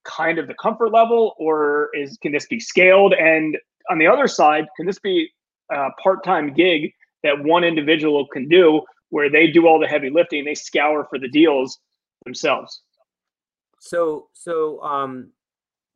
kind 0.04 0.38
of 0.38 0.46
the 0.46 0.54
comfort 0.54 0.92
level, 0.92 1.34
or 1.38 1.90
is 1.94 2.18
can 2.22 2.32
this 2.32 2.46
be 2.46 2.60
scaled? 2.60 3.12
And 3.14 3.56
on 3.90 3.98
the 3.98 4.06
other 4.06 4.26
side, 4.26 4.66
can 4.76 4.86
this 4.86 4.98
be 4.98 5.30
a 5.70 5.90
part 6.02 6.24
time 6.24 6.52
gig 6.52 6.92
that 7.22 7.42
one 7.42 7.64
individual 7.64 8.26
can 8.26 8.48
do, 8.48 8.82
where 9.10 9.30
they 9.30 9.48
do 9.48 9.66
all 9.66 9.78
the 9.78 9.86
heavy 9.86 10.10
lifting, 10.10 10.44
they 10.44 10.54
scour 10.54 11.06
for 11.10 11.18
the 11.18 11.28
deals 11.28 11.78
themselves? 12.24 12.82
So, 13.80 14.28
so 14.32 14.80
um, 14.82 15.30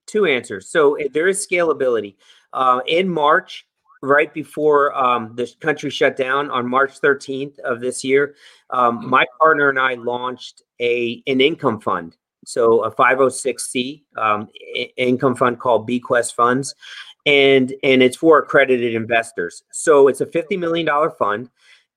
two 0.06 0.26
answers. 0.26 0.68
So 0.68 0.94
eh, 0.94 1.08
there 1.12 1.28
is 1.28 1.46
scalability. 1.46 2.16
Uh, 2.52 2.80
in 2.86 3.08
March, 3.08 3.66
right 4.04 4.32
before 4.32 4.94
um, 4.96 5.34
the 5.34 5.52
country 5.60 5.90
shut 5.90 6.16
down 6.16 6.50
on 6.50 6.68
March 6.68 7.00
13th 7.00 7.58
of 7.60 7.80
this 7.80 8.04
year, 8.04 8.34
um, 8.70 9.08
my 9.08 9.24
partner 9.40 9.68
and 9.70 9.78
I 9.78 9.94
launched 9.94 10.62
a 10.80 11.22
an 11.26 11.40
income 11.40 11.80
fund. 11.80 12.16
So 12.46 12.84
a 12.84 12.94
506c 12.94 14.02
um, 14.18 14.48
income 14.96 15.34
fund 15.34 15.58
called 15.58 15.88
BQuest 15.88 16.34
Funds, 16.34 16.74
and 17.24 17.72
and 17.82 18.02
it's 18.02 18.16
for 18.18 18.38
accredited 18.38 18.94
investors. 18.94 19.62
So 19.72 20.08
it's 20.08 20.20
a 20.20 20.26
50 20.26 20.56
million 20.58 20.86
dollar 20.86 21.10
fund, 21.10 21.48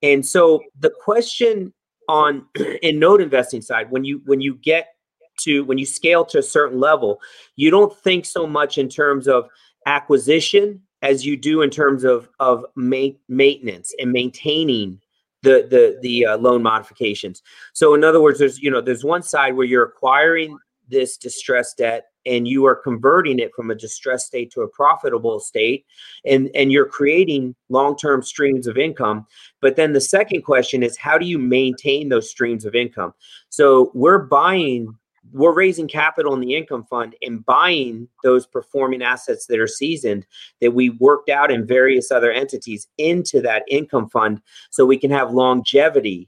and 0.01 0.25
so 0.25 0.63
the 0.79 0.89
question 0.89 1.73
on 2.07 2.45
in 2.81 2.99
note 2.99 3.21
investing 3.21 3.61
side 3.61 3.91
when 3.91 4.05
you 4.05 4.21
when 4.25 4.39
you 4.39 4.55
get 4.55 4.93
to 5.41 5.63
when 5.65 5.77
you 5.77 5.85
scale 5.85 6.23
to 6.25 6.39
a 6.39 6.43
certain 6.43 6.79
level, 6.79 7.19
you 7.57 7.69
don't 7.69 7.95
think 7.99 8.25
so 8.25 8.47
much 8.47 8.77
in 8.77 8.87
terms 8.87 9.27
of 9.27 9.49
acquisition 9.85 10.81
as 11.01 11.25
you 11.25 11.37
do 11.37 11.61
in 11.61 11.69
terms 11.69 12.03
of 12.03 12.29
of 12.39 12.65
ma- 12.75 13.15
maintenance 13.27 13.93
and 13.99 14.11
maintaining 14.11 14.99
the 15.43 15.67
the 15.69 15.97
the 16.01 16.25
uh, 16.25 16.37
loan 16.37 16.63
modifications. 16.63 17.41
So 17.73 17.93
in 17.93 18.03
other 18.03 18.21
words, 18.21 18.39
there's 18.39 18.59
you 18.59 18.71
know 18.71 18.81
there's 18.81 19.03
one 19.03 19.23
side 19.23 19.55
where 19.55 19.65
you're 19.65 19.85
acquiring 19.85 20.57
this 20.89 21.17
distressed 21.17 21.77
debt 21.77 22.05
and 22.25 22.47
you 22.47 22.65
are 22.65 22.75
converting 22.75 23.39
it 23.39 23.51
from 23.55 23.71
a 23.71 23.75
distressed 23.75 24.27
state 24.27 24.51
to 24.51 24.61
a 24.61 24.67
profitable 24.67 25.39
state 25.39 25.85
and 26.25 26.49
and 26.55 26.71
you're 26.71 26.87
creating 26.87 27.55
long-term 27.69 28.21
streams 28.21 28.67
of 28.67 28.77
income 28.77 29.25
but 29.61 29.75
then 29.75 29.93
the 29.93 30.01
second 30.01 30.43
question 30.43 30.83
is 30.83 30.97
how 30.97 31.17
do 31.17 31.25
you 31.25 31.37
maintain 31.37 32.09
those 32.09 32.29
streams 32.29 32.65
of 32.65 32.75
income 32.75 33.13
so 33.49 33.91
we're 33.93 34.19
buying 34.19 34.95
we're 35.31 35.53
raising 35.53 35.87
capital 35.87 36.33
in 36.33 36.39
the 36.39 36.55
income 36.55 36.85
fund 36.89 37.15
and 37.21 37.45
buying 37.45 38.07
those 38.23 38.45
performing 38.45 39.01
assets 39.01 39.45
that 39.47 39.59
are 39.59 39.67
seasoned 39.67 40.25
that 40.61 40.71
we 40.71 40.89
worked 40.91 41.29
out 41.29 41.51
in 41.51 41.65
various 41.65 42.11
other 42.11 42.31
entities 42.31 42.87
into 42.97 43.41
that 43.41 43.63
income 43.69 44.09
fund 44.09 44.41
so 44.69 44.85
we 44.85 44.97
can 44.97 45.11
have 45.11 45.31
longevity 45.31 46.27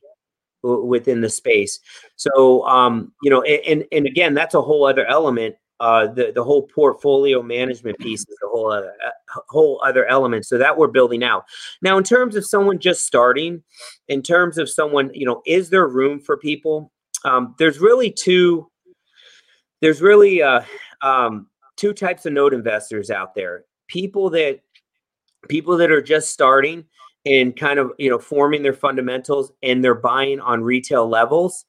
within 0.63 1.21
the 1.21 1.29
space. 1.29 1.79
So 2.15 2.65
um 2.67 3.13
you 3.23 3.29
know 3.29 3.41
and 3.43 3.85
and 3.91 4.05
again 4.05 4.33
that's 4.33 4.55
a 4.55 4.61
whole 4.61 4.85
other 4.85 5.05
element 5.05 5.55
uh 5.79 6.07
the 6.07 6.31
the 6.33 6.43
whole 6.43 6.63
portfolio 6.63 7.41
management 7.41 7.97
piece 7.99 8.21
is 8.21 8.37
a 8.43 8.47
whole 8.49 8.71
other 8.71 8.93
uh, 9.05 9.39
whole 9.47 9.81
other 9.85 10.05
element 10.07 10.45
so 10.45 10.57
that 10.57 10.77
we're 10.77 10.87
building 10.87 11.23
out. 11.23 11.45
Now 11.81 11.97
in 11.97 12.03
terms 12.03 12.35
of 12.35 12.45
someone 12.45 12.79
just 12.79 13.05
starting 13.05 13.63
in 14.09 14.21
terms 14.21 14.57
of 14.57 14.69
someone 14.69 15.11
you 15.13 15.25
know 15.25 15.41
is 15.45 15.69
there 15.69 15.87
room 15.87 16.19
for 16.19 16.35
people? 16.37 16.91
Um, 17.25 17.55
there's 17.57 17.79
really 17.79 18.11
two 18.11 18.69
there's 19.81 20.01
really 20.01 20.41
uh, 20.41 20.61
um, 21.01 21.47
two 21.75 21.93
types 21.93 22.25
of 22.25 22.33
note 22.33 22.53
investors 22.53 23.09
out 23.09 23.35
there. 23.35 23.65
People 23.87 24.29
that 24.31 24.59
people 25.47 25.77
that 25.77 25.91
are 25.91 26.01
just 26.01 26.31
starting 26.31 26.85
and 27.25 27.55
kind 27.55 27.79
of 27.79 27.91
you 27.97 28.09
know 28.09 28.19
forming 28.19 28.61
their 28.63 28.73
fundamentals 28.73 29.51
and 29.63 29.83
they're 29.83 29.95
buying 29.95 30.39
on 30.39 30.61
retail 30.63 31.07
levels. 31.07 31.65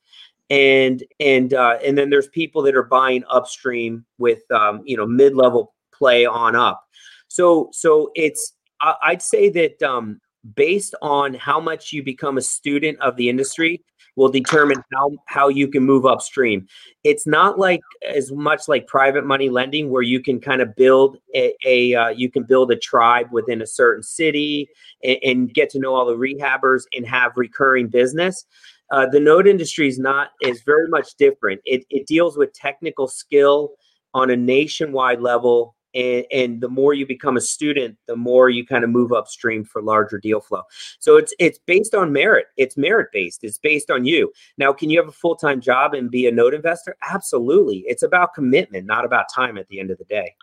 And 0.50 1.04
and 1.20 1.54
uh, 1.54 1.78
and 1.84 1.96
then 1.96 2.10
there's 2.10 2.28
people 2.28 2.62
that 2.62 2.74
are 2.74 2.82
buying 2.82 3.22
upstream 3.30 4.04
with 4.18 4.42
um, 4.50 4.82
you 4.84 4.96
know 4.96 5.06
mid-level 5.06 5.74
play 5.92 6.26
on 6.26 6.56
up. 6.56 6.84
So 7.28 7.68
so 7.72 8.10
it's 8.14 8.54
i'd 9.02 9.20
say 9.20 9.50
that 9.50 9.82
um, 9.82 10.20
based 10.54 10.94
on 11.02 11.34
how 11.34 11.60
much 11.60 11.92
you 11.92 12.02
become 12.02 12.38
a 12.38 12.42
student 12.42 12.98
of 13.00 13.16
the 13.16 13.28
industry 13.28 13.84
will 14.20 14.28
determine 14.28 14.76
how 14.92 15.10
how 15.24 15.48
you 15.48 15.66
can 15.66 15.82
move 15.82 16.04
upstream. 16.04 16.66
It's 17.04 17.26
not 17.26 17.58
like 17.58 17.80
as 18.06 18.30
much 18.30 18.68
like 18.68 18.86
private 18.86 19.24
money 19.24 19.48
lending 19.48 19.88
where 19.88 20.02
you 20.02 20.20
can 20.20 20.38
kind 20.40 20.60
of 20.60 20.76
build 20.76 21.16
a, 21.34 21.54
a 21.64 21.94
uh, 21.94 22.08
you 22.10 22.30
can 22.30 22.42
build 22.42 22.70
a 22.70 22.76
tribe 22.76 23.28
within 23.32 23.62
a 23.62 23.66
certain 23.66 24.02
city 24.02 24.68
and, 25.02 25.16
and, 25.24 25.54
get 25.54 25.70
to 25.70 25.78
know 25.78 25.94
all 25.94 26.04
the 26.04 26.14
rehabbers 26.14 26.82
and 26.92 27.06
have 27.06 27.32
recurring 27.36 27.88
business. 27.88 28.44
Uh, 28.90 29.06
the 29.06 29.18
note 29.18 29.48
industry 29.48 29.88
is 29.88 29.98
not 29.98 30.32
is 30.42 30.62
very 30.64 30.88
much 30.88 31.14
different. 31.14 31.62
It, 31.64 31.86
it 31.88 32.06
deals 32.06 32.36
with 32.36 32.52
technical 32.52 33.08
skill 33.08 33.70
on 34.12 34.28
a 34.28 34.36
nationwide 34.36 35.22
level 35.22 35.74
and, 35.94 36.24
and 36.32 36.60
the 36.60 36.68
more 36.68 36.94
you 36.94 37.06
become 37.06 37.36
a 37.36 37.40
student 37.40 37.96
the 38.06 38.16
more 38.16 38.50
you 38.50 38.66
kind 38.66 38.84
of 38.84 38.90
move 38.90 39.12
upstream 39.12 39.64
for 39.64 39.82
larger 39.82 40.18
deal 40.18 40.40
flow. 40.40 40.62
So 40.98 41.16
it's 41.16 41.34
it's 41.38 41.58
based 41.66 41.94
on 41.94 42.12
merit. 42.12 42.46
It's 42.56 42.76
merit 42.76 43.08
based 43.12 43.44
it's 43.44 43.58
based 43.58 43.90
on 43.90 44.04
you. 44.04 44.32
Now 44.58 44.72
can 44.72 44.90
you 44.90 44.98
have 44.98 45.08
a 45.08 45.12
full-time 45.12 45.60
job 45.60 45.94
and 45.94 46.10
be 46.10 46.26
a 46.26 46.32
note 46.32 46.54
investor? 46.54 46.96
Absolutely. 47.08 47.84
It's 47.86 48.02
about 48.02 48.34
commitment 48.34 48.86
not 48.86 49.04
about 49.04 49.26
time 49.34 49.58
at 49.58 49.68
the 49.68 49.80
end 49.80 49.90
of 49.90 49.98
the 49.98 50.04
day. 50.04 50.34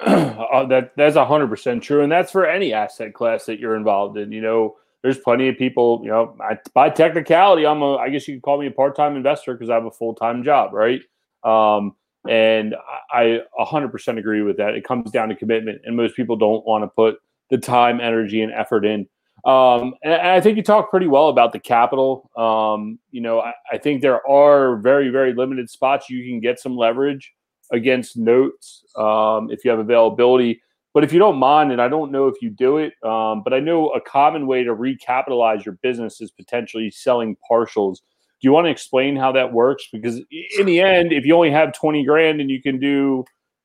Uh, 0.00 0.66
that 0.66 0.92
that's 0.96 1.16
100% 1.16 1.80
true 1.82 2.02
and 2.02 2.10
that's 2.10 2.32
for 2.32 2.44
any 2.44 2.72
asset 2.72 3.14
class 3.14 3.46
that 3.46 3.58
you're 3.60 3.76
involved 3.76 4.18
in 4.18 4.32
you 4.32 4.40
know? 4.40 4.76
There's 5.02 5.18
plenty 5.18 5.48
of 5.48 5.58
people 5.58 6.00
you 6.02 6.10
know 6.10 6.34
I, 6.40 6.58
by 6.72 6.88
technicality 6.88 7.66
i'm 7.66 7.82
a 7.82 7.96
i 7.96 8.08
guess 8.08 8.26
you 8.26 8.34
could 8.34 8.42
call 8.42 8.58
me 8.58 8.66
a 8.66 8.70
part-time 8.70 9.16
investor 9.16 9.52
because 9.52 9.68
i 9.68 9.74
have 9.74 9.84
a 9.84 9.90
full-time 9.90 10.42
job 10.42 10.72
right? 10.72 11.02
Um, 11.44 11.94
and 12.28 12.74
I 13.12 13.40
100% 13.58 14.18
agree 14.18 14.42
with 14.42 14.56
that. 14.56 14.74
It 14.74 14.84
comes 14.84 15.10
down 15.10 15.28
to 15.28 15.34
commitment, 15.34 15.82
and 15.84 15.96
most 15.96 16.16
people 16.16 16.36
don't 16.36 16.64
want 16.66 16.84
to 16.84 16.88
put 16.88 17.18
the 17.50 17.58
time, 17.58 18.00
energy, 18.00 18.42
and 18.42 18.52
effort 18.52 18.84
in. 18.84 19.06
Um, 19.44 19.94
and, 20.02 20.14
I 20.14 20.40
think 20.40 20.56
you 20.56 20.62
talk 20.62 20.90
pretty 20.90 21.06
well 21.06 21.28
about 21.28 21.52
the 21.52 21.58
capital. 21.58 22.30
Um, 22.36 22.98
you 23.10 23.20
know, 23.20 23.40
I, 23.40 23.52
I, 23.72 23.78
think 23.78 24.00
there 24.00 24.26
are 24.26 24.76
very, 24.76 25.10
very 25.10 25.34
limited 25.34 25.68
spots 25.68 26.08
you 26.08 26.24
can 26.24 26.40
get 26.40 26.58
some 26.58 26.76
leverage 26.76 27.30
against 27.70 28.16
notes 28.16 28.84
um, 28.96 29.50
if 29.50 29.62
you 29.62 29.70
have 29.70 29.80
availability. 29.80 30.62
But 30.94 31.04
if 31.04 31.12
you 31.12 31.18
don't 31.18 31.36
mind, 31.36 31.72
and 31.72 31.82
I 31.82 31.88
don't 31.88 32.10
know 32.10 32.28
if 32.28 32.40
you 32.40 32.48
do 32.48 32.78
it, 32.78 32.94
um, 33.02 33.42
but 33.42 33.52
I 33.52 33.60
know 33.60 33.90
a 33.90 34.00
common 34.00 34.46
way 34.46 34.64
to 34.64 34.74
recapitalize 34.74 35.64
your 35.64 35.74
business 35.82 36.20
is 36.20 36.30
potentially 36.30 36.90
selling 36.90 37.36
partials 37.50 37.98
you 38.40 38.52
want 38.52 38.66
to 38.66 38.70
explain 38.70 39.16
how 39.16 39.32
that 39.32 39.52
works? 39.52 39.88
Because 39.92 40.20
in 40.58 40.66
the 40.66 40.80
end, 40.80 41.12
if 41.12 41.24
you 41.24 41.34
only 41.34 41.50
have 41.50 41.72
20 41.72 42.04
grand 42.04 42.40
and 42.40 42.50
you 42.50 42.60
can 42.60 42.78
do, 42.78 43.24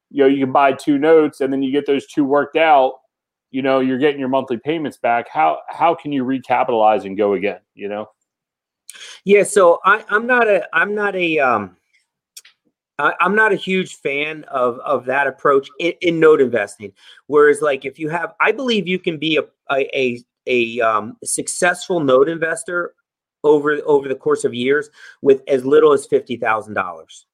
you 0.09 0.23
know, 0.23 0.27
you 0.27 0.43
can 0.43 0.51
buy 0.51 0.73
two 0.73 0.97
notes 0.97 1.41
and 1.41 1.51
then 1.51 1.61
you 1.61 1.71
get 1.71 1.85
those 1.85 2.07
two 2.07 2.23
worked 2.23 2.55
out, 2.55 2.93
you 3.51 3.61
know, 3.61 3.79
you're 3.79 3.97
getting 3.97 4.19
your 4.19 4.29
monthly 4.29 4.57
payments 4.57 4.97
back. 4.97 5.27
How 5.29 5.59
how 5.69 5.95
can 5.95 6.11
you 6.11 6.23
recapitalize 6.23 7.05
and 7.05 7.17
go 7.17 7.33
again? 7.33 7.59
You 7.73 7.89
know? 7.89 8.09
Yeah, 9.23 9.43
so 9.43 9.79
I, 9.85 10.03
I'm 10.09 10.25
not 10.27 10.47
a 10.47 10.67
I'm 10.73 10.95
not 10.95 11.15
a 11.15 11.39
um 11.39 11.75
I, 12.99 13.13
am 13.21 13.35
not 13.35 13.51
a 13.51 13.55
huge 13.55 13.95
fan 13.95 14.43
of 14.45 14.79
of 14.79 15.05
that 15.05 15.27
approach 15.27 15.67
in, 15.79 15.93
in, 16.01 16.19
note 16.19 16.41
investing. 16.41 16.91
Whereas, 17.27 17.61
like 17.61 17.85
if 17.85 17.97
you 17.97 18.09
have, 18.09 18.33
I 18.39 18.51
believe 18.51 18.87
you 18.87 18.99
can 18.99 19.17
be 19.17 19.37
a 19.37 19.43
a 19.71 19.97
a, 19.97 20.23
a 20.47 20.81
um, 20.81 21.17
successful 21.23 21.99
note 21.99 22.29
investor 22.29 22.93
over 23.43 23.79
over 23.85 24.07
the 24.07 24.15
course 24.15 24.43
of 24.43 24.53
years 24.53 24.89
with 25.21 25.41
as 25.47 25.65
little 25.65 25.93
as 25.93 26.05
fifty 26.05 26.37
thousand 26.37 26.73
dollars. 26.73 27.25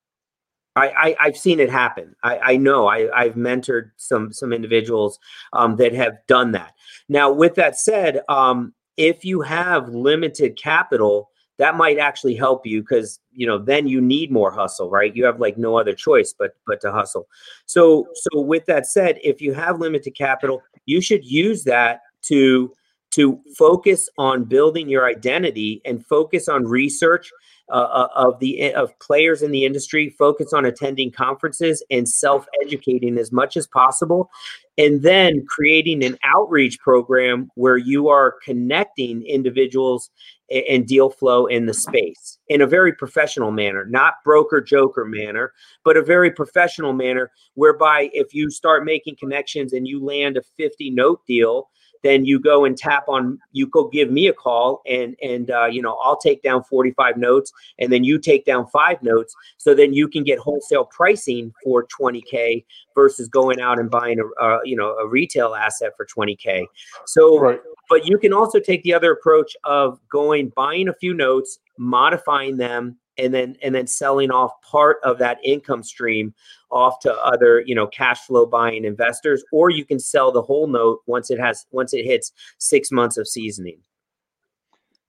I, 0.78 1.16
I 1.20 1.28
have 1.28 1.38
seen 1.38 1.62
it 1.62 1.70
happen. 1.70 2.18
I, 2.22 2.38
I 2.38 2.58
know 2.58 2.88
I, 2.88 3.10
I've 3.18 3.36
mentored 3.36 3.92
some 3.96 4.34
some 4.34 4.52
individuals 4.52 5.20
um, 5.54 5.78
that 5.78 5.94
have 5.94 6.18
done 6.28 6.52
that. 6.52 6.74
Now, 7.08 7.32
with 7.32 7.56
that 7.56 7.80
said, 7.80 8.22
um, 8.28 8.74
if 8.98 9.24
you 9.24 9.40
have 9.42 9.88
limited 9.90 10.58
capital, 10.58 11.30
that 11.58 11.78
might 11.78 11.98
actually 11.98 12.36
help 12.36 12.66
you 12.66 12.82
because 12.82 13.20
you 13.32 13.48
know 13.48 13.58
then 13.58 13.88
you 13.88 14.02
need 14.02 14.32
more 14.32 14.52
hustle 14.52 14.90
right 14.90 15.16
you 15.16 15.26
have 15.26 15.40
like 15.40 15.58
no 15.58 15.78
other 15.78 15.94
choice 15.94 16.34
but 16.38 16.56
but 16.68 16.82
to 16.82 16.92
hustle 16.92 17.28
so 17.66 18.08
so 18.14 18.42
with 18.42 18.66
that 18.66 18.86
said 18.86 19.18
if 19.24 19.42
you 19.42 19.54
have 19.54 19.80
limited 19.80 20.12
capital 20.12 20.62
you 20.86 21.02
should 21.02 21.24
use 21.26 21.64
that 21.64 22.02
to 22.22 22.74
to 23.16 23.40
focus 23.58 24.10
on 24.18 24.44
building 24.44 24.90
your 24.90 25.06
identity 25.06 25.82
and 25.86 26.06
focus 26.06 26.48
on 26.48 26.66
research 26.66 27.32
uh, 27.72 27.78
uh 27.78 28.08
of 28.16 28.40
the 28.40 28.72
of 28.74 28.98
players 29.00 29.42
in 29.42 29.50
the 29.50 29.66
industry 29.66 30.14
focus 30.20 30.54
on 30.54 30.66
attending 30.66 31.12
conferences 31.12 31.84
and 31.90 32.08
self-educating 32.08 33.18
as 33.18 33.32
much 33.32 33.58
as 33.58 33.66
possible 33.66 34.30
and 34.78 35.02
then 35.02 35.44
creating 35.48 36.04
an 36.04 36.18
outreach 36.24 36.80
program 36.80 37.50
where 37.56 37.78
you 37.78 38.08
are 38.08 38.36
connecting 38.44 39.24
individuals 39.24 40.12
and 40.52 40.86
deal 40.86 41.10
flow 41.10 41.46
in 41.48 41.66
the 41.66 41.74
space 41.74 42.38
in 42.50 42.62
a 42.62 42.68
very 42.68 42.94
professional 42.94 43.52
manner, 43.52 43.86
not 43.86 44.16
broker 44.24 44.62
joker 44.62 45.06
manner, 45.06 45.54
but 45.84 45.98
a 45.98 46.04
very 46.04 46.30
professional 46.30 46.94
manner 46.94 47.32
whereby 47.56 48.10
if 48.14 48.34
you 48.34 48.52
start 48.52 48.86
making 48.86 49.16
connections 49.16 49.74
and 49.74 49.88
you 49.88 50.04
land 50.04 50.38
a 50.38 50.44
50 50.58 50.92
note 50.92 51.26
deal, 51.26 51.70
then 52.06 52.24
you 52.24 52.40
go 52.40 52.66
and 52.66 52.78
tap 52.78 53.06
on 53.08 53.40
you 53.52 53.66
go 53.66 53.88
give 53.88 54.12
me 54.12 54.28
a 54.28 54.34
call 54.34 54.82
and 54.86 55.16
and 55.22 55.50
uh, 55.50 55.66
you 55.66 55.82
know 55.82 55.98
i'll 56.04 56.18
take 56.18 56.42
down 56.44 56.64
45 56.64 57.18
notes 57.18 57.52
and 57.80 57.92
then 57.92 58.04
you 58.04 58.20
take 58.20 58.46
down 58.46 58.68
five 58.68 59.02
notes 59.02 59.36
so 59.58 59.74
then 59.74 59.94
you 59.94 60.08
can 60.08 60.24
get 60.24 60.38
wholesale 60.38 60.86
pricing 60.86 61.52
for 61.64 61.88
20k 62.00 62.64
versus 62.94 63.28
going 63.28 63.60
out 63.60 63.80
and 63.80 63.90
buying 63.90 64.20
a, 64.20 64.58
you 64.64 64.76
know 64.76 64.92
a 64.98 65.08
retail 65.08 65.56
asset 65.56 65.92
for 65.98 66.06
20k 66.06 66.66
so 67.06 67.40
right. 67.40 67.60
but 67.90 68.06
you 68.06 68.18
can 68.20 68.32
also 68.32 68.60
take 68.60 68.84
the 68.84 68.94
other 68.94 69.12
approach 69.12 69.58
of 69.64 70.00
going 70.10 70.52
buying 70.56 70.88
a 70.88 70.94
few 70.94 71.14
notes 71.14 71.60
modifying 71.78 72.58
them 72.58 72.98
and 73.18 73.34
then 73.34 73.56
and 73.62 73.74
then 73.74 73.88
selling 73.88 74.32
off 74.32 74.52
part 74.62 74.98
of 75.04 75.18
that 75.20 75.38
income 75.44 75.84
stream 75.84 76.34
off 76.72 77.00
to 77.00 77.14
other 77.24 77.64
you 77.66 77.76
know 77.76 77.88
cash 77.88 78.20
flow 78.22 78.46
buying 78.46 78.86
investors 78.86 79.44
or 79.52 79.70
you 79.70 79.86
can 79.86 80.00
sell 80.00 80.32
the 80.32 80.42
whole 80.42 80.68
note 80.68 81.02
once 81.06 81.30
it 81.30 81.40
has 81.40 81.66
once 81.72 81.94
it 81.94 82.06
hits 82.06 82.32
six 82.58 82.92
months 82.92 83.18
of 83.18 83.28
seasoning. 83.28 83.80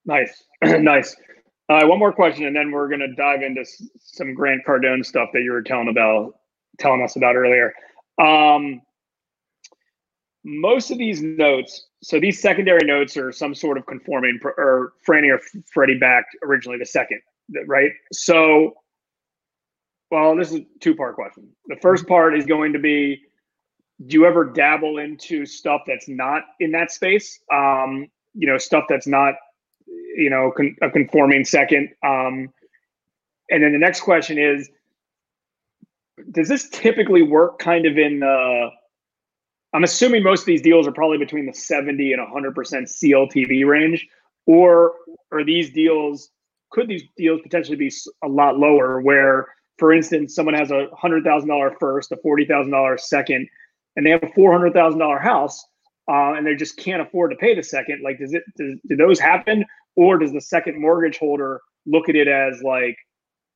Nice. 0.05 0.43
Nice. 0.63 1.15
Uh, 1.69 1.85
one 1.85 1.99
more 1.99 2.13
question 2.13 2.45
and 2.45 2.55
then 2.55 2.71
we're 2.71 2.87
going 2.87 3.01
to 3.01 3.13
dive 3.15 3.41
into 3.41 3.65
some 3.99 4.33
grant 4.33 4.61
cardone 4.65 5.05
stuff 5.05 5.27
that 5.33 5.41
you 5.41 5.51
were 5.51 5.61
telling 5.61 5.89
about 5.89 6.33
telling 6.79 7.03
us 7.03 7.17
about 7.17 7.35
earlier. 7.35 7.73
Um, 8.17 8.81
most 10.45 10.91
of 10.91 10.97
these 10.97 11.21
notes 11.21 11.87
so 12.03 12.19
these 12.19 12.41
secondary 12.41 12.85
notes 12.85 13.17
are 13.17 13.31
some 13.31 13.53
sort 13.53 13.77
of 13.77 13.85
conforming 13.85 14.39
or 14.43 14.93
Fannie 15.05 15.29
or 15.29 15.41
Freddie 15.73 15.97
backed 15.97 16.37
originally 16.43 16.77
the 16.77 16.85
second 16.85 17.19
right? 17.65 17.91
So, 18.11 18.73
well, 20.11 20.35
this 20.35 20.51
is 20.51 20.59
a 20.59 20.65
two 20.79 20.95
part 20.95 21.15
question. 21.15 21.49
The 21.67 21.77
first 21.81 22.03
mm-hmm. 22.03 22.13
part 22.13 22.37
is 22.37 22.45
going 22.45 22.73
to 22.73 22.79
be 22.79 23.21
do 24.05 24.13
you 24.13 24.25
ever 24.25 24.45
dabble 24.45 24.99
into 24.99 25.45
stuff 25.45 25.81
that's 25.87 26.07
not 26.07 26.43
in 26.59 26.71
that 26.71 26.91
space? 26.91 27.39
Um, 27.51 28.07
you 28.35 28.47
know, 28.47 28.57
stuff 28.59 28.83
that's 28.87 29.07
not, 29.07 29.33
you 29.87 30.29
know, 30.29 30.51
con- 30.55 30.75
a 30.83 30.89
conforming 30.91 31.45
second. 31.45 31.89
Um, 32.05 32.53
and 33.49 33.63
then 33.63 33.71
the 33.71 33.79
next 33.79 34.01
question 34.01 34.37
is 34.37 34.69
does 36.31 36.47
this 36.47 36.69
typically 36.69 37.21
work 37.21 37.59
kind 37.59 37.85
of 37.85 37.97
in 37.97 38.19
the 38.19 38.69
I'm 39.73 39.83
assuming 39.83 40.23
most 40.23 40.41
of 40.41 40.45
these 40.45 40.61
deals 40.61 40.87
are 40.87 40.91
probably 40.91 41.17
between 41.17 41.45
the 41.45 41.53
70 41.53 42.13
and 42.13 42.21
100% 42.21 42.55
CLTV 42.55 43.67
range, 43.67 44.07
or 44.45 44.93
are 45.31 45.43
these 45.43 45.71
deals 45.71 46.29
could 46.69 46.87
these 46.87 47.03
deals 47.17 47.41
potentially 47.41 47.77
be 47.77 47.91
a 48.23 48.27
lot 48.27 48.57
lower? 48.57 49.01
Where, 49.01 49.47
for 49.77 49.93
instance, 49.93 50.35
someone 50.35 50.55
has 50.55 50.71
a 50.71 50.87
hundred 50.95 51.23
thousand 51.23 51.49
dollar 51.49 51.75
first, 51.79 52.11
a 52.11 52.17
forty 52.17 52.45
thousand 52.45 52.71
dollar 52.71 52.97
second, 52.97 53.47
and 53.95 54.05
they 54.05 54.11
have 54.11 54.23
a 54.23 54.31
four 54.33 54.51
hundred 54.51 54.73
thousand 54.73 54.99
dollar 54.99 55.19
house, 55.19 55.63
uh, 56.09 56.33
and 56.33 56.45
they 56.45 56.55
just 56.55 56.77
can't 56.77 57.01
afford 57.01 57.31
to 57.31 57.37
pay 57.37 57.55
the 57.55 57.63
second. 57.63 58.01
Like, 58.03 58.19
does 58.19 58.33
it 58.33 58.43
does, 58.57 58.79
do 58.87 58.95
those 58.95 59.19
happen, 59.19 59.65
or 59.95 60.17
does 60.17 60.33
the 60.33 60.41
second 60.41 60.79
mortgage 60.79 61.17
holder 61.17 61.61
look 61.85 62.09
at 62.09 62.15
it 62.15 62.27
as 62.27 62.61
like, 62.63 62.97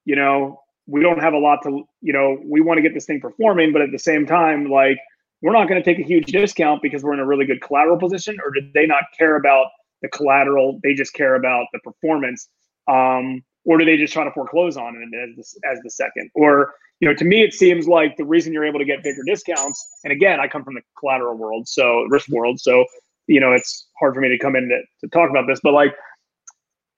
you 0.05 0.15
know, 0.15 0.61
we 0.87 1.01
don't 1.01 1.19
have 1.19 1.33
a 1.33 1.37
lot 1.37 1.59
to, 1.63 1.83
you 2.01 2.13
know, 2.13 2.37
we 2.45 2.61
want 2.61 2.77
to 2.77 2.81
get 2.81 2.93
this 2.93 3.05
thing 3.05 3.19
performing, 3.19 3.71
but 3.73 3.81
at 3.81 3.91
the 3.91 3.99
same 3.99 4.25
time, 4.25 4.69
like, 4.69 4.97
we're 5.41 5.53
not 5.53 5.67
going 5.67 5.81
to 5.81 5.83
take 5.83 6.03
a 6.03 6.07
huge 6.07 6.27
discount 6.27 6.81
because 6.81 7.03
we're 7.03 7.13
in 7.13 7.19
a 7.19 7.25
really 7.25 7.45
good 7.45 7.61
collateral 7.61 7.97
position, 7.97 8.37
or 8.43 8.51
did 8.51 8.73
they 8.73 8.85
not 8.85 9.03
care 9.17 9.35
about 9.35 9.67
the 10.01 10.07
collateral? 10.09 10.79
They 10.83 10.93
just 10.93 11.13
care 11.13 11.35
about 11.35 11.67
the 11.73 11.79
performance 11.79 12.47
um, 12.87 13.43
or 13.65 13.77
do 13.77 13.85
they 13.85 13.97
just 13.97 14.13
try 14.13 14.23
to 14.23 14.31
foreclose 14.31 14.77
on 14.77 14.95
it 14.95 15.29
as 15.29 15.35
the, 15.35 15.69
as 15.69 15.79
the 15.83 15.89
second? 15.89 16.29
Or 16.35 16.73
you 16.99 17.07
know, 17.07 17.15
to 17.15 17.25
me, 17.25 17.43
it 17.43 17.53
seems 17.53 17.87
like 17.87 18.15
the 18.17 18.25
reason 18.25 18.53
you're 18.53 18.65
able 18.65 18.79
to 18.79 18.85
get 18.85 19.03
bigger 19.03 19.23
discounts. 19.25 19.83
And 20.03 20.13
again, 20.13 20.39
I 20.39 20.47
come 20.47 20.63
from 20.63 20.75
the 20.75 20.81
collateral 20.99 21.35
world, 21.35 21.67
so 21.67 22.03
risk 22.09 22.29
world, 22.29 22.59
so 22.59 22.85
you 23.27 23.39
know, 23.39 23.53
it's 23.53 23.87
hard 23.99 24.13
for 24.13 24.21
me 24.21 24.29
to 24.29 24.37
come 24.37 24.55
in 24.55 24.69
to, 24.69 24.81
to 25.01 25.07
talk 25.09 25.29
about 25.29 25.47
this. 25.47 25.59
But 25.61 25.73
like, 25.73 25.93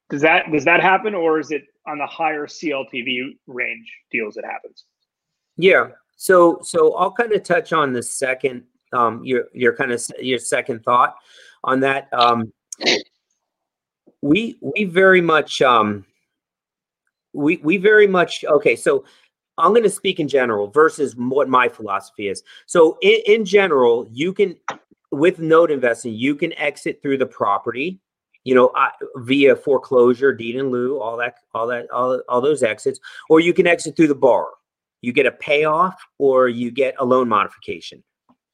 does 0.09 0.21
that 0.21 0.51
does 0.51 0.65
that 0.65 0.81
happen, 0.81 1.15
or 1.15 1.39
is 1.39 1.51
it 1.51 1.63
on 1.87 1.97
the 1.97 2.05
higher 2.05 2.47
CLTV 2.47 3.37
range 3.47 3.91
deals 4.11 4.35
that 4.35 4.45
happens? 4.45 4.85
Yeah. 5.57 5.89
So 6.15 6.59
so 6.63 6.93
I'll 6.95 7.11
kind 7.11 7.31
of 7.33 7.43
touch 7.43 7.73
on 7.73 7.93
the 7.93 8.03
second 8.03 8.63
um 8.91 9.23
your 9.23 9.45
your 9.53 9.75
kind 9.75 9.91
of 9.91 10.03
your 10.19 10.39
second 10.39 10.83
thought 10.83 11.15
on 11.63 11.79
that. 11.81 12.09
Um 12.13 12.51
we 14.23 14.57
we 14.61 14.85
very 14.85 15.19
much 15.19 15.61
um 15.61 16.05
we 17.33 17.57
we 17.57 17.75
very 17.75 18.07
much 18.07 18.45
okay 18.45 18.73
so 18.73 19.03
i'm 19.57 19.71
going 19.71 19.83
to 19.83 19.89
speak 19.89 20.17
in 20.17 20.29
general 20.29 20.67
versus 20.69 21.13
what 21.17 21.49
my 21.49 21.67
philosophy 21.67 22.29
is. 22.29 22.41
So 22.65 22.97
in, 23.01 23.19
in 23.27 23.45
general 23.45 24.07
you 24.11 24.31
can 24.31 24.55
with 25.11 25.39
note 25.39 25.71
investing 25.71 26.13
you 26.13 26.35
can 26.35 26.53
exit 26.53 27.01
through 27.01 27.17
the 27.17 27.25
property 27.25 27.99
you 28.45 28.55
know 28.55 28.67
uh, 28.67 28.89
via 29.17 29.57
foreclosure 29.57 30.33
deed 30.33 30.55
in 30.55 30.71
lieu 30.71 31.01
all 31.01 31.17
that 31.17 31.35
all 31.53 31.67
that 31.67 31.91
all, 31.91 32.21
all 32.29 32.39
those 32.39 32.63
exits 32.63 33.01
or 33.29 33.41
you 33.41 33.53
can 33.53 33.67
exit 33.67 33.95
through 33.95 34.07
the 34.07 34.15
borrower. 34.15 34.53
You 35.01 35.11
get 35.11 35.25
a 35.25 35.31
payoff 35.31 36.01
or 36.17 36.47
you 36.47 36.71
get 36.71 36.95
a 36.97 37.03
loan 37.03 37.27
modification. 37.27 38.01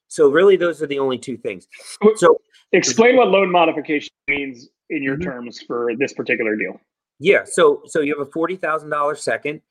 So 0.08 0.30
really 0.30 0.56
those 0.56 0.82
are 0.82 0.88
the 0.88 0.98
only 0.98 1.20
two 1.20 1.38
things. 1.38 1.68
So 2.16 2.42
explain 2.72 3.18
what 3.18 3.28
loan 3.28 3.52
modification 3.52 4.10
means 4.28 4.68
in 4.90 5.04
your 5.04 5.16
mm-hmm. 5.16 5.30
terms 5.30 5.62
for 5.62 5.92
this 5.98 6.14
particular 6.14 6.56
deal? 6.56 6.80
Yeah. 7.20 7.44
So 7.46 7.82
so 7.86 8.02
you 8.02 8.18
have 8.18 8.28
a 8.28 8.32
forty 8.32 8.56
thousand 8.56 8.90
dollar 8.90 9.16
second, 9.16 9.62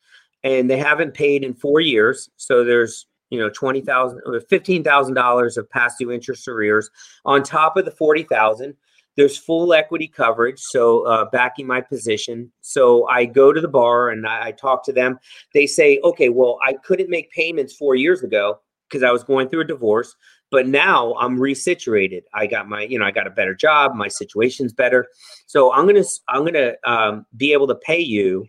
and 0.45 0.71
they 0.71 0.79
haven't 0.79 1.14
paid 1.14 1.45
in 1.45 1.55
four 1.55 1.81
years. 1.81 2.29
So 2.37 2.64
there's 2.64 3.07
you 3.31 3.39
know 3.39 3.51
twenty 3.51 3.81
thousand 3.81 4.21
or 4.27 4.37
uh, 4.37 4.41
fifteen 4.49 4.85
thousand 4.85 5.14
dollars 5.14 5.57
of 5.57 5.69
past 5.71 5.99
due 5.99 6.12
interest 6.12 6.47
arrears 6.49 6.91
on 7.25 7.43
top 7.43 7.77
of 7.77 7.85
the 7.85 7.91
forty 7.91 8.23
thousand. 8.23 8.75
There's 9.16 9.37
full 9.37 9.75
equity 9.75 10.07
coverage, 10.07 10.61
so 10.61 11.05
uh, 11.05 11.25
backing 11.33 11.66
my 11.66 11.81
position. 11.81 12.53
So 12.61 13.09
I 13.09 13.25
go 13.25 13.53
to 13.53 13.61
the 13.61 13.66
bar 13.66 14.11
and 14.11 14.25
I, 14.25 14.49
I 14.49 14.53
talk 14.53 14.85
to 14.85 14.93
them. 14.93 15.19
They 15.55 15.66
say, 15.66 15.99
okay, 16.05 16.29
well, 16.29 16.61
I 16.64 16.75
couldn't 16.75 17.11
make 17.11 17.33
payments 17.33 17.75
four 17.75 17.97
years 17.97 18.23
ago 18.23 18.61
because 18.89 19.03
I 19.03 19.11
was 19.11 19.25
going 19.25 19.49
through 19.49 19.62
a 19.62 19.66
divorce. 19.66 20.14
But 20.51 20.66
now 20.66 21.14
I'm 21.14 21.38
resituated. 21.38 22.22
I 22.32 22.46
got 22.46 22.68
my, 22.68 22.82
you 22.82 22.99
know, 22.99 23.05
I 23.05 23.11
got 23.11 23.26
a 23.26 23.30
better 23.30 23.55
job. 23.55 23.94
My 23.94 24.09
situation's 24.09 24.72
better. 24.72 25.07
So 25.46 25.72
I'm 25.72 25.86
gonna, 25.86 26.05
I'm 26.28 26.44
gonna 26.44 26.72
um, 26.84 27.26
be 27.36 27.53
able 27.53 27.66
to 27.68 27.74
pay 27.74 28.01
you 28.01 28.46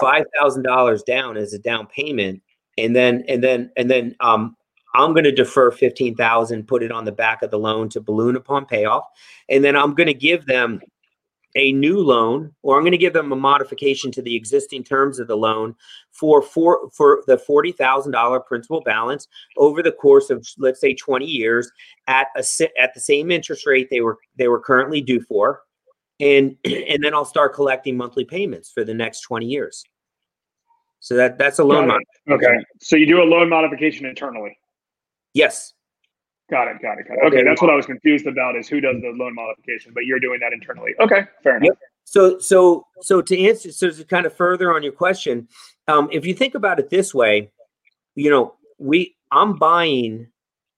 five 0.00 0.24
thousand 0.38 0.62
dollars 0.62 1.02
down 1.02 1.36
as 1.36 1.52
a 1.52 1.58
down 1.58 1.86
payment, 1.86 2.42
and 2.78 2.96
then, 2.96 3.24
and 3.28 3.44
then, 3.44 3.70
and 3.76 3.90
then, 3.90 4.16
um, 4.20 4.56
I'm 4.94 5.14
to 5.24 5.32
defer 5.32 5.70
15,000, 5.70 6.68
put 6.68 6.82
it 6.82 6.92
on 6.92 7.04
the 7.04 7.12
back 7.12 7.42
of 7.42 7.50
the 7.50 7.58
loan 7.58 7.88
to 7.90 8.00
balloon 8.00 8.36
upon 8.36 8.66
payoff. 8.66 9.06
And 9.48 9.64
then 9.64 9.74
I'm 9.74 9.94
to 10.08 10.14
give 10.14 10.44
them 10.44 10.82
a 11.54 11.72
new 11.72 11.98
loan 11.98 12.52
or 12.62 12.76
I'm 12.76 12.82
going 12.82 12.92
to 12.92 12.98
give 12.98 13.12
them 13.12 13.32
a 13.32 13.36
modification 13.36 14.10
to 14.12 14.22
the 14.22 14.34
existing 14.34 14.84
terms 14.84 15.18
of 15.18 15.28
the 15.28 15.36
loan 15.36 15.74
for 16.10 16.40
for 16.40 16.90
for 16.90 17.22
the 17.26 17.36
$40,000 17.36 18.46
principal 18.46 18.80
balance 18.80 19.28
over 19.56 19.82
the 19.82 19.92
course 19.92 20.30
of 20.30 20.46
let's 20.58 20.80
say 20.80 20.94
20 20.94 21.26
years 21.26 21.70
at 22.06 22.28
a 22.36 22.44
at 22.80 22.94
the 22.94 23.00
same 23.00 23.30
interest 23.30 23.66
rate 23.66 23.88
they 23.90 24.00
were 24.00 24.18
they 24.36 24.48
were 24.48 24.60
currently 24.60 25.00
due 25.00 25.20
for 25.20 25.62
and 26.22 26.56
and 26.64 27.04
then 27.04 27.12
I'll 27.12 27.26
start 27.26 27.54
collecting 27.54 27.96
monthly 27.96 28.24
payments 28.24 28.70
for 28.70 28.84
the 28.84 28.94
next 28.94 29.20
20 29.22 29.46
years. 29.46 29.84
So 31.00 31.16
that 31.16 31.36
that's 31.36 31.58
a 31.58 31.64
loan 31.64 31.88
mod. 31.88 32.00
Okay. 32.30 32.64
So 32.80 32.96
you 32.96 33.06
do 33.06 33.20
a 33.20 33.24
loan 33.24 33.48
modification 33.48 34.06
internally. 34.06 34.56
Yes. 35.34 35.74
Got 36.52 36.68
it. 36.68 36.82
Got 36.82 36.98
it. 36.98 37.08
Got 37.08 37.14
it. 37.14 37.24
Okay, 37.28 37.42
that's 37.42 37.62
what 37.62 37.70
I 37.70 37.74
was 37.74 37.86
confused 37.86 38.26
about 38.26 38.56
is 38.56 38.68
who 38.68 38.78
does 38.78 39.00
the 39.00 39.08
loan 39.16 39.34
modification, 39.34 39.92
but 39.94 40.04
you're 40.04 40.20
doing 40.20 40.38
that 40.40 40.52
internally. 40.52 40.92
Okay, 41.00 41.22
fair 41.42 41.56
enough. 41.56 41.68
Yep. 41.68 41.78
So 42.04 42.38
so 42.40 42.86
so 43.00 43.22
to 43.22 43.46
answer 43.46 43.72
so 43.72 43.88
to 43.88 44.04
kind 44.04 44.26
of 44.26 44.34
further 44.36 44.74
on 44.74 44.82
your 44.82 44.92
question, 44.92 45.48
um, 45.88 46.10
if 46.12 46.26
you 46.26 46.34
think 46.34 46.54
about 46.54 46.78
it 46.78 46.90
this 46.90 47.14
way, 47.14 47.50
you 48.16 48.28
know, 48.28 48.54
we 48.76 49.16
I'm 49.30 49.56
buying. 49.56 50.28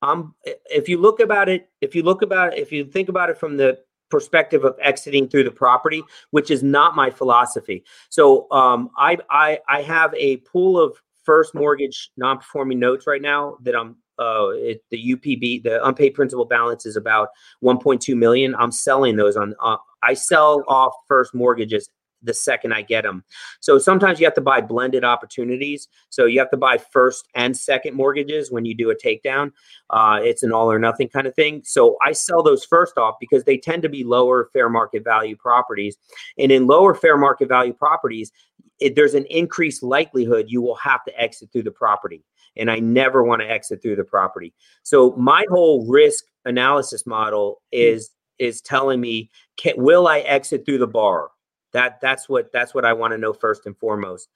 I'm 0.00 0.36
if 0.44 0.88
you 0.88 0.96
look 0.98 1.18
about 1.18 1.48
it, 1.48 1.68
if 1.80 1.96
you 1.96 2.04
look 2.04 2.22
about 2.22 2.52
it, 2.52 2.60
if 2.60 2.70
you 2.70 2.84
think 2.84 3.08
about 3.08 3.28
it 3.28 3.36
from 3.36 3.56
the 3.56 3.80
perspective 4.10 4.62
of 4.62 4.76
exiting 4.80 5.28
through 5.28 5.42
the 5.42 5.50
property, 5.50 6.04
which 6.30 6.52
is 6.52 6.62
not 6.62 6.94
my 6.94 7.10
philosophy. 7.10 7.82
So 8.10 8.48
um, 8.52 8.90
I 8.96 9.18
I 9.28 9.58
I 9.68 9.82
have 9.82 10.14
a 10.14 10.36
pool 10.36 10.80
of 10.80 10.96
first 11.24 11.52
mortgage 11.52 12.10
non-performing 12.16 12.78
notes 12.78 13.08
right 13.08 13.22
now 13.22 13.56
that 13.62 13.74
I'm 13.74 13.96
uh, 14.18 14.48
it, 14.50 14.82
the 14.90 15.14
UPB, 15.14 15.62
the 15.62 15.84
unpaid 15.86 16.14
principal 16.14 16.44
balance 16.44 16.86
is 16.86 16.96
about 16.96 17.28
1.2 17.62 18.16
million. 18.16 18.54
I'm 18.56 18.72
selling 18.72 19.16
those 19.16 19.36
on. 19.36 19.54
Uh, 19.62 19.76
I 20.02 20.14
sell 20.14 20.62
off 20.68 20.92
first 21.08 21.34
mortgages 21.34 21.88
the 22.24 22.34
second 22.34 22.72
I 22.72 22.82
get 22.82 23.02
them. 23.04 23.22
So 23.60 23.78
sometimes 23.78 24.18
you 24.18 24.26
have 24.26 24.34
to 24.34 24.40
buy 24.40 24.60
blended 24.60 25.04
opportunities. 25.04 25.88
So 26.08 26.24
you 26.24 26.38
have 26.38 26.50
to 26.50 26.56
buy 26.56 26.78
first 26.78 27.28
and 27.34 27.56
second 27.56 27.94
mortgages 27.94 28.50
when 28.50 28.64
you 28.64 28.74
do 28.74 28.90
a 28.90 28.96
takedown. 28.96 29.52
Uh, 29.90 30.20
it's 30.22 30.42
an 30.42 30.52
all 30.52 30.70
or 30.70 30.78
nothing 30.78 31.08
kind 31.08 31.26
of 31.26 31.34
thing. 31.34 31.62
So 31.64 31.96
I 32.04 32.12
sell 32.12 32.42
those 32.42 32.64
first 32.64 32.98
off 32.98 33.16
because 33.20 33.44
they 33.44 33.58
tend 33.58 33.82
to 33.82 33.88
be 33.88 34.04
lower 34.04 34.48
fair 34.52 34.68
market 34.68 35.04
value 35.04 35.36
properties. 35.36 35.96
And 36.38 36.50
in 36.50 36.66
lower 36.66 36.94
fair 36.94 37.16
market 37.16 37.48
value 37.48 37.74
properties, 37.74 38.32
it, 38.80 38.96
there's 38.96 39.14
an 39.14 39.26
increased 39.26 39.82
likelihood 39.82 40.46
you 40.48 40.60
will 40.60 40.74
have 40.76 41.04
to 41.04 41.20
exit 41.20 41.50
through 41.52 41.62
the 41.62 41.70
property 41.70 42.24
and 42.56 42.70
I 42.70 42.78
never 42.78 43.22
want 43.22 43.42
to 43.42 43.50
exit 43.50 43.82
through 43.82 43.96
the 43.96 44.04
property. 44.04 44.52
So 44.82 45.12
my 45.16 45.44
whole 45.50 45.86
risk 45.86 46.24
analysis 46.44 47.06
model 47.06 47.62
hmm. 47.72 47.78
is 47.80 48.10
is 48.38 48.60
telling 48.60 49.00
me 49.00 49.30
can, 49.56 49.74
will 49.76 50.08
I 50.08 50.20
exit 50.20 50.64
through 50.66 50.78
the 50.78 50.86
bar? 50.86 51.30
That 51.72 52.00
that's 52.00 52.28
what 52.28 52.52
that's 52.52 52.74
what 52.74 52.84
I 52.84 52.92
want 52.92 53.12
to 53.12 53.18
know 53.18 53.32
first 53.32 53.66
and 53.66 53.76
foremost. 53.76 54.28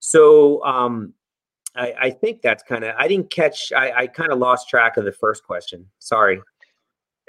So 0.00 0.64
um, 0.64 1.14
I, 1.74 1.94
I 2.00 2.10
think 2.10 2.42
that's 2.42 2.62
kind 2.62 2.84
of 2.84 2.94
I 2.98 3.08
didn't 3.08 3.30
catch 3.30 3.72
I, 3.72 3.92
I 3.92 4.06
kind 4.06 4.32
of 4.32 4.38
lost 4.38 4.68
track 4.68 4.96
of 4.96 5.04
the 5.04 5.12
first 5.12 5.44
question. 5.44 5.86
Sorry. 5.98 6.40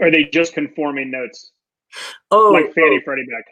Are 0.02 0.12
they 0.12 0.26
just 0.26 0.54
conforming 0.54 1.12
notes? 1.12 1.52
Oh, 2.32 2.52
like 2.52 2.74
Fannie 2.74 3.00
oh. 3.00 3.04
Freddie 3.04 3.26
Mac. 3.28 3.46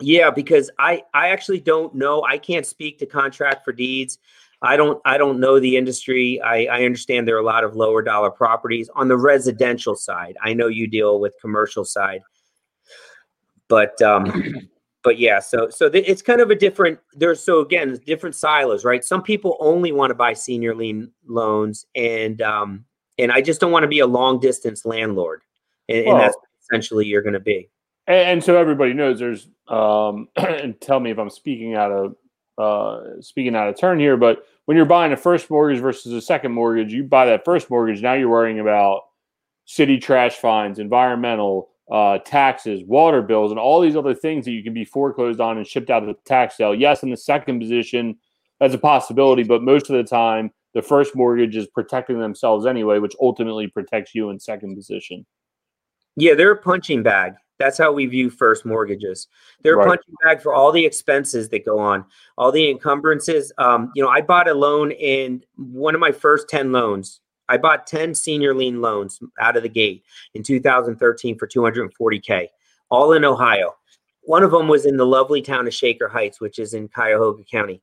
Yeah, 0.00 0.30
because 0.30 0.70
I 0.78 1.02
I 1.14 1.28
actually 1.30 1.60
don't 1.60 1.94
know. 1.94 2.22
I 2.22 2.38
can't 2.38 2.66
speak 2.66 2.98
to 2.98 3.06
contract 3.06 3.64
for 3.64 3.72
deeds. 3.72 4.18
I 4.62 4.76
don't 4.76 5.00
I 5.04 5.18
don't 5.18 5.40
know 5.40 5.58
the 5.58 5.76
industry. 5.76 6.40
I, 6.40 6.64
I 6.66 6.84
understand 6.84 7.26
there 7.26 7.36
are 7.36 7.40
a 7.40 7.44
lot 7.44 7.64
of 7.64 7.74
lower 7.74 8.00
dollar 8.02 8.30
properties 8.30 8.88
on 8.94 9.08
the 9.08 9.16
residential 9.16 9.96
side. 9.96 10.36
I 10.42 10.54
know 10.54 10.68
you 10.68 10.86
deal 10.86 11.18
with 11.18 11.34
commercial 11.40 11.84
side, 11.84 12.22
but 13.68 14.00
um, 14.00 14.54
but 15.02 15.18
yeah. 15.18 15.40
So 15.40 15.68
so 15.68 15.88
th- 15.88 16.04
it's 16.06 16.22
kind 16.22 16.40
of 16.40 16.50
a 16.50 16.54
different. 16.54 17.00
There's 17.12 17.44
so 17.44 17.60
again 17.60 17.98
different 18.06 18.36
silos, 18.36 18.84
right? 18.84 19.04
Some 19.04 19.22
people 19.22 19.56
only 19.58 19.90
want 19.90 20.10
to 20.10 20.14
buy 20.14 20.32
senior 20.32 20.74
lien 20.74 21.10
loans, 21.26 21.84
and 21.96 22.40
um, 22.40 22.84
and 23.18 23.32
I 23.32 23.40
just 23.40 23.60
don't 23.60 23.72
want 23.72 23.82
to 23.82 23.88
be 23.88 23.98
a 23.98 24.06
long 24.06 24.38
distance 24.38 24.84
landlord, 24.84 25.42
and, 25.88 26.06
well, 26.06 26.16
and 26.16 26.24
that's 26.24 26.36
essentially 26.62 27.06
you're 27.06 27.22
going 27.22 27.34
to 27.34 27.40
be. 27.40 27.68
And, 28.06 28.16
and, 28.16 28.44
so 28.44 28.56
everybody 28.56 28.92
knows 28.92 29.18
there's 29.18 29.48
um, 29.68 30.28
and 30.36 30.80
tell 30.80 31.00
me 31.00 31.10
if 31.10 31.18
I'm 31.18 31.30
speaking 31.30 31.74
out 31.74 31.90
of 31.90 32.16
uh, 32.58 33.20
speaking 33.20 33.56
out 33.56 33.68
of 33.68 33.78
turn 33.78 33.98
here, 33.98 34.16
but 34.16 34.46
when 34.66 34.76
you're 34.76 34.86
buying 34.86 35.12
a 35.12 35.16
first 35.16 35.50
mortgage 35.50 35.80
versus 35.80 36.12
a 36.12 36.20
second 36.20 36.52
mortgage, 36.52 36.92
you 36.92 37.04
buy 37.04 37.26
that 37.26 37.44
first 37.44 37.70
mortgage. 37.70 38.02
Now 38.02 38.14
you're 38.14 38.28
worrying 38.28 38.60
about 38.60 39.02
city 39.64 39.98
trash 39.98 40.36
fines, 40.36 40.78
environmental 40.78 41.70
uh, 41.90 42.18
taxes, 42.18 42.82
water 42.84 43.22
bills, 43.22 43.50
and 43.50 43.60
all 43.60 43.80
these 43.80 43.96
other 43.96 44.14
things 44.14 44.44
that 44.44 44.52
you 44.52 44.62
can 44.62 44.72
be 44.72 44.84
foreclosed 44.84 45.40
on 45.40 45.58
and 45.58 45.66
shipped 45.66 45.90
out 45.90 46.02
of 46.02 46.08
the 46.08 46.16
tax 46.24 46.56
sale. 46.56 46.74
Yes, 46.74 47.02
in 47.02 47.10
the 47.10 47.16
second 47.16 47.60
position, 47.60 48.16
that's 48.60 48.74
a 48.74 48.78
possibility, 48.78 49.42
but 49.42 49.62
most 49.62 49.90
of 49.90 49.96
the 49.96 50.04
time, 50.04 50.52
the 50.74 50.82
first 50.82 51.14
mortgage 51.14 51.56
is 51.56 51.66
protecting 51.66 52.18
themselves 52.18 52.64
anyway, 52.64 52.98
which 52.98 53.14
ultimately 53.20 53.66
protects 53.66 54.14
you 54.14 54.30
in 54.30 54.40
second 54.40 54.74
position. 54.74 55.26
Yeah, 56.16 56.34
they're 56.34 56.52
a 56.52 56.56
punching 56.56 57.02
bag. 57.02 57.34
That's 57.58 57.78
how 57.78 57.92
we 57.92 58.06
view 58.06 58.30
first 58.30 58.64
mortgages. 58.64 59.28
They're 59.62 59.76
right. 59.76 59.86
a 59.86 59.90
punching 59.90 60.14
bag 60.24 60.40
for 60.40 60.54
all 60.54 60.72
the 60.72 60.84
expenses 60.84 61.48
that 61.50 61.64
go 61.64 61.78
on, 61.78 62.04
all 62.36 62.50
the 62.50 62.68
encumbrances. 62.68 63.52
Um, 63.58 63.92
you 63.94 64.02
know, 64.02 64.08
I 64.08 64.20
bought 64.20 64.48
a 64.48 64.54
loan 64.54 64.90
in 64.92 65.44
one 65.56 65.94
of 65.94 66.00
my 66.00 66.12
first 66.12 66.48
10 66.48 66.72
loans. 66.72 67.20
I 67.48 67.58
bought 67.58 67.86
10 67.86 68.14
senior 68.14 68.54
lien 68.54 68.80
loans 68.80 69.20
out 69.40 69.56
of 69.56 69.62
the 69.62 69.68
gate 69.68 70.04
in 70.34 70.42
2013 70.42 71.38
for 71.38 71.46
240K, 71.46 72.48
all 72.90 73.12
in 73.12 73.24
Ohio. 73.24 73.74
One 74.22 74.42
of 74.42 74.52
them 74.52 74.68
was 74.68 74.86
in 74.86 74.96
the 74.96 75.06
lovely 75.06 75.42
town 75.42 75.66
of 75.66 75.74
Shaker 75.74 76.08
Heights, 76.08 76.40
which 76.40 76.58
is 76.58 76.74
in 76.74 76.88
Cuyahoga 76.88 77.44
County. 77.44 77.82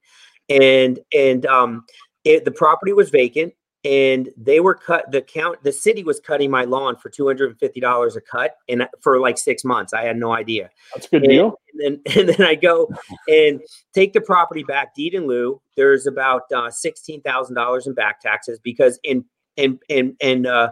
And 0.50 1.00
and 1.16 1.46
um, 1.46 1.86
it, 2.24 2.46
the 2.46 2.52
property 2.52 2.94
was 2.94 3.10
vacant 3.10 3.54
and 3.86 4.30
they 4.36 4.60
were 4.60 4.76
cut 4.76 5.10
the 5.12 5.22
count 5.22 5.64
the 5.64 5.72
city 5.72 6.04
was 6.04 6.20
cutting 6.20 6.52
my 6.52 6.66
lawn 6.66 6.98
for 6.98 7.10
$250 7.10 8.16
a 8.16 8.22
cut 8.22 8.56
and 8.68 8.88
for 9.02 9.20
like 9.20 9.38
six 9.38 9.64
months. 9.64 9.94
I 9.94 10.04
had 10.04 10.18
no 10.18 10.34
idea. 10.34 10.70
That's 10.94 11.08
a 11.08 11.10
good 11.10 11.24
and, 11.24 11.30
deal. 11.32 11.60
and 11.80 12.00
then, 12.06 12.18
and 12.18 12.30
then 12.30 12.42
i 12.42 12.56
go 12.56 12.90
and 13.28 13.62
take 13.94 14.14
the 14.14 14.22
property 14.22 14.64
back. 14.64 14.96
Deed 14.96 15.14
in 15.14 15.28
lieu 15.28 15.62
there's 15.76 16.06
about 16.06 16.44
uh, 16.54 16.70
$16000 16.70 17.88
in 17.88 17.94
back 17.94 18.20
taxes 18.20 18.60
because 18.62 19.00
in 19.04 19.24
in 19.56 19.80
in 19.88 20.16
in 20.20 20.46
uh, 20.46 20.72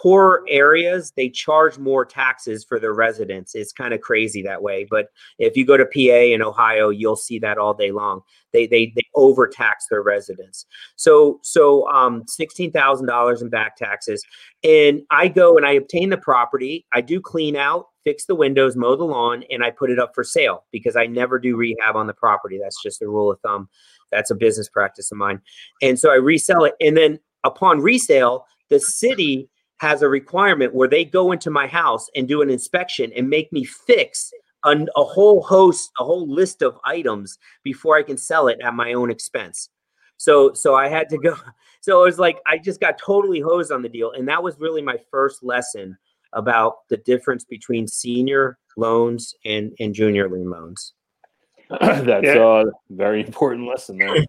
poor 0.00 0.42
areas 0.48 1.12
they 1.16 1.28
charge 1.28 1.78
more 1.78 2.04
taxes 2.04 2.64
for 2.64 2.80
their 2.80 2.94
residents. 2.94 3.54
It's 3.54 3.72
kind 3.72 3.92
of 3.92 4.00
crazy 4.00 4.42
that 4.42 4.62
way 4.62 4.86
but 4.88 5.06
if 5.38 5.56
you 5.56 5.66
go 5.66 5.76
to 5.76 5.84
pa 5.84 6.16
in 6.34 6.42
ohio 6.42 6.88
you'll 6.88 7.16
see 7.16 7.38
that 7.40 7.58
all 7.58 7.74
day 7.74 7.90
long. 7.90 8.22
They 8.52 8.66
they, 8.66 8.92
they 8.96 9.06
overtax 9.14 9.86
their 9.90 10.02
residents. 10.02 10.66
So 10.96 11.38
so 11.42 11.88
um 11.90 12.24
$16000 12.24 13.42
in 13.42 13.48
back 13.48 13.76
taxes 13.76 14.24
and 14.64 15.02
i 15.10 15.28
go 15.28 15.56
and 15.56 15.66
i 15.66 15.72
obtain 15.72 16.10
the 16.10 16.18
property 16.18 16.86
i 16.92 17.00
do 17.00 17.20
clean 17.20 17.56
out 17.56 17.86
fix 18.04 18.26
the 18.26 18.34
windows 18.34 18.76
mow 18.76 18.96
the 18.96 19.04
lawn 19.04 19.44
and 19.50 19.62
i 19.62 19.70
put 19.70 19.90
it 19.90 19.98
up 19.98 20.12
for 20.14 20.24
sale 20.24 20.64
because 20.72 20.96
i 20.96 21.06
never 21.06 21.38
do 21.38 21.56
rehab 21.56 21.96
on 21.96 22.06
the 22.06 22.14
property. 22.14 22.58
That's 22.62 22.82
just 22.82 23.02
a 23.02 23.08
rule 23.08 23.30
of 23.30 23.40
thumb. 23.40 23.68
That's 24.10 24.30
a 24.30 24.34
business 24.34 24.68
practice 24.68 25.12
of 25.12 25.18
mine. 25.18 25.40
And 25.82 25.98
so 25.98 26.10
i 26.10 26.16
resell 26.16 26.64
it 26.64 26.74
and 26.80 26.96
then 26.96 27.18
upon 27.44 27.80
resale 27.80 28.46
the 28.70 28.80
city 28.80 29.48
has 29.80 30.02
a 30.02 30.08
requirement 30.08 30.74
where 30.74 30.88
they 30.88 31.04
go 31.06 31.32
into 31.32 31.50
my 31.50 31.66
house 31.66 32.08
and 32.14 32.28
do 32.28 32.42
an 32.42 32.50
inspection 32.50 33.10
and 33.16 33.30
make 33.30 33.50
me 33.50 33.64
fix 33.64 34.30
a, 34.66 34.76
a, 34.94 35.02
whole 35.02 35.42
host, 35.42 35.90
a 35.98 36.04
whole 36.04 36.28
list 36.28 36.60
of 36.60 36.78
items 36.84 37.38
before 37.64 37.96
I 37.96 38.02
can 38.02 38.18
sell 38.18 38.48
it 38.48 38.60
at 38.62 38.74
my 38.74 38.92
own 38.92 39.10
expense. 39.10 39.70
So, 40.18 40.52
so 40.52 40.74
I 40.74 40.88
had 40.88 41.08
to 41.10 41.18
go. 41.18 41.34
So 41.82 42.02
it 42.02 42.04
was 42.04 42.18
like 42.18 42.36
I 42.46 42.58
just 42.58 42.78
got 42.78 42.98
totally 42.98 43.40
hosed 43.40 43.72
on 43.72 43.80
the 43.80 43.88
deal, 43.88 44.12
and 44.12 44.28
that 44.28 44.42
was 44.42 44.60
really 44.60 44.82
my 44.82 44.98
first 45.10 45.42
lesson 45.42 45.96
about 46.34 46.86
the 46.90 46.98
difference 46.98 47.42
between 47.42 47.88
senior 47.88 48.58
loans 48.76 49.34
and 49.46 49.72
and 49.80 49.94
junior 49.94 50.28
lien 50.28 50.50
loans. 50.50 50.92
That's 51.80 52.26
yeah. 52.26 52.64
a 52.64 52.64
very 52.90 53.24
important 53.24 53.66
lesson 53.66 53.96
there. 53.96 54.26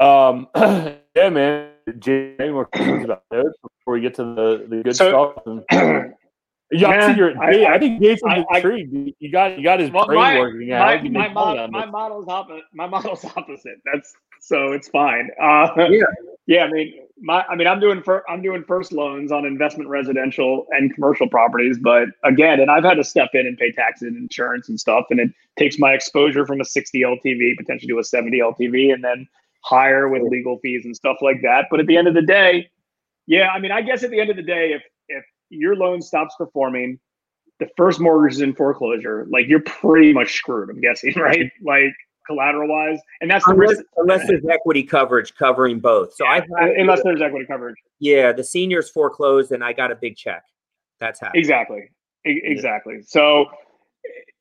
um, 0.00 0.46
yeah, 1.16 1.28
man. 1.28 1.70
Jay, 1.98 2.34
any 2.38 2.50
more 2.50 2.66
questions 2.66 3.04
about 3.04 3.22
those 3.30 3.52
before 3.62 3.94
we 3.94 4.00
get 4.00 4.14
to 4.14 4.24
the, 4.24 4.66
the 4.68 4.82
good 4.82 4.96
so, 4.96 5.32
stuff? 5.32 5.42
And, 5.46 5.64
yeah, 6.72 7.14
your, 7.14 7.40
I, 7.40 7.74
I, 7.74 7.78
think 7.78 8.02
Jason's 8.02 8.44
I, 8.50 8.56
intrigued. 8.56 9.14
you 9.20 9.30
got 9.30 9.56
you 9.56 9.62
got 9.62 9.78
his 9.78 9.90
well, 9.90 10.06
brain 10.06 10.18
my, 10.18 10.38
working. 10.38 10.68
My, 10.68 11.00
my, 11.00 11.28
model, 11.28 11.68
my 11.68 11.86
model's 11.86 12.28
opposite. 12.28 12.64
My 12.74 12.88
model's 12.88 13.24
opposite. 13.24 13.76
That's 13.84 14.14
so 14.40 14.72
it's 14.72 14.88
fine. 14.88 15.30
Uh, 15.40 15.68
yeah, 15.76 16.00
yeah. 16.46 16.64
I 16.64 16.72
mean, 16.72 16.92
my 17.20 17.44
I 17.44 17.54
mean, 17.54 17.68
I'm 17.68 17.78
doing 17.78 18.02
for 18.02 18.28
I'm 18.28 18.42
doing 18.42 18.64
first 18.66 18.92
loans 18.92 19.30
on 19.30 19.46
investment 19.46 19.88
residential 19.88 20.66
and 20.72 20.92
commercial 20.92 21.28
properties, 21.28 21.78
but 21.80 22.08
again, 22.24 22.58
and 22.58 22.68
I've 22.68 22.84
had 22.84 22.94
to 22.94 23.04
step 23.04 23.30
in 23.34 23.46
and 23.46 23.56
pay 23.56 23.70
taxes 23.70 24.08
and 24.08 24.16
insurance 24.16 24.68
and 24.68 24.78
stuff, 24.78 25.04
and 25.10 25.20
it 25.20 25.30
takes 25.56 25.78
my 25.78 25.92
exposure 25.92 26.44
from 26.46 26.60
a 26.60 26.64
60 26.64 27.00
LTV 27.00 27.56
potentially 27.56 27.88
to 27.92 28.00
a 28.00 28.04
70 28.04 28.40
LTV, 28.40 28.92
and 28.92 29.04
then 29.04 29.28
higher 29.66 30.08
with 30.08 30.22
legal 30.22 30.58
fees 30.58 30.84
and 30.84 30.94
stuff 30.94 31.16
like 31.20 31.42
that. 31.42 31.66
But 31.70 31.80
at 31.80 31.86
the 31.86 31.96
end 31.96 32.08
of 32.08 32.14
the 32.14 32.22
day, 32.22 32.70
yeah, 33.26 33.48
I 33.48 33.58
mean, 33.58 33.72
I 33.72 33.82
guess 33.82 34.02
at 34.04 34.10
the 34.10 34.20
end 34.20 34.30
of 34.30 34.36
the 34.36 34.42
day, 34.42 34.72
if 34.72 34.82
if 35.08 35.24
your 35.50 35.76
loan 35.76 36.00
stops 36.02 36.34
performing, 36.38 36.98
the 37.58 37.68
first 37.76 38.00
mortgage 38.00 38.36
is 38.36 38.40
in 38.40 38.54
foreclosure, 38.54 39.26
like 39.30 39.46
you're 39.48 39.60
pretty 39.60 40.12
much 40.12 40.34
screwed. 40.34 40.70
I'm 40.70 40.80
guessing, 40.80 41.14
right? 41.16 41.50
Like 41.62 41.94
collateral 42.26 42.68
wise, 42.68 43.00
and 43.20 43.30
that's 43.30 43.46
unless, 43.46 43.76
the 43.76 43.84
unless 43.96 44.26
there's 44.26 44.44
equity 44.50 44.82
coverage 44.82 45.34
covering 45.34 45.80
both. 45.80 46.14
So 46.14 46.24
yeah, 46.24 46.40
I 46.58 46.68
unless 46.78 47.02
there's 47.02 47.20
equity 47.20 47.46
coverage. 47.46 47.76
Yeah, 47.98 48.32
the 48.32 48.44
seniors 48.44 48.90
foreclosed, 48.90 49.52
and 49.52 49.64
I 49.64 49.72
got 49.72 49.90
a 49.90 49.96
big 49.96 50.16
check. 50.16 50.42
That's 51.00 51.20
happening. 51.20 51.40
Exactly. 51.40 51.90
exactly. 52.24 53.02
So, 53.02 53.46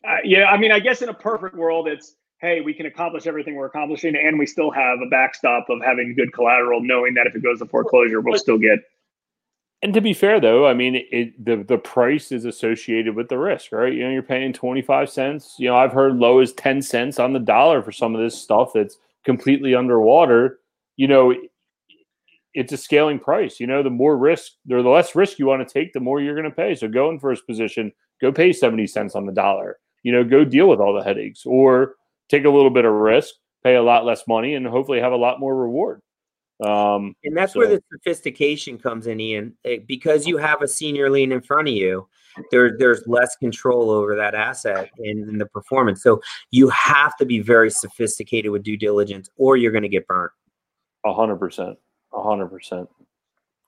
uh, 0.08 0.18
yeah, 0.24 0.46
I 0.46 0.58
mean, 0.58 0.72
I 0.72 0.80
guess 0.80 1.02
in 1.02 1.10
a 1.10 1.14
perfect 1.14 1.56
world, 1.56 1.88
it's 1.88 2.16
hey, 2.46 2.62
we 2.62 2.74
can 2.74 2.86
accomplish 2.86 3.28
everything 3.28 3.56
we're 3.56 3.66
accomplishing, 3.66 4.16
and 4.16 4.38
we 4.38 4.46
still 4.46 4.72
have 4.72 5.00
a 5.02 5.10
backstop 5.10 5.70
of 5.70 5.82
having 5.84 6.14
good 6.16 6.32
collateral, 6.32 6.82
knowing 6.82 7.14
that 7.16 7.28
if 7.28 7.36
it 7.36 7.44
goes 7.44 7.60
to 7.60 7.66
foreclosure, 7.66 8.22
we'll 8.22 8.38
still 8.38 8.58
get. 8.58 8.80
And 9.82 9.94
to 9.94 10.02
be 10.02 10.14
fair, 10.14 10.40
though, 10.40 10.66
I 10.68 10.74
mean, 10.74 11.04
it, 11.12 11.44
the 11.44 11.58
the 11.58 11.78
price 11.78 12.32
is 12.32 12.46
associated 12.46 13.16
with 13.16 13.30
the 13.30 13.38
risk, 13.38 13.72
right? 13.72 13.94
You 13.94 14.04
know, 14.04 14.10
you're 14.10 14.24
paying 14.24 14.54
twenty 14.54 14.82
five 14.82 15.10
cents. 15.10 15.56
You 15.60 15.70
know, 15.70 15.76
I've 15.76 15.92
heard 15.92 16.16
low 16.16 16.40
as 16.40 16.54
ten 16.54 16.82
cents 16.82 17.20
on 17.20 17.34
the 17.34 17.40
dollar 17.40 17.82
for 17.82 17.92
some 17.92 18.16
of 18.16 18.22
this 18.22 18.42
stuff 18.42 18.72
that's 18.74 18.98
completely 19.26 19.76
underwater. 19.76 20.60
You 20.96 21.08
know, 21.08 21.36
it's 22.54 22.72
a 22.72 22.78
scaling 22.78 23.20
price. 23.20 23.60
You 23.60 23.68
know, 23.68 23.84
the 23.84 23.90
more 23.90 24.18
risk, 24.18 24.54
or 24.72 24.82
the 24.82 24.90
less 24.90 25.14
risk 25.14 25.38
you 25.38 25.46
want 25.46 25.68
to 25.68 25.72
take, 25.72 25.94
the 25.94 26.00
more 26.00 26.22
you're 26.22 26.36
going 26.36 26.50
to 26.50 26.56
pay. 26.56 26.74
So 26.74 26.88
go 26.88 27.10
in 27.10 27.20
first 27.20 27.46
position, 27.46 27.92
go 28.22 28.32
pay 28.32 28.54
70 28.54 28.88
cents 28.88 29.14
on 29.14 29.26
the 29.26 29.34
dollar. 29.34 29.78
You 30.04 30.14
know, 30.14 30.24
go 30.24 30.46
deal 30.46 30.68
with 30.68 30.80
all 30.80 30.94
the 30.94 31.04
headaches 31.04 31.46
or 31.46 31.96
take 32.30 32.46
a 32.46 32.50
little 32.50 32.70
bit 32.70 32.86
of 32.86 32.94
risk, 32.94 33.36
pay 33.64 33.76
a 33.76 33.84
lot 33.84 34.06
less 34.06 34.24
money, 34.28 34.56
and 34.56 34.66
hopefully 34.66 35.00
have 35.00 35.14
a 35.14 35.18
lot 35.18 35.40
more 35.40 35.56
reward. 35.56 36.02
Um, 36.64 37.16
and 37.24 37.36
that's 37.36 37.54
so. 37.54 37.60
where 37.60 37.68
the 37.68 37.84
sophistication 37.92 38.78
comes 38.78 39.08
in, 39.08 39.20
Ian. 39.20 39.58
Eh, 39.66 39.80
because 39.86 40.26
you 40.26 40.38
have 40.38 40.62
a 40.62 40.68
senior 40.68 41.10
lien 41.10 41.32
in 41.32 41.42
front 41.42 41.68
of 41.68 41.74
you, 41.74 42.08
there, 42.52 42.78
there's 42.78 43.04
less 43.08 43.36
control 43.36 43.90
over 43.90 44.16
that 44.16 44.36
asset 44.36 44.90
and, 45.00 45.30
and 45.30 45.40
the 45.40 45.46
performance. 45.48 46.02
So 46.02 46.22
you 46.52 46.70
have 46.70 47.16
to 47.18 47.26
be 47.26 47.40
very 47.40 47.70
sophisticated 47.70 48.52
with 48.52 48.64
due 48.64 48.78
diligence, 48.78 49.30
or 49.38 49.58
you're 49.58 49.72
going 49.72 49.84
to 49.84 49.90
get 49.90 50.08
burnt. 50.08 50.32
A 51.06 51.14
hundred 51.14 51.38
percent 51.38 51.78
a 52.16 52.24
hundred 52.24 52.48
percent. 52.48 52.90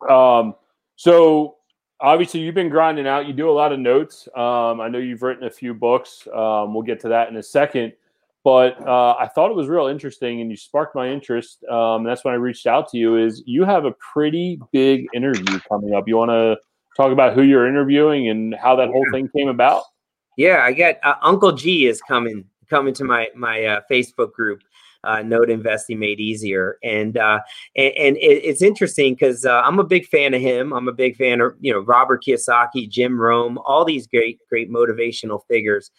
Um, 0.10 0.56
so 0.96 1.58
obviously 2.00 2.40
you've 2.40 2.56
been 2.56 2.70
grinding 2.70 3.08
out. 3.08 3.28
You 3.28 3.34
do 3.34 3.50
a 3.50 3.52
lot 3.52 3.74
of 3.74 3.80
notes. 3.80 4.28
Um, 4.36 4.82
I 4.82 4.88
know 4.88 5.00
you've 5.00 5.22
written 5.22 5.46
a 5.46 5.52
few 5.52 5.74
books. 5.74 6.28
Um, 6.34 6.74
we'll 6.74 6.84
get 6.84 7.00
to 7.02 7.10
that 7.10 7.30
in 7.30 7.38
a 7.38 7.44
second. 7.44 7.94
But 8.48 8.82
uh, 8.88 9.14
I 9.20 9.28
thought 9.28 9.52
it 9.52 9.58
was 9.58 9.68
real 9.68 9.88
interesting, 9.88 10.40
and 10.40 10.50
you 10.50 10.56
sparked 10.56 10.96
my 10.96 11.10
interest. 11.10 11.66
Um, 11.66 12.06
that's 12.06 12.24
when 12.24 12.34
I 12.34 12.38
reached 12.38 12.66
out 12.66 12.88
to 12.92 12.98
you. 12.98 13.18
Is 13.18 13.44
you 13.46 13.66
have 13.66 13.84
a 13.84 13.92
pretty 13.92 14.58
big 14.72 15.06
interview 15.14 15.60
coming 15.68 15.94
up? 15.94 16.08
You 16.08 16.16
want 16.16 16.32
to 16.32 16.56
talk 16.96 17.12
about 17.12 17.34
who 17.34 17.42
you're 17.42 17.68
interviewing 17.68 18.30
and 18.30 18.56
how 18.56 18.78
that 18.78 18.88
whole 18.88 19.06
thing 19.12 19.28
came 19.36 19.50
about? 19.50 19.84
Yeah, 20.38 20.62
I 20.64 20.72
get 20.72 21.02
uh, 21.04 21.16
Uncle 21.22 21.52
G 21.52 21.88
is 21.88 22.02
coming 22.02 22.46
coming 22.70 22.94
to 22.94 23.04
my 23.04 23.28
my 23.36 23.66
uh, 23.66 23.82
Facebook 23.92 24.32
group 24.32 24.62
uh, 25.04 25.22
note 25.24 25.50
investing 25.50 26.00
made 26.00 26.22
easier. 26.22 26.78
And 26.86 27.18
uh, 27.18 27.40
and, 27.76 27.94
and 27.98 28.16
it, 28.16 28.46
it's 28.46 28.62
interesting 28.62 29.16
because 29.16 29.44
uh, 29.44 29.60
I'm 29.60 29.78
a 29.78 29.84
big 29.84 30.06
fan 30.06 30.34
of 30.34 30.40
him. 30.40 30.72
I'm 30.72 30.88
a 30.88 30.94
big 30.94 31.18
fan 31.18 31.42
of 31.42 31.56
you 31.60 31.74
know 31.74 31.80
Robert 31.80 32.24
Kiyosaki, 32.24 32.90
Jim 32.90 33.20
Rohn, 33.20 33.58
all 33.58 33.84
these 33.84 34.08
great 34.08 34.40
great 34.48 34.72
motivational 34.72 35.42
figures. 35.50 35.92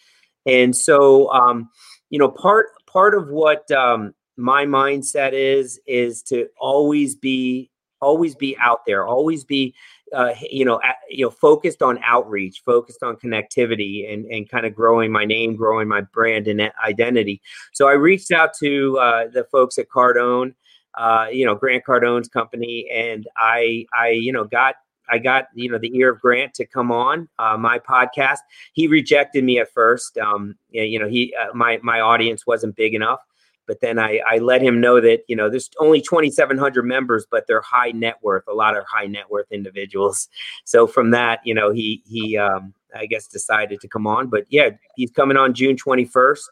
And 0.47 0.75
so 0.75 1.31
um, 1.31 1.69
you 2.11 2.19
know 2.19 2.29
part 2.29 2.67
part 2.87 3.15
of 3.15 3.29
what 3.29 3.71
um, 3.71 4.15
my 4.37 4.65
mindset 4.65 5.33
is 5.33 5.81
is 5.87 6.23
to 6.23 6.49
always 6.59 7.17
be 7.17 7.71
always 8.01 8.35
be 8.35 8.57
out 8.59 8.81
there, 8.87 9.07
always 9.07 9.45
be 9.45 9.75
uh, 10.15 10.35
you 10.51 10.65
know, 10.65 10.81
at, 10.83 10.97
you 11.11 11.25
know, 11.25 11.31
focused 11.31 11.83
on 11.83 11.99
outreach, 12.03 12.63
focused 12.65 13.03
on 13.03 13.17
connectivity, 13.17 14.11
and 14.11 14.25
and 14.27 14.49
kind 14.49 14.67
of 14.67 14.75
growing 14.75 15.13
my 15.13 15.25
name, 15.25 15.57
growing 15.57 15.89
my 15.89 16.01
brand 16.01 16.49
and 16.49 16.71
identity. 16.85 17.41
So 17.73 17.89
I 17.89 17.93
reached 17.93 18.31
out 18.31 18.51
to 18.61 18.99
uh, 18.99 19.29
the 19.29 19.45
folks 19.45 19.79
at 19.79 19.89
Cardone, 19.89 20.55
uh, 20.97 21.27
you 21.31 21.45
know, 21.45 21.55
Grant 21.55 21.85
Cardone's 21.85 22.29
company, 22.29 22.89
and 22.93 23.27
I 23.37 23.87
I 23.93 24.11
you 24.11 24.33
know 24.33 24.45
got 24.45 24.77
I 25.11 25.19
got 25.19 25.47
you 25.55 25.71
know 25.71 25.79
the 25.79 25.97
ear 25.97 26.11
of 26.11 26.21
Grant 26.21 26.55
to 26.55 26.67
come 26.67 26.93
on 26.93 27.29
uh, 27.39 27.57
my 27.57 27.79
podcast. 27.79 28.39
He 28.73 28.87
rejected 28.87 29.45
me 29.45 29.59
at 29.59 29.73
first. 29.73 30.19
Um, 30.19 30.57
you 30.71 30.99
know, 30.99 31.09
he 31.09 31.35
uh, 31.41 31.55
my 31.55 31.79
my 31.83 32.01
audience 32.01 32.47
wasn't 32.47 32.77
big 32.77 32.95
enough. 32.95 33.21
But 33.69 33.83
then 33.83 33.99
I, 33.99 34.21
I 34.27 34.39
let 34.39 34.63
him 34.63 34.81
know 34.81 34.99
that, 35.01 35.21
you 35.29 35.37
know, 35.37 35.51
there's 35.51 35.71
only 35.79 36.01
2,700 36.01 36.83
members, 36.83 37.27
but 37.31 37.47
they're 37.47 37.61
high 37.61 37.91
net 37.91 38.17
worth, 38.23 38.45
a 38.49 38.55
lot 38.55 38.77
of 38.77 38.85
high 38.91 39.07
net 39.07 39.31
worth 39.31 39.47
individuals. 39.53 40.29
So 40.65 40.87
from 40.87 41.11
that, 41.13 41.41
you 41.45 41.55
know, 41.55 41.71
he, 41.71 42.03
he, 42.07 42.37
um, 42.37 42.75
I 42.95 43.07
guess 43.07 43.27
decided 43.27 43.81
to 43.81 43.89
come 43.89 44.07
on, 44.07 44.29
but 44.29 44.45
yeah, 44.49 44.71
he's 44.97 45.11
coming 45.11 45.37
on 45.37 45.55
June 45.55 45.77
21st 45.77 46.45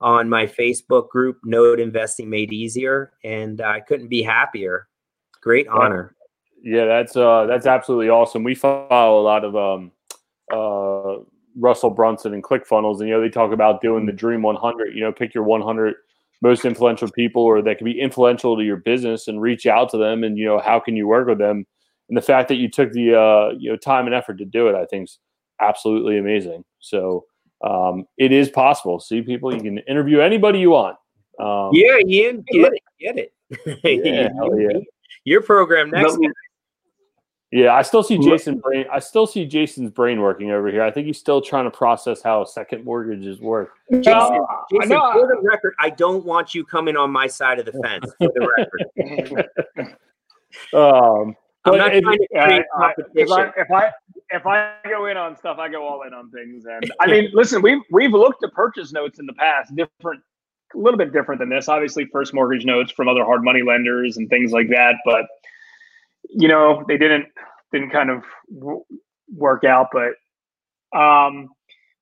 on 0.00 0.28
my 0.28 0.46
Facebook 0.46 1.08
group, 1.08 1.38
Note 1.44 1.80
Investing 1.80 2.28
Made 2.28 2.52
Easier. 2.52 3.12
And 3.24 3.60
I 3.60 3.80
couldn't 3.80 4.08
be 4.08 4.22
happier. 4.22 4.88
Great 5.40 5.68
honor. 5.68 6.14
Yeah, 6.62 6.86
that's, 6.86 7.16
uh, 7.16 7.46
that's 7.46 7.66
absolutely 7.66 8.08
awesome. 8.08 8.44
We 8.44 8.54
follow 8.54 9.20
a 9.20 9.24
lot 9.24 9.44
of, 9.44 9.56
um, 9.56 9.92
uh, 10.52 11.24
Russell 11.56 11.90
Brunson 11.90 12.34
and 12.34 12.42
ClickFunnels, 12.42 13.00
and 13.00 13.08
you 13.08 13.14
know 13.14 13.20
they 13.20 13.28
talk 13.28 13.52
about 13.52 13.80
doing 13.80 14.06
the 14.06 14.12
Dream 14.12 14.42
100. 14.42 14.94
You 14.94 15.02
know, 15.02 15.12
pick 15.12 15.34
your 15.34 15.44
100 15.44 15.94
most 16.42 16.64
influential 16.64 17.08
people 17.10 17.42
or 17.42 17.62
that 17.62 17.78
can 17.78 17.84
be 17.84 17.98
influential 17.98 18.56
to 18.56 18.64
your 18.64 18.76
business 18.76 19.28
and 19.28 19.40
reach 19.40 19.64
out 19.66 19.88
to 19.90 19.96
them 19.96 20.24
and 20.24 20.36
you 20.36 20.44
know 20.44 20.58
how 20.58 20.80
can 20.80 20.96
you 20.96 21.06
work 21.06 21.28
with 21.28 21.38
them? 21.38 21.64
And 22.08 22.16
the 22.16 22.22
fact 22.22 22.48
that 22.48 22.56
you 22.56 22.68
took 22.68 22.92
the 22.92 23.18
uh, 23.18 23.54
you 23.58 23.70
know 23.70 23.76
time 23.76 24.06
and 24.06 24.14
effort 24.14 24.38
to 24.38 24.44
do 24.44 24.68
it 24.68 24.74
i 24.74 24.84
think 24.84 25.04
is 25.04 25.18
absolutely 25.60 26.18
amazing. 26.18 26.64
So 26.80 27.24
um, 27.64 28.06
it 28.18 28.32
is 28.32 28.50
possible. 28.50 28.98
See 28.98 29.22
people 29.22 29.54
you 29.54 29.60
can 29.60 29.78
interview 29.78 30.20
anybody 30.20 30.58
you 30.58 30.70
want. 30.70 30.96
Um, 31.40 31.70
yeah 31.72 31.98
ian 32.06 32.44
get 32.50 32.72
it 32.72 32.82
get 33.00 33.18
it. 33.18 33.32
Yeah, 33.84 34.28
yeah. 34.58 34.78
your 35.24 35.42
program 35.42 35.90
next 35.90 36.18
yeah, 37.52 37.74
I 37.74 37.82
still 37.82 38.02
see 38.02 38.16
Jason 38.16 38.58
brain. 38.58 38.86
I 38.90 38.98
still 38.98 39.26
see 39.26 39.44
Jason's 39.44 39.90
brain 39.90 40.22
working 40.22 40.50
over 40.50 40.70
here. 40.70 40.82
I 40.82 40.90
think 40.90 41.06
he's 41.06 41.18
still 41.18 41.42
trying 41.42 41.64
to 41.64 41.70
process 41.70 42.22
how 42.22 42.44
second 42.44 42.82
mortgages 42.82 43.40
work. 43.40 43.74
Jason, 43.90 44.10
uh, 44.10 44.38
Jason 44.72 44.88
for 44.88 45.28
the 45.28 45.38
record, 45.42 45.74
I 45.78 45.90
don't 45.90 46.24
want 46.24 46.54
you 46.54 46.64
coming 46.64 46.96
on 46.96 47.10
my 47.10 47.26
side 47.26 47.58
of 47.58 47.66
the 47.66 47.72
fence. 47.72 48.10
For 48.18 48.32
the 48.34 48.48
record. 48.96 49.48
um, 50.72 51.36
I'm 51.66 51.76
not 51.76 51.88
trying 51.92 52.18
to 52.18 52.28
create 52.32 52.64
competition. 52.74 53.32
I, 53.32 53.52
if 53.58 53.70
I 53.70 53.92
if 54.30 54.46
I 54.46 54.72
go 54.88 55.06
in 55.06 55.18
on 55.18 55.36
stuff, 55.36 55.58
I 55.58 55.68
go 55.68 55.86
all 55.86 56.02
in 56.06 56.14
on 56.14 56.30
things. 56.30 56.64
And 56.64 56.90
I 57.00 57.06
mean, 57.06 57.30
listen, 57.34 57.60
we've 57.60 57.82
we've 57.90 58.12
looked 58.12 58.42
at 58.44 58.52
purchase 58.54 58.92
notes 58.92 59.18
in 59.18 59.26
the 59.26 59.34
past, 59.34 59.76
different, 59.76 60.22
a 60.74 60.78
little 60.78 60.96
bit 60.96 61.12
different 61.12 61.38
than 61.38 61.50
this. 61.50 61.68
Obviously, 61.68 62.06
first 62.06 62.32
mortgage 62.32 62.64
notes 62.64 62.90
from 62.90 63.08
other 63.08 63.24
hard 63.24 63.44
money 63.44 63.60
lenders 63.62 64.16
and 64.16 64.30
things 64.30 64.52
like 64.52 64.68
that, 64.70 64.94
but 65.04 65.26
you 66.28 66.48
know, 66.48 66.84
they 66.88 66.98
didn't 66.98 67.26
didn't 67.72 67.90
kind 67.90 68.10
of 68.10 68.22
work 69.34 69.64
out. 69.64 69.88
But 69.92 70.98
um, 70.98 71.48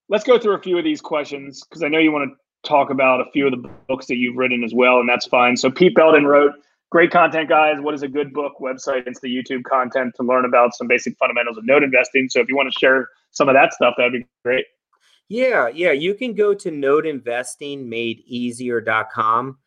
let's 0.09 0.25
go 0.25 0.39
through 0.39 0.55
a 0.55 0.63
few 0.63 0.79
of 0.79 0.85
these 0.85 1.01
questions 1.01 1.63
because 1.65 1.83
I 1.83 1.89
know 1.89 1.99
you 1.99 2.13
want 2.13 2.31
to 2.31 2.69
talk 2.69 2.91
about 2.91 3.21
a 3.21 3.31
few 3.33 3.47
of 3.47 3.53
the 3.53 3.69
books 3.89 4.07
that 4.07 4.17
you've 4.17 4.37
written 4.37 4.65
as 4.65 4.75
well, 4.75 5.01
and 5.01 5.09
that's 5.09 5.27
fine. 5.27 5.57
So 5.57 5.71
Pete 5.71 5.95
Belton 5.95 6.27
wrote 6.27 6.53
great 6.91 7.11
content, 7.11 7.49
guys. 7.49 7.77
What 7.81 7.95
is 7.95 8.03
a 8.03 8.09
good 8.09 8.33
book? 8.33 8.55
Website, 8.61 9.05
it's 9.07 9.21
the 9.21 9.29
YouTube 9.29 9.65
content 9.65 10.15
to 10.17 10.23
learn 10.23 10.45
about 10.45 10.75
some 10.75 10.89
basic 10.89 11.17
fundamentals 11.19 11.57
of 11.57 11.65
note 11.65 11.83
investing. 11.83 12.29
So 12.29 12.41
if 12.41 12.49
you 12.49 12.57
want 12.57 12.73
to 12.73 12.79
share 12.79 13.09
some 13.31 13.49
of 13.49 13.55
that 13.55 13.73
stuff, 13.73 13.95
that'd 13.97 14.13
be 14.13 14.27
great. 14.45 14.67
Yeah, 15.29 15.69
yeah. 15.69 15.93
You 15.93 16.15
can 16.15 16.35
go 16.35 16.55
to 16.55 16.71
note 16.73 17.07
investing 17.07 17.89
made 17.89 18.21
easier.com 18.27 19.57
noteinvestingmadeeasier.com 19.57 19.59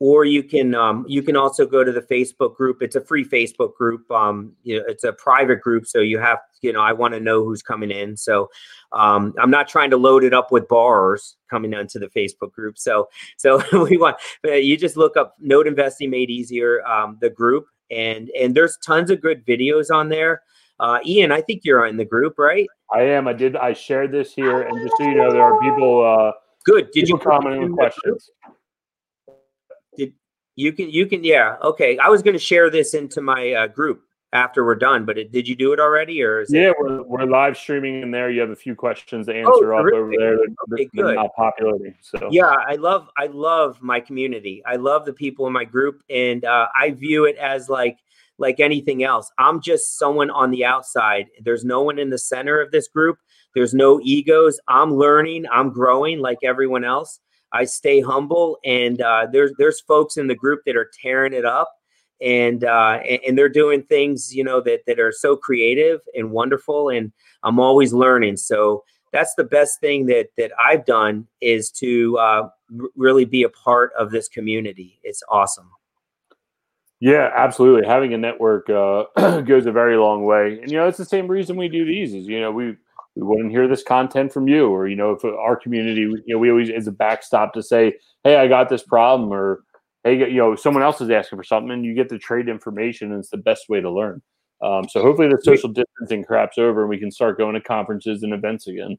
or 0.00 0.24
you 0.24 0.42
can 0.42 0.74
um, 0.74 1.04
you 1.08 1.22
can 1.22 1.36
also 1.36 1.66
go 1.66 1.82
to 1.82 1.90
the 1.90 2.00
Facebook 2.00 2.54
group. 2.56 2.82
It's 2.82 2.94
a 2.94 3.00
free 3.00 3.24
Facebook 3.24 3.74
group. 3.74 4.08
Um, 4.10 4.52
you 4.62 4.78
know, 4.78 4.84
it's 4.86 5.04
a 5.04 5.12
private 5.12 5.60
group, 5.60 5.86
so 5.86 6.00
you 6.00 6.18
have 6.18 6.38
you 6.62 6.72
know 6.72 6.80
I 6.80 6.92
want 6.92 7.14
to 7.14 7.20
know 7.20 7.44
who's 7.44 7.62
coming 7.62 7.90
in. 7.90 8.16
So 8.16 8.48
um, 8.92 9.34
I'm 9.38 9.50
not 9.50 9.68
trying 9.68 9.90
to 9.90 9.96
load 9.96 10.22
it 10.22 10.32
up 10.32 10.52
with 10.52 10.68
bars 10.68 11.36
coming 11.50 11.74
onto 11.74 11.98
the 11.98 12.08
Facebook 12.08 12.52
group. 12.52 12.78
So 12.78 13.08
so 13.36 13.60
we 13.84 13.96
want 13.96 14.16
you 14.44 14.76
just 14.76 14.96
look 14.96 15.16
up 15.16 15.34
Note 15.40 15.66
Investing 15.66 16.10
Made 16.10 16.30
Easier, 16.30 16.86
um, 16.86 17.18
the 17.20 17.30
group, 17.30 17.66
and 17.90 18.30
and 18.38 18.54
there's 18.54 18.78
tons 18.84 19.10
of 19.10 19.20
good 19.20 19.44
videos 19.44 19.90
on 19.92 20.08
there. 20.08 20.42
Uh, 20.80 21.00
Ian, 21.04 21.32
I 21.32 21.40
think 21.40 21.62
you're 21.64 21.84
in 21.86 21.96
the 21.96 22.04
group, 22.04 22.38
right? 22.38 22.68
I 22.94 23.02
am. 23.02 23.26
I 23.26 23.32
did. 23.32 23.56
I 23.56 23.72
shared 23.72 24.12
this 24.12 24.32
here, 24.32 24.62
and 24.62 24.80
just 24.80 24.96
so 24.96 25.04
you 25.04 25.16
know, 25.16 25.32
there 25.32 25.42
are 25.42 25.58
people. 25.60 26.06
Uh, 26.06 26.32
Good. 26.64 26.90
Did 26.92 27.06
people 27.06 27.18
you 27.18 27.24
comment 27.24 27.72
questions? 27.74 28.30
You 30.58 30.72
can, 30.72 30.90
you 30.90 31.06
can, 31.06 31.22
yeah. 31.22 31.54
Okay. 31.62 31.98
I 31.98 32.08
was 32.08 32.20
going 32.20 32.34
to 32.34 32.40
share 32.40 32.68
this 32.68 32.92
into 32.92 33.20
my 33.20 33.52
uh, 33.52 33.66
group 33.68 34.02
after 34.32 34.64
we're 34.64 34.74
done, 34.74 35.04
but 35.04 35.16
it, 35.16 35.30
did 35.30 35.46
you 35.46 35.54
do 35.54 35.72
it 35.72 35.78
already 35.78 36.20
or 36.20 36.44
yeah, 36.48 36.70
it- 36.70 36.76
we're, 36.80 37.02
we're 37.04 37.24
live 37.26 37.56
streaming 37.56 38.02
in 38.02 38.10
there. 38.10 38.28
You 38.28 38.40
have 38.40 38.50
a 38.50 38.56
few 38.56 38.74
questions 38.74 39.26
to 39.26 39.34
oh, 39.34 39.36
answer 39.36 39.72
oh, 39.72 39.78
up 39.78 39.92
over 39.94 40.12
there. 40.18 40.36
okay, 40.72 40.90
good. 40.96 41.14
not 41.14 41.32
popularity. 41.36 41.94
So 42.02 42.28
yeah, 42.32 42.52
I 42.66 42.74
love, 42.74 43.08
I 43.16 43.26
love 43.26 43.80
my 43.80 44.00
community. 44.00 44.60
I 44.66 44.74
love 44.74 45.04
the 45.04 45.12
people 45.12 45.46
in 45.46 45.52
my 45.52 45.64
group 45.64 46.02
and 46.10 46.44
uh, 46.44 46.66
I 46.76 46.90
view 46.90 47.24
it 47.24 47.36
as 47.36 47.68
like, 47.68 47.98
like 48.36 48.58
anything 48.58 49.04
else. 49.04 49.30
I'm 49.38 49.60
just 49.60 49.96
someone 49.96 50.28
on 50.28 50.50
the 50.50 50.64
outside. 50.64 51.26
There's 51.40 51.64
no 51.64 51.82
one 51.82 52.00
in 52.00 52.10
the 52.10 52.18
center 52.18 52.60
of 52.60 52.72
this 52.72 52.88
group. 52.88 53.18
There's 53.54 53.74
no 53.74 54.00
egos. 54.02 54.58
I'm 54.66 54.92
learning, 54.94 55.44
I'm 55.52 55.70
growing 55.70 56.18
like 56.18 56.38
everyone 56.42 56.82
else. 56.84 57.20
I 57.52 57.64
stay 57.64 58.00
humble, 58.00 58.58
and 58.64 59.00
uh, 59.00 59.26
there's 59.32 59.52
there's 59.58 59.80
folks 59.80 60.16
in 60.16 60.26
the 60.26 60.34
group 60.34 60.62
that 60.66 60.76
are 60.76 60.90
tearing 61.02 61.32
it 61.32 61.44
up, 61.44 61.72
and, 62.20 62.64
uh, 62.64 63.00
and 63.08 63.20
and 63.26 63.38
they're 63.38 63.48
doing 63.48 63.82
things 63.82 64.34
you 64.34 64.44
know 64.44 64.60
that 64.60 64.80
that 64.86 65.00
are 65.00 65.12
so 65.12 65.36
creative 65.36 66.00
and 66.14 66.30
wonderful, 66.30 66.88
and 66.88 67.12
I'm 67.42 67.58
always 67.58 67.92
learning. 67.92 68.36
So 68.36 68.84
that's 69.12 69.34
the 69.36 69.44
best 69.44 69.80
thing 69.80 70.06
that 70.06 70.28
that 70.36 70.52
I've 70.62 70.84
done 70.84 71.26
is 71.40 71.70
to 71.72 72.18
uh, 72.18 72.48
really 72.96 73.24
be 73.24 73.42
a 73.42 73.48
part 73.48 73.92
of 73.98 74.10
this 74.10 74.28
community. 74.28 74.98
It's 75.02 75.22
awesome. 75.30 75.70
Yeah, 77.00 77.30
absolutely. 77.34 77.86
Having 77.86 78.14
a 78.14 78.18
network 78.18 78.68
uh, 78.68 79.04
goes 79.42 79.66
a 79.66 79.72
very 79.72 79.96
long 79.96 80.24
way, 80.24 80.58
and 80.60 80.70
you 80.70 80.76
know 80.78 80.88
it's 80.88 80.98
the 80.98 81.04
same 81.04 81.28
reason 81.28 81.56
we 81.56 81.68
do 81.68 81.84
these. 81.84 82.12
Is 82.12 82.26
you 82.26 82.40
know 82.40 82.50
we 82.50 82.76
we 83.18 83.26
wouldn't 83.26 83.50
hear 83.50 83.66
this 83.66 83.82
content 83.82 84.32
from 84.32 84.46
you, 84.46 84.68
or 84.68 84.86
you 84.86 84.94
know 84.94 85.10
if 85.10 85.24
our 85.24 85.56
community, 85.56 86.02
you 86.02 86.22
know, 86.28 86.38
we 86.38 86.50
always 86.50 86.68
is 86.70 86.86
a 86.86 86.92
backstop 86.92 87.52
to 87.54 87.62
say, 87.62 87.94
hey, 88.22 88.36
I 88.36 88.46
got 88.46 88.68
this 88.68 88.84
problem, 88.84 89.32
or 89.32 89.64
hey, 90.04 90.18
you 90.18 90.36
know, 90.36 90.54
someone 90.54 90.84
else 90.84 91.00
is 91.00 91.10
asking 91.10 91.38
for 91.38 91.42
something, 91.42 91.72
and 91.72 91.84
you 91.84 91.94
get 91.94 92.08
to 92.10 92.18
trade 92.18 92.48
information, 92.48 93.10
and 93.10 93.18
it's 93.18 93.30
the 93.30 93.36
best 93.36 93.68
way 93.68 93.80
to 93.80 93.90
learn. 93.90 94.22
Um, 94.62 94.88
so 94.88 95.02
hopefully 95.02 95.28
the 95.28 95.40
social 95.42 95.68
distancing 95.68 96.24
craps 96.24 96.58
over, 96.58 96.82
and 96.82 96.90
we 96.90 96.98
can 96.98 97.10
start 97.10 97.38
going 97.38 97.54
to 97.54 97.60
conferences 97.60 98.22
and 98.22 98.32
events 98.32 98.68
again. 98.68 98.96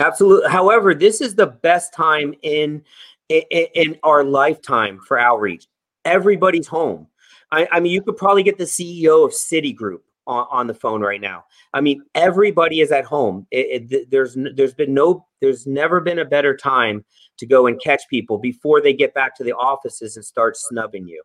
Absolutely. 0.00 0.50
However, 0.50 0.92
this 0.92 1.20
is 1.20 1.36
the 1.36 1.46
best 1.46 1.94
time 1.94 2.34
in 2.42 2.82
in, 3.28 3.42
in 3.50 3.98
our 4.02 4.24
lifetime 4.24 4.98
for 5.06 5.16
outreach. 5.16 5.68
Everybody's 6.04 6.66
home. 6.66 7.06
I, 7.52 7.68
I, 7.70 7.80
mean, 7.80 7.92
you 7.92 8.02
could 8.02 8.16
probably 8.16 8.42
get 8.42 8.58
the 8.58 8.64
CEO 8.64 9.24
of 9.24 9.30
Citigroup 9.30 10.00
on, 10.26 10.46
on 10.50 10.66
the 10.66 10.74
phone 10.74 11.00
right 11.00 11.20
now. 11.20 11.44
I 11.74 11.80
mean, 11.80 12.02
everybody 12.14 12.80
is 12.80 12.92
at 12.92 13.04
home. 13.04 13.46
It, 13.50 13.92
it, 13.92 14.10
there's 14.10 14.36
there's 14.54 14.74
been 14.74 14.94
no 14.94 15.26
there's 15.40 15.66
never 15.66 16.00
been 16.00 16.18
a 16.18 16.24
better 16.24 16.56
time 16.56 17.04
to 17.38 17.46
go 17.46 17.66
and 17.66 17.80
catch 17.82 18.02
people 18.08 18.38
before 18.38 18.80
they 18.80 18.92
get 18.92 19.14
back 19.14 19.36
to 19.36 19.44
the 19.44 19.52
offices 19.52 20.16
and 20.16 20.24
start 20.24 20.56
snubbing 20.56 21.06
you. 21.06 21.22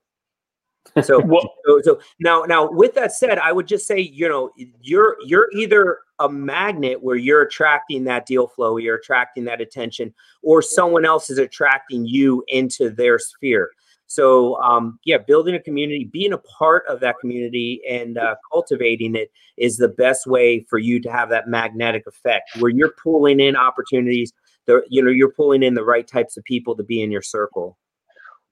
So, 1.03 1.21
so, 1.65 1.81
so 1.81 1.99
now 2.19 2.43
now 2.43 2.69
with 2.69 2.95
that 2.95 3.11
said, 3.11 3.37
I 3.39 3.51
would 3.51 3.67
just 3.67 3.87
say 3.87 3.99
you 3.99 4.27
know 4.27 4.51
you're 4.81 5.17
you're 5.25 5.49
either 5.53 5.99
a 6.19 6.29
magnet 6.29 7.03
where 7.03 7.15
you're 7.15 7.43
attracting 7.43 8.03
that 8.05 8.25
deal 8.25 8.47
flow, 8.47 8.77
you're 8.77 8.95
attracting 8.95 9.45
that 9.45 9.61
attention, 9.61 10.13
or 10.41 10.61
someone 10.61 11.05
else 11.05 11.29
is 11.29 11.37
attracting 11.37 12.05
you 12.05 12.43
into 12.47 12.89
their 12.89 13.19
sphere. 13.19 13.69
So, 14.07 14.55
um, 14.61 14.99
yeah, 15.03 15.17
building 15.17 15.53
a 15.53 15.59
community, 15.59 16.09
being 16.11 16.31
a 16.33 16.37
part 16.37 16.83
of 16.87 17.01
that 17.01 17.15
community, 17.19 17.81
and 17.87 18.17
uh, 18.17 18.35
cultivating 18.51 19.15
it 19.15 19.31
is 19.57 19.77
the 19.77 19.89
best 19.89 20.25
way 20.25 20.65
for 20.69 20.79
you 20.79 21.01
to 21.01 21.11
have 21.11 21.29
that 21.29 21.49
magnetic 21.49 22.07
effect, 22.07 22.51
where 22.59 22.71
you're 22.71 22.93
pulling 23.03 23.39
in 23.41 23.55
opportunities. 23.55 24.31
The, 24.65 24.81
you 24.89 25.03
know, 25.03 25.11
you're 25.11 25.31
pulling 25.31 25.61
in 25.61 25.73
the 25.73 25.83
right 25.83 26.07
types 26.07 26.37
of 26.37 26.43
people 26.45 26.75
to 26.77 26.83
be 26.83 27.01
in 27.01 27.11
your 27.11 27.21
circle. 27.21 27.77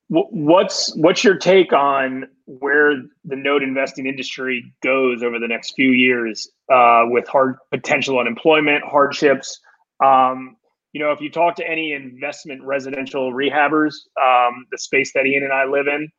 What's 0.08 0.96
what's 0.98 1.24
your 1.24 1.36
take 1.36 1.74
on 1.74 2.28
where 2.46 2.94
the 3.24 3.36
note 3.36 3.64
investing 3.64 4.06
industry 4.06 4.72
goes 4.84 5.24
over 5.24 5.40
the 5.40 5.48
next 5.48 5.74
few 5.76 5.90
years 5.90 6.48
uh, 6.72 7.06
with 7.08 7.28
hard 7.28 7.56
potential 7.72 8.20
unemployment, 8.20 8.84
hardships? 8.84 9.60
Um, 10.04 10.58
you 10.96 11.02
know, 11.02 11.12
if 11.12 11.20
you 11.20 11.30
talk 11.30 11.58
to 11.58 11.70
any 11.70 11.92
investment 11.92 12.64
residential 12.64 13.34
rehabbers, 13.34 13.96
um, 14.16 14.66
the 14.72 14.78
space 14.78 15.12
that 15.14 15.26
Ian 15.26 15.44
and 15.44 15.52
I 15.52 15.66
live 15.66 15.88
in, 15.88 16.10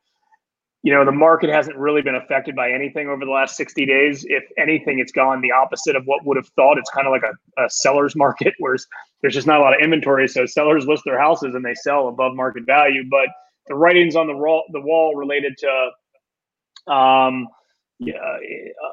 you 0.83 0.93
know, 0.93 1.03
the 1.03 1.11
market 1.11 1.49
hasn't 1.49 1.75
really 1.77 2.03
been 2.03 2.13
affected 2.13 2.55
by 2.55 2.69
anything 2.69 3.09
over 3.09 3.25
the 3.25 3.31
last 3.31 3.57
60 3.57 3.87
days. 3.87 4.23
If 4.29 4.43
anything, 4.55 4.99
it's 4.99 5.11
gone 5.11 5.41
the 5.41 5.51
opposite 5.51 5.95
of 5.95 6.03
what 6.05 6.23
would 6.27 6.37
have 6.37 6.47
thought. 6.49 6.77
It's 6.77 6.91
kind 6.91 7.07
of 7.07 7.11
like 7.11 7.23
a, 7.23 7.63
a 7.63 7.67
seller's 7.71 8.15
market 8.25 8.53
where 8.59 8.77
there's 9.23 9.33
just 9.33 9.47
not 9.47 9.59
a 9.59 9.63
lot 9.63 9.73
of 9.73 9.79
inventory. 9.81 10.27
So 10.27 10.45
sellers 10.45 10.85
list 10.85 11.01
their 11.05 11.19
houses 11.19 11.55
and 11.55 11.65
they 11.65 11.73
sell 11.73 12.07
above 12.07 12.35
market 12.35 12.67
value. 12.67 13.01
But 13.09 13.29
the 13.65 13.73
writings 13.73 14.15
on 14.15 14.27
the 14.27 14.37
wall, 14.37 14.63
the 14.73 14.81
wall 14.81 15.15
related 15.15 15.57
to 15.57 16.93
um, 16.93 17.47
yeah, 17.97 18.13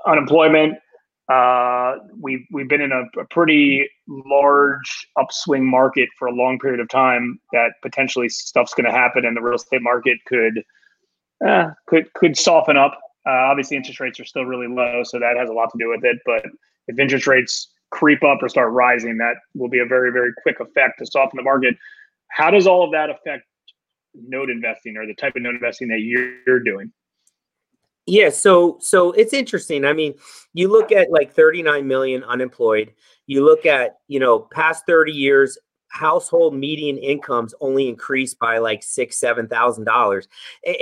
unemployment, 0.07 0.79
uh, 1.29 1.97
we've 2.21 2.45
we've 2.51 2.69
been 2.69 2.83
in 2.83 2.93
a, 2.93 3.05
a, 3.19 3.25
pretty 3.31 3.89
large 4.07 5.09
upswing 5.19 5.65
market 5.65 6.11
for 6.19 6.29
a 6.29 6.33
long 6.33 6.59
period 6.59 6.81
of 6.81 6.89
time. 6.91 7.41
That 7.53 7.73
potentially 7.81 8.29
stuff's 8.29 8.75
going 8.75 8.85
to 8.85 8.93
happen, 8.93 9.25
and 9.25 9.35
the 9.35 9.41
real 9.41 9.55
estate 9.55 9.81
market 9.81 10.19
could 10.27 10.63
uh, 11.47 11.71
could 11.87 12.13
could 12.13 12.37
soften 12.37 12.77
up. 12.77 13.01
Uh, 13.27 13.31
obviously, 13.31 13.79
interest 13.79 14.01
rates 14.01 14.21
are 14.21 14.27
still 14.27 14.45
really 14.45 14.69
low, 14.69 15.03
so 15.03 15.19
that 15.19 15.39
has 15.39 15.49
a 15.49 15.53
lot 15.55 15.71
to 15.73 15.79
do 15.79 15.89
with 15.89 16.05
it. 16.05 16.19
But 16.27 16.45
if 16.89 16.99
interest 16.99 17.27
rates 17.27 17.69
creep 17.91 18.23
up 18.23 18.43
or 18.43 18.51
start 18.51 18.73
rising, 18.73 19.17
that 19.17 19.37
will 19.55 19.71
be 19.71 19.79
a 19.79 19.87
very 19.87 20.13
very 20.13 20.33
quick 20.43 20.61
effect 20.61 20.99
to 20.99 21.07
soften 21.07 21.39
the 21.39 21.43
market. 21.43 21.75
How 22.29 22.51
does 22.51 22.67
all 22.67 22.85
of 22.85 22.93
that 22.93 23.09
affect 23.09 23.45
note 24.15 24.51
investing 24.51 24.99
or 24.99 25.07
the 25.07 25.15
type 25.15 25.37
of 25.37 25.43
note 25.43 25.55
investing 25.55 25.89
that 25.89 26.01
you're 26.01 26.61
doing? 26.61 26.93
Yeah, 28.07 28.29
so 28.31 28.77
so 28.81 29.13
it's 29.13 29.33
interesting. 29.33 29.85
I 29.85 29.93
mean, 29.95 30.15
you 30.53 30.69
look 30.69 30.93
at 30.93 31.11
like 31.11 31.33
39 31.33 31.87
million 31.87 32.23
unemployed. 32.25 32.93
You 33.27 33.45
look 33.45 33.65
at, 33.65 33.97
you 34.09 34.21
know, 34.21 34.41
past 34.41 34.85
30 34.87 35.13
years, 35.13 35.57
household 35.89 36.55
median 36.55 36.99
incomes 36.99 37.55
only 37.61 37.89
increased 37.89 38.39
by 38.39 38.59
like 38.59 38.83
six, 38.83 39.17
seven 39.19 39.49
thousand 39.49 39.85
dollars. 39.85 40.29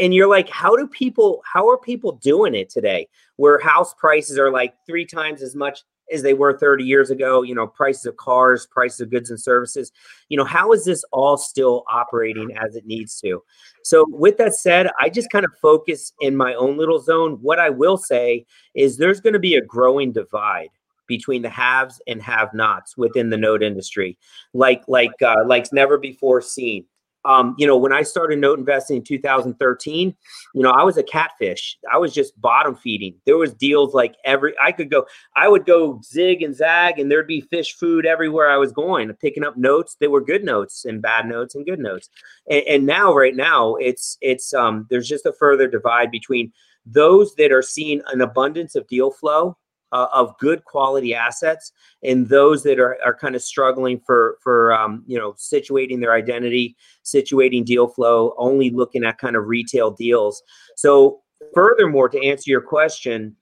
And 0.01 0.13
you're 0.13 0.29
like, 0.29 0.49
how 0.49 0.75
do 0.77 0.89
people 0.89 1.43
how 1.51 1.69
are 1.69 1.79
people 1.79 2.13
doing 2.13 2.55
it 2.57 2.69
today? 2.71 3.09
Where 3.37 3.61
house 3.61 3.95
prices 3.95 4.37
are 4.39 4.51
like 4.51 4.75
three 4.87 5.05
times 5.07 5.43
as 5.43 5.55
much 5.55 5.83
as 6.13 6.23
they 6.23 6.35
were 6.35 6.59
30 6.59 6.85
years 6.85 7.11
ago, 7.11 7.43
you 7.43 7.55
know, 7.55 7.67
prices 7.67 8.07
of 8.07 8.17
cars, 8.17 8.67
prices 8.67 9.01
of 9.01 9.11
goods 9.11 9.31
and 9.31 9.41
services. 9.41 9.93
You 10.29 10.37
know, 10.37 10.45
how 10.45 10.73
is 10.73 10.85
this 10.85 11.05
all 11.13 11.37
still 11.37 11.85
operating 11.91 12.57
as 12.57 12.77
it 12.77 12.87
needs 12.87 13.21
to? 13.21 13.43
So, 13.83 14.07
with 14.09 14.37
that 14.39 14.55
said, 14.55 14.89
I 15.01 15.09
just 15.09 15.31
kind 15.31 15.45
of 15.45 15.53
focus 15.61 16.13
in 16.21 16.37
my 16.37 16.55
own 16.55 16.77
little 16.77 17.01
zone. 17.01 17.39
What 17.41 17.59
I 17.59 17.71
will 17.71 17.97
say 17.97 18.47
is 18.75 18.97
there's 18.97 19.21
going 19.21 19.33
to 19.33 19.39
be 19.39 19.57
a 19.57 19.65
growing 19.65 20.13
divide 20.13 20.71
between 21.07 21.43
the 21.43 21.51
haves 21.51 22.01
and 22.07 22.23
have 22.23 22.55
nots 22.55 22.97
within 22.97 23.31
the 23.31 23.37
note 23.37 23.63
industry, 23.63 24.19
like 24.55 24.83
like 24.89 25.11
uh, 25.21 25.45
like 25.47 25.67
never 25.73 25.99
before 25.99 26.41
seen 26.41 26.85
um, 27.25 27.55
you 27.57 27.67
know, 27.67 27.77
when 27.77 27.93
I 27.93 28.03
started 28.03 28.39
note 28.39 28.59
investing 28.59 28.97
in 28.97 29.05
2013, 29.05 30.15
you 30.55 30.63
know, 30.63 30.71
I 30.71 30.83
was 30.83 30.97
a 30.97 31.03
catfish. 31.03 31.79
I 31.93 31.99
was 31.99 32.13
just 32.13 32.41
bottom 32.41 32.75
feeding. 32.75 33.15
There 33.27 33.37
was 33.37 33.55
deals 33.55 33.95
like 33.95 34.15
every 34.25 34.55
I 34.63 34.73
could 34.73 34.91
go, 34.91 35.07
I 35.37 35.49
would 35.49 35.65
go 35.65 36.01
zig 36.05 36.43
and 36.43 36.55
zag, 36.55 36.99
and 36.99 37.11
there'd 37.11 37.27
be 37.27 37.41
fish 37.41 37.75
food 37.75 38.07
everywhere 38.07 38.51
I 38.51 38.57
was 38.57 38.73
going, 38.73 39.13
picking 39.15 39.45
up 39.45 39.57
notes. 39.57 39.97
They 40.01 40.09
were 40.09 40.21
good 40.21 40.45
notes 40.45 40.85
and 40.85 41.01
bad 41.01 41.27
notes 41.27 41.55
and 41.55 41.65
good 41.65 41.79
notes. 41.79 42.11
And, 42.51 42.65
and 42.69 42.87
now, 42.87 43.15
right 43.15 43.37
now, 43.37 43.77
it's 43.77 44.19
it's 44.21 44.53
um 44.53 44.87
there's 44.91 45.09
just 45.09 45.27
a 45.27 45.33
further 45.33 45.69
divide 45.69 46.11
between 46.11 46.53
those 46.85 47.35
that 47.37 47.53
are 47.53 47.63
seeing 47.63 48.03
an 48.09 48.21
abundance 48.21 48.75
of 48.75 48.89
deal 48.89 49.13
flow 49.13 49.57
uh, 49.93 50.09
of 50.13 50.37
good 50.39 50.65
quality 50.65 51.15
assets 51.15 51.73
and 52.03 52.29
those 52.29 52.63
that 52.63 52.81
are, 52.81 52.97
are 53.05 53.15
kind 53.15 53.37
of 53.37 53.43
struggling 53.43 54.01
for 54.05 54.39
for 54.43 54.73
um, 54.73 55.05
you 55.07 55.19
know 55.19 55.33
situating 55.33 56.01
their 56.01 56.15
identity 56.15 56.77
situating 57.05 57.65
deal 57.65 57.87
flow 57.87 58.35
only 58.39 58.71
looking 58.71 59.05
at 59.05 59.19
kind 59.19 59.37
of 59.37 59.47
retail 59.47 59.91
deals. 59.91 60.43
So 60.77 61.23
furthermore 61.55 62.09
to 62.09 62.25
answer 62.25 62.51
your 62.51 62.61
question 62.61 63.37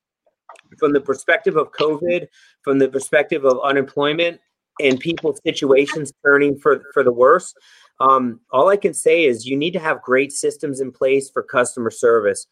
from 0.78 0.92
the 0.92 1.00
perspective 1.00 1.56
of 1.56 1.70
covid 1.72 2.26
from 2.62 2.78
the 2.78 2.88
perspective 2.88 3.44
of 3.44 3.58
unemployment 3.62 4.40
and 4.80 4.98
people's 5.00 5.40
situations 5.44 6.12
turning 6.24 6.58
for 6.58 6.82
for 6.92 7.02
the 7.02 7.12
worse 7.12 7.54
um, 8.00 8.40
all 8.52 8.68
i 8.68 8.76
can 8.76 8.94
say 8.94 9.24
is 9.24 9.46
you 9.46 9.56
need 9.56 9.72
to 9.72 9.78
have 9.78 10.02
great 10.02 10.32
systems 10.32 10.80
in 10.80 10.90
place 10.90 11.30
for 11.30 11.42
customer 11.42 11.90
service 11.90 12.46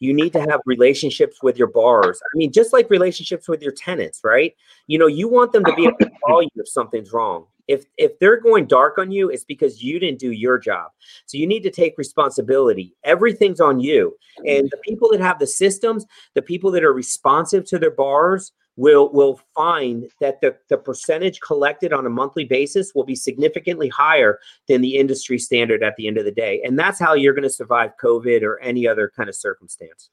you 0.00 0.12
need 0.12 0.32
to 0.32 0.40
have 0.40 0.60
relationships 0.66 1.42
with 1.42 1.56
your 1.56 1.68
borrowers. 1.68 2.20
I 2.22 2.36
mean, 2.36 2.52
just 2.52 2.72
like 2.72 2.90
relationships 2.90 3.48
with 3.48 3.62
your 3.62 3.72
tenants, 3.72 4.20
right? 4.24 4.54
You 4.86 4.98
know, 4.98 5.06
you 5.06 5.28
want 5.28 5.52
them 5.52 5.64
to 5.64 5.74
be 5.74 5.86
able 5.86 5.98
to 5.98 6.10
call 6.24 6.42
you 6.42 6.50
if 6.56 6.68
something's 6.68 7.12
wrong. 7.12 7.46
If 7.66 7.86
if 7.96 8.18
they're 8.18 8.40
going 8.40 8.66
dark 8.66 8.98
on 8.98 9.10
you, 9.10 9.30
it's 9.30 9.44
because 9.44 9.82
you 9.82 9.98
didn't 9.98 10.18
do 10.18 10.32
your 10.32 10.58
job. 10.58 10.90
So 11.26 11.38
you 11.38 11.46
need 11.46 11.62
to 11.62 11.70
take 11.70 11.96
responsibility. 11.96 12.94
Everything's 13.04 13.60
on 13.60 13.80
you. 13.80 14.16
And 14.46 14.68
the 14.70 14.76
people 14.78 15.08
that 15.12 15.20
have 15.20 15.38
the 15.38 15.46
systems, 15.46 16.04
the 16.34 16.42
people 16.42 16.70
that 16.72 16.84
are 16.84 16.92
responsive 16.92 17.64
to 17.66 17.78
their 17.78 17.90
borrowers, 17.90 18.52
will 18.76 19.12
will 19.12 19.40
find 19.54 20.10
that 20.20 20.40
the, 20.40 20.56
the 20.68 20.76
percentage 20.76 21.40
collected 21.40 21.92
on 21.92 22.06
a 22.06 22.10
monthly 22.10 22.44
basis 22.44 22.94
will 22.94 23.04
be 23.04 23.14
significantly 23.14 23.88
higher 23.88 24.38
than 24.68 24.80
the 24.80 24.96
industry 24.96 25.38
standard 25.38 25.82
at 25.82 25.94
the 25.96 26.08
end 26.08 26.18
of 26.18 26.24
the 26.24 26.32
day. 26.32 26.60
And 26.64 26.78
that's 26.78 26.98
how 26.98 27.14
you're 27.14 27.34
going 27.34 27.44
to 27.44 27.50
survive 27.50 27.92
COVID 28.02 28.42
or 28.42 28.58
any 28.60 28.86
other 28.86 29.12
kind 29.16 29.28
of 29.28 29.34
circumstance. 29.34 30.10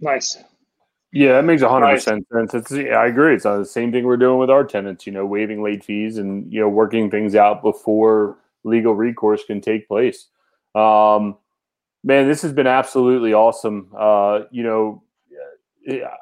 Nice. 0.00 0.36
Yeah, 1.12 1.32
that 1.34 1.44
makes 1.44 1.62
hundred 1.62 1.88
nice. 1.88 2.04
percent 2.04 2.26
sense. 2.32 2.54
It's 2.54 2.72
yeah, 2.72 2.96
I 2.96 3.06
agree. 3.06 3.34
It's 3.34 3.44
uh, 3.44 3.58
the 3.58 3.66
same 3.66 3.92
thing 3.92 4.04
we're 4.04 4.16
doing 4.16 4.38
with 4.38 4.48
our 4.48 4.64
tenants. 4.64 5.06
You 5.06 5.12
know, 5.12 5.26
waiving 5.26 5.62
late 5.62 5.84
fees 5.84 6.16
and 6.16 6.50
you 6.50 6.60
know 6.60 6.70
working 6.70 7.10
things 7.10 7.34
out 7.34 7.62
before 7.62 8.38
legal 8.64 8.94
recourse 8.94 9.44
can 9.44 9.60
take 9.60 9.86
place. 9.86 10.28
Um, 10.74 11.36
man, 12.02 12.28
this 12.28 12.40
has 12.42 12.54
been 12.54 12.66
absolutely 12.66 13.34
awesome. 13.34 13.90
Uh, 13.96 14.44
you 14.50 14.62
know, 14.62 15.02
yeah, 15.86 16.14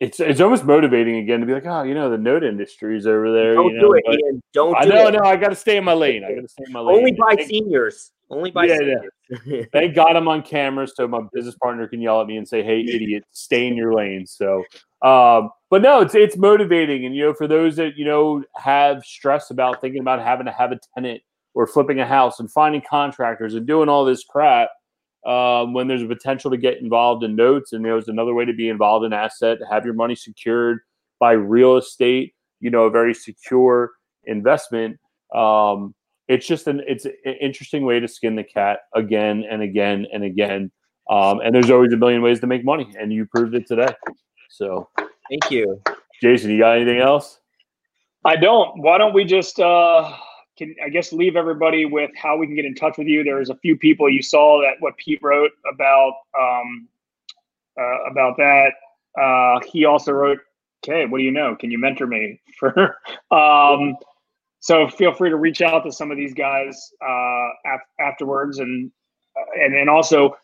it's 0.00 0.20
it's 0.20 0.40
almost 0.40 0.64
motivating 0.64 1.16
again 1.16 1.40
to 1.40 1.46
be 1.46 1.52
like, 1.54 1.66
oh, 1.66 1.82
you 1.82 1.94
know, 1.94 2.10
the 2.10 2.18
note 2.18 2.44
industry 2.44 2.96
is 2.96 3.06
over 3.06 3.32
there. 3.32 3.54
Don't 3.54 3.72
you 3.74 3.80
do 3.80 3.92
it, 3.94 4.04
Ian. 4.10 4.42
Don't 4.52 4.76
I 4.76 4.82
do 4.84 4.88
know, 4.90 5.06
it. 5.08 5.12
no, 5.12 5.20
I 5.20 5.36
got 5.36 5.48
to 5.48 5.54
stay 5.56 5.76
in 5.78 5.84
my 5.84 5.94
lane. 5.94 6.24
I 6.24 6.34
got 6.34 6.42
to 6.42 6.48
stay 6.48 6.64
in 6.66 6.72
my 6.72 6.80
lane. 6.80 6.96
Only 6.98 7.12
by 7.12 7.34
Thank- 7.36 7.48
seniors. 7.48 8.12
Only 8.28 8.50
by 8.50 8.66
Yeah, 8.66 8.78
yeah. 8.82 8.94
seniors. 9.38 9.66
Thank 9.72 9.94
God 9.94 10.16
I'm 10.16 10.28
on 10.28 10.42
camera, 10.42 10.86
so 10.86 11.06
my 11.08 11.20
business 11.32 11.54
partner 11.62 11.86
can 11.88 12.00
yell 12.00 12.20
at 12.20 12.26
me 12.26 12.36
and 12.36 12.46
say, 12.46 12.62
"Hey, 12.62 12.80
idiot, 12.80 13.24
stay 13.30 13.66
in 13.66 13.76
your 13.76 13.94
lane." 13.94 14.26
So, 14.26 14.62
um, 15.02 15.50
but 15.70 15.80
no, 15.80 16.00
it's 16.00 16.14
it's 16.14 16.36
motivating, 16.36 17.06
and 17.06 17.14
you 17.16 17.24
know, 17.26 17.34
for 17.34 17.46
those 17.46 17.76
that 17.76 17.96
you 17.96 18.04
know 18.04 18.42
have 18.56 19.04
stress 19.04 19.50
about 19.50 19.80
thinking 19.80 20.00
about 20.00 20.20
having 20.20 20.46
to 20.46 20.52
have 20.52 20.72
a 20.72 20.78
tenant 20.94 21.22
or 21.54 21.66
flipping 21.66 22.00
a 22.00 22.06
house 22.06 22.38
and 22.40 22.50
finding 22.50 22.82
contractors 22.88 23.54
and 23.54 23.66
doing 23.66 23.88
all 23.88 24.04
this 24.04 24.22
crap, 24.24 24.68
um, 25.26 25.72
when 25.72 25.88
there's 25.88 26.02
a 26.02 26.06
potential 26.06 26.50
to 26.50 26.56
get 26.56 26.78
involved 26.78 27.24
in 27.24 27.34
notes, 27.34 27.72
and 27.72 27.84
there's 27.84 28.08
another 28.08 28.32
way 28.32 28.44
to 28.44 28.52
be 28.52 28.68
involved 28.68 29.04
in 29.04 29.12
asset, 29.12 29.58
have 29.70 29.84
your 29.84 29.94
money 29.94 30.14
secured 30.14 30.78
by 31.18 31.32
real 31.32 31.76
estate, 31.76 32.34
you 32.60 32.70
know, 32.70 32.84
a 32.84 32.90
very 32.90 33.12
secure 33.12 33.92
investment. 34.24 34.98
Um, 35.34 35.94
it's 36.28 36.46
just 36.46 36.68
an 36.68 36.82
it's 36.86 37.04
an 37.04 37.14
interesting 37.40 37.84
way 37.84 37.98
to 37.98 38.06
skin 38.08 38.36
the 38.36 38.44
cat 38.44 38.80
again 38.94 39.44
and 39.50 39.62
again 39.62 40.06
and 40.12 40.22
again. 40.22 40.70
Um, 41.10 41.40
and 41.40 41.54
there's 41.54 41.70
always 41.70 41.92
a 41.92 41.96
million 41.96 42.22
ways 42.22 42.40
to 42.40 42.46
make 42.46 42.64
money, 42.64 42.92
and 42.98 43.12
you 43.12 43.26
proved 43.26 43.54
it 43.54 43.66
today. 43.66 43.92
So, 44.50 44.88
Thank 45.28 45.50
you. 45.50 45.82
Jason, 46.22 46.50
you 46.50 46.58
got 46.58 46.76
anything 46.76 46.98
else? 46.98 47.40
I 48.24 48.36
don't. 48.36 48.80
Why 48.80 48.98
don't 48.98 49.12
we 49.12 49.24
just 49.24 49.58
uh 49.58 50.12
can 50.56 50.74
I 50.84 50.88
guess 50.88 51.12
leave 51.12 51.36
everybody 51.36 51.84
with 51.84 52.10
how 52.16 52.36
we 52.36 52.46
can 52.46 52.56
get 52.56 52.64
in 52.64 52.74
touch 52.74 52.98
with 52.98 53.06
you? 53.06 53.22
There's 53.22 53.50
a 53.50 53.56
few 53.56 53.76
people 53.76 54.10
you 54.10 54.22
saw 54.22 54.60
that 54.62 54.74
what 54.80 54.96
Pete 54.96 55.20
wrote 55.22 55.52
about 55.72 56.14
um 56.38 56.88
uh, 57.78 58.10
about 58.10 58.36
that. 58.38 58.72
Uh 59.20 59.60
he 59.70 59.84
also 59.84 60.12
wrote, 60.12 60.38
"Okay, 60.84 61.06
what 61.06 61.18
do 61.18 61.24
you 61.24 61.30
know? 61.30 61.56
Can 61.56 61.70
you 61.70 61.78
mentor 61.78 62.06
me?" 62.06 62.40
For 62.58 62.96
um 63.30 63.96
so 64.60 64.88
feel 64.88 65.12
free 65.12 65.30
to 65.30 65.36
reach 65.36 65.62
out 65.62 65.84
to 65.84 65.92
some 65.92 66.10
of 66.10 66.16
these 66.16 66.34
guys 66.34 66.92
uh 67.06 67.48
af- 67.66 67.90
afterwards 68.00 68.58
and 68.58 68.90
uh, 69.38 69.62
and 69.62 69.74
then 69.74 69.88
also 69.88 70.36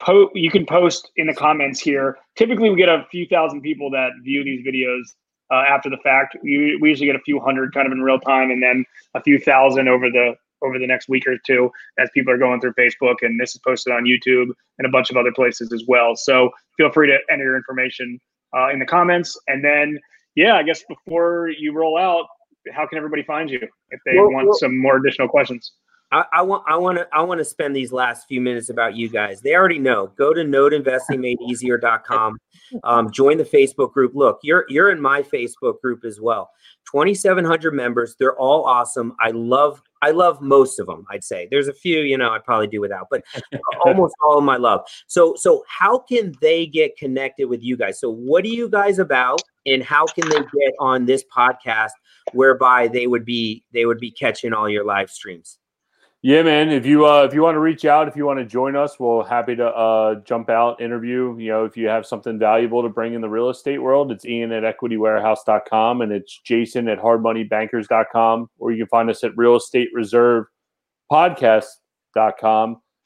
po- 0.00 0.30
you 0.34 0.50
can 0.50 0.64
post 0.64 1.10
in 1.16 1.26
the 1.26 1.34
comments 1.34 1.80
here. 1.80 2.18
Typically 2.36 2.70
we 2.70 2.76
get 2.76 2.88
a 2.88 3.06
few 3.10 3.26
thousand 3.26 3.62
people 3.62 3.90
that 3.90 4.10
view 4.22 4.44
these 4.44 4.64
videos 4.66 5.14
uh, 5.50 5.64
after 5.68 5.88
the 5.90 5.98
fact. 5.98 6.36
We, 6.42 6.76
we 6.80 6.90
usually 6.90 7.06
get 7.06 7.16
a 7.16 7.20
few 7.20 7.40
hundred 7.40 7.72
kind 7.74 7.86
of 7.86 7.92
in 7.92 8.02
real 8.02 8.20
time, 8.20 8.50
and 8.50 8.62
then 8.62 8.84
a 9.14 9.22
few 9.22 9.38
thousand 9.38 9.88
over 9.88 10.10
the 10.10 10.34
over 10.60 10.78
the 10.78 10.86
next 10.88 11.08
week 11.08 11.24
or 11.26 11.38
two 11.46 11.70
as 12.00 12.10
people 12.14 12.32
are 12.32 12.38
going 12.38 12.60
through 12.60 12.74
Facebook. 12.74 13.16
And 13.22 13.38
this 13.40 13.54
is 13.54 13.60
posted 13.64 13.92
on 13.92 14.04
YouTube 14.04 14.48
and 14.78 14.86
a 14.86 14.88
bunch 14.90 15.08
of 15.08 15.16
other 15.16 15.32
places 15.32 15.72
as 15.72 15.84
well. 15.86 16.16
So 16.16 16.50
feel 16.76 16.90
free 16.90 17.06
to 17.06 17.18
enter 17.30 17.44
your 17.44 17.56
information 17.56 18.20
uh, 18.56 18.68
in 18.70 18.80
the 18.80 18.84
comments. 18.86 19.38
And 19.46 19.64
then, 19.64 20.00
yeah, 20.34 20.56
I 20.56 20.64
guess 20.64 20.82
before 20.88 21.48
you 21.56 21.72
roll 21.72 21.96
out, 21.96 22.26
how 22.72 22.86
can 22.88 22.98
everybody 22.98 23.22
find 23.22 23.48
you 23.48 23.60
if 23.90 24.00
they 24.04 24.16
Well, 24.16 24.32
want 24.32 24.48
well- 24.48 24.58
some 24.58 24.76
more 24.76 24.96
additional 24.96 25.28
questions? 25.28 25.72
I, 26.10 26.24
I 26.32 26.42
want 26.42 26.64
I 26.66 26.76
want 26.76 26.98
to 26.98 27.06
I 27.12 27.20
want 27.22 27.38
to 27.38 27.44
spend 27.44 27.76
these 27.76 27.92
last 27.92 28.26
few 28.26 28.40
minutes 28.40 28.70
about 28.70 28.96
you 28.96 29.10
guys. 29.10 29.42
They 29.42 29.54
already 29.54 29.78
know. 29.78 30.06
Go 30.16 30.32
to 30.32 30.40
noteinvestingmadeeasier.com. 30.40 32.38
Um, 32.84 33.10
join 33.10 33.36
the 33.36 33.44
Facebook 33.44 33.92
group. 33.92 34.12
Look, 34.14 34.38
you're 34.42 34.64
you're 34.68 34.90
in 34.90 35.00
my 35.00 35.22
Facebook 35.22 35.80
group 35.82 36.04
as 36.04 36.20
well. 36.20 36.50
2,700 36.90 37.74
members. 37.74 38.16
They're 38.18 38.36
all 38.38 38.64
awesome. 38.64 39.14
I 39.20 39.32
love 39.32 39.82
I 40.00 40.12
love 40.12 40.40
most 40.40 40.78
of 40.78 40.86
them. 40.86 41.04
I'd 41.10 41.24
say 41.24 41.46
there's 41.50 41.68
a 41.68 41.74
few 41.74 41.98
you 42.00 42.16
know 42.16 42.30
I'd 42.30 42.44
probably 42.44 42.68
do 42.68 42.80
without, 42.80 43.08
but 43.10 43.22
almost 43.84 44.14
all 44.26 44.38
of 44.38 44.48
I 44.48 44.56
love. 44.56 44.80
So 45.08 45.34
so 45.36 45.62
how 45.68 45.98
can 45.98 46.32
they 46.40 46.64
get 46.64 46.96
connected 46.96 47.48
with 47.48 47.62
you 47.62 47.76
guys? 47.76 48.00
So 48.00 48.08
what 48.10 48.44
are 48.44 48.48
you 48.48 48.70
guys 48.70 48.98
about, 48.98 49.42
and 49.66 49.82
how 49.82 50.06
can 50.06 50.26
they 50.30 50.40
get 50.40 50.74
on 50.80 51.04
this 51.04 51.22
podcast? 51.36 51.90
Whereby 52.32 52.88
they 52.88 53.06
would 53.06 53.26
be 53.26 53.62
they 53.74 53.84
would 53.84 53.98
be 53.98 54.10
catching 54.10 54.54
all 54.54 54.70
your 54.70 54.84
live 54.84 55.10
streams. 55.10 55.58
Yeah, 56.22 56.42
man. 56.42 56.70
If 56.70 56.84
you 56.84 57.06
uh, 57.06 57.22
if 57.22 57.32
you 57.32 57.42
want 57.42 57.54
to 57.54 57.60
reach 57.60 57.84
out, 57.84 58.08
if 58.08 58.16
you 58.16 58.26
want 58.26 58.40
to 58.40 58.44
join 58.44 58.74
us, 58.74 58.98
we're 58.98 59.24
happy 59.24 59.54
to 59.54 59.66
uh, 59.66 60.16
jump 60.24 60.50
out, 60.50 60.80
interview. 60.80 61.36
You 61.38 61.50
know, 61.52 61.64
if 61.64 61.76
you 61.76 61.86
have 61.86 62.06
something 62.06 62.40
valuable 62.40 62.82
to 62.82 62.88
bring 62.88 63.14
in 63.14 63.20
the 63.20 63.28
real 63.28 63.50
estate 63.50 63.78
world, 63.78 64.10
it's 64.10 64.24
Ian 64.24 64.50
at 64.50 64.64
equitywarehouse.com 64.64 66.00
and 66.00 66.10
it's 66.10 66.40
Jason 66.44 66.88
at 66.88 66.98
hardmoneybankers.com, 66.98 68.50
or 68.58 68.72
you 68.72 68.78
can 68.78 68.88
find 68.88 69.08
us 69.10 69.22
at 69.22 69.36
real 69.36 69.54
estate 69.54 69.90
reserve 69.94 70.46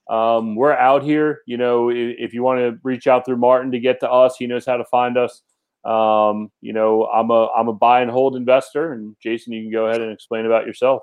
Um, 0.09 0.57
we're 0.57 0.73
out 0.73 1.03
here. 1.03 1.43
You 1.47 1.59
know, 1.59 1.91
if, 1.91 2.17
if 2.19 2.35
you 2.35 2.43
want 2.43 2.61
to 2.61 2.79
reach 2.83 3.07
out 3.07 3.27
through 3.27 3.37
Martin 3.37 3.73
to 3.73 3.79
get 3.79 4.01
to 4.01 4.11
us, 4.11 4.37
he 4.39 4.47
knows 4.47 4.65
how 4.65 4.79
to 4.79 4.85
find 4.87 5.19
us. 5.19 5.43
Um, 5.85 6.51
you 6.63 6.73
know, 6.73 7.05
I'm 7.07 7.31
a 7.31 7.49
I'm 7.49 7.69
a 7.69 7.75
buy 7.75 8.01
and 8.01 8.11
hold 8.11 8.37
investor, 8.37 8.95
and 8.95 9.17
Jason, 9.23 9.53
you 9.53 9.65
can 9.65 9.71
go 9.71 9.89
ahead 9.89 10.01
and 10.01 10.11
explain 10.13 10.47
about 10.47 10.65
yourself. 10.65 11.03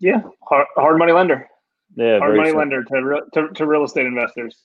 Yeah, 0.00 0.22
hard, 0.42 0.66
hard 0.76 0.98
money 0.98 1.12
lender, 1.12 1.48
Yeah, 1.96 2.18
hard 2.18 2.32
very 2.32 2.36
money 2.36 2.48
simple. 2.50 2.58
lender 2.60 2.84
to, 2.84 3.04
re- 3.04 3.22
to 3.34 3.48
to 3.54 3.66
real 3.66 3.84
estate 3.84 4.06
investors. 4.06 4.62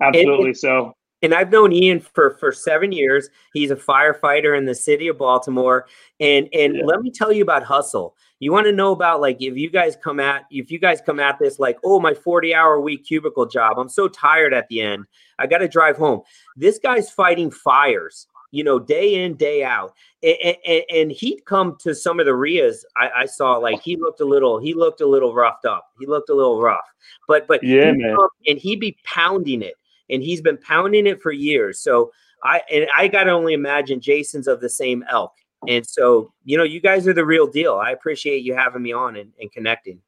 Absolutely. 0.00 0.54
So 0.54 0.94
and 1.22 1.32
I've 1.32 1.52
known 1.52 1.72
Ian 1.72 2.00
for 2.00 2.36
for 2.40 2.50
seven 2.52 2.90
years. 2.90 3.28
He's 3.54 3.70
a 3.70 3.76
firefighter 3.76 4.58
in 4.58 4.64
the 4.64 4.74
city 4.74 5.06
of 5.08 5.18
Baltimore. 5.18 5.86
And 6.18 6.48
and 6.52 6.76
Yeah. 6.76 6.84
let 6.84 7.00
me 7.00 7.10
tell 7.10 7.32
you 7.32 7.42
about 7.42 7.62
hustle. 7.62 8.16
You 8.40 8.50
want 8.50 8.66
to 8.66 8.72
know 8.72 8.90
about 8.90 9.20
like 9.20 9.40
if 9.40 9.56
you 9.56 9.70
guys 9.70 9.96
come 10.02 10.18
at 10.18 10.46
if 10.50 10.70
you 10.72 10.80
guys 10.80 11.00
come 11.00 11.20
at 11.20 11.38
this 11.38 11.60
like 11.60 11.78
oh 11.84 12.00
my 12.00 12.12
forty 12.12 12.52
hour 12.52 12.80
week 12.80 13.04
cubicle 13.06 13.46
job. 13.46 13.78
I'm 13.78 13.88
so 13.88 14.08
tired 14.08 14.52
at 14.52 14.66
the 14.68 14.80
end. 14.80 15.04
I 15.38 15.46
got 15.46 15.58
to 15.58 15.68
drive 15.68 15.96
home. 15.96 16.22
This 16.56 16.80
guy's 16.80 17.08
fighting 17.08 17.52
fires. 17.52 18.26
You 18.52 18.62
know, 18.62 18.78
day 18.78 19.24
in 19.24 19.34
day 19.34 19.64
out, 19.64 19.94
and, 20.22 20.56
and, 20.64 20.82
and 20.94 21.12
he'd 21.12 21.44
come 21.46 21.76
to 21.80 21.94
some 21.94 22.20
of 22.20 22.26
the 22.26 22.34
RIAs 22.34 22.84
I, 22.96 23.10
I 23.16 23.26
saw. 23.26 23.56
Like 23.56 23.82
he 23.82 23.96
looked 23.96 24.20
a 24.20 24.24
little, 24.24 24.60
he 24.60 24.74
looked 24.74 25.00
a 25.00 25.06
little 25.06 25.34
roughed 25.34 25.64
up. 25.64 25.88
He 25.98 26.06
looked 26.06 26.30
a 26.30 26.34
little 26.34 26.60
rough, 26.60 26.86
but 27.26 27.48
but 27.48 27.62
Yeah, 27.64 27.86
he'd 27.86 27.98
man. 27.98 28.14
come 28.14 28.28
and 28.46 28.58
he'd 28.58 28.78
be 28.78 28.96
pounding 29.04 29.62
it 29.62 29.74
and 30.10 30.22
he's 30.22 30.40
been 30.40 30.58
pounding 30.58 31.06
it 31.06 31.20
for 31.20 31.32
years. 31.32 31.80
So 31.80 32.12
I 32.44 32.62
and 32.70 32.86
I 32.96 33.08
got 33.08 33.24
to 33.24 33.30
only 33.30 33.54
imagine 33.54 34.00
Jason's 34.00 34.46
of 34.46 34.60
the 34.60 34.68
same 34.70 35.04
elk. 35.10 35.32
And 35.68 35.86
so, 35.86 36.32
you 36.44 36.58
know, 36.58 36.64
you 36.64 36.80
guys 36.80 37.06
are 37.06 37.12
the 37.12 37.24
real 37.24 37.46
deal. 37.46 37.76
I 37.76 37.92
appreciate 37.92 38.42
you 38.42 38.54
having 38.54 38.82
me 38.82 38.92
on 38.92 39.16
and, 39.16 39.30
and 39.40 39.50
connecting. 39.52 40.00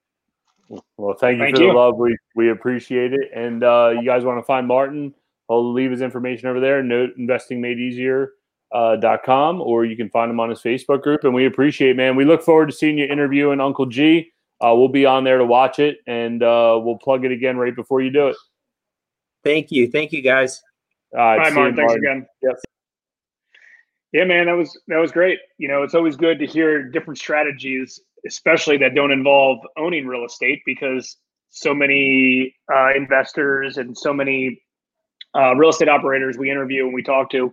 Well, 0.97 1.15
thank 1.15 1.39
you 1.39 1.45
Thank 1.45 1.57
for 1.57 1.63
you. 1.63 1.69
the 1.69 1.75
love. 1.75 1.97
We 1.97 2.17
we 2.35 2.51
appreciate 2.51 3.13
it. 3.13 3.31
And 3.35 3.63
uh, 3.63 3.95
you 3.95 4.05
guys 4.05 4.25
want 4.25 4.39
to 4.39 4.43
find 4.43 4.67
Martin? 4.67 5.15
I'll 5.49 5.73
leave 5.73 5.91
his 5.91 6.01
information 6.03 6.49
over 6.49 6.61
there. 6.61 6.83
Note 6.83 7.11
investingmadeeasier. 7.19 8.29
Uh, 8.73 8.97
dot 8.97 9.23
com 9.25 9.61
or 9.61 9.85
you 9.85 9.95
can 9.97 10.11
find 10.11 10.29
him 10.29 10.41
on 10.41 10.51
his 10.51 10.61
Facebook 10.61 11.01
group 11.01 11.23
and 11.23 11.33
we 11.33 11.47
appreciate 11.47 11.95
man 11.95 12.17
we 12.17 12.25
look 12.25 12.43
forward 12.43 12.67
to 12.67 12.75
seeing 12.75 12.99
you 12.99 13.05
interviewing 13.05 13.61
Uncle 13.61 13.87
G 13.87 14.33
uh, 14.61 14.75
we'll 14.75 14.89
be 14.89 15.07
on 15.07 15.23
there 15.23 15.39
to 15.39 15.45
watch 15.45 15.79
it 15.79 15.99
and 16.09 16.43
uh, 16.43 16.81
we'll 16.83 16.99
plug 16.99 17.25
it 17.25 17.31
again 17.31 17.57
right 17.57 17.77
before 17.77 18.01
you 18.01 18.11
do 18.11 18.29
it 18.29 18.37
Thank 19.45 19.71
you. 19.71 19.91
Thank 19.91 20.13
you 20.13 20.23
guys. 20.23 20.61
all 21.13 21.21
right, 21.21 21.33
All 21.33 21.39
right, 21.39 21.47
see 21.47 21.51
you, 21.51 21.55
Martin. 21.57 21.77
Thanks 21.77 21.91
Martin. 21.93 22.05
again. 22.09 22.27
Yep. 22.43 22.57
Yeah, 24.13 24.25
man, 24.25 24.47
that 24.47 24.57
was 24.57 24.81
that 24.89 24.99
was 24.99 25.13
great. 25.13 25.39
You 25.59 25.69
know, 25.69 25.83
it's 25.83 25.95
always 25.95 26.17
good 26.17 26.39
to 26.39 26.47
hear 26.47 26.89
different 26.91 27.19
strategies, 27.19 28.01
especially 28.27 28.77
that 28.79 28.95
don't 28.95 29.11
involve 29.13 29.59
owning 29.77 30.07
real 30.07 30.25
estate, 30.25 30.63
because 30.65 31.17
so 31.51 31.75
many 31.75 32.55
uh, 32.75 32.95
investors 32.97 33.77
and 33.77 33.97
so 33.97 34.13
many 34.13 34.63
uh, 35.37 35.55
real 35.55 35.71
estate 35.71 35.89
operators 35.89 36.39
we 36.39 36.51
interview 36.51 36.85
and 36.85 36.95
we 36.95 37.03
talk 37.03 37.31
to, 37.31 37.53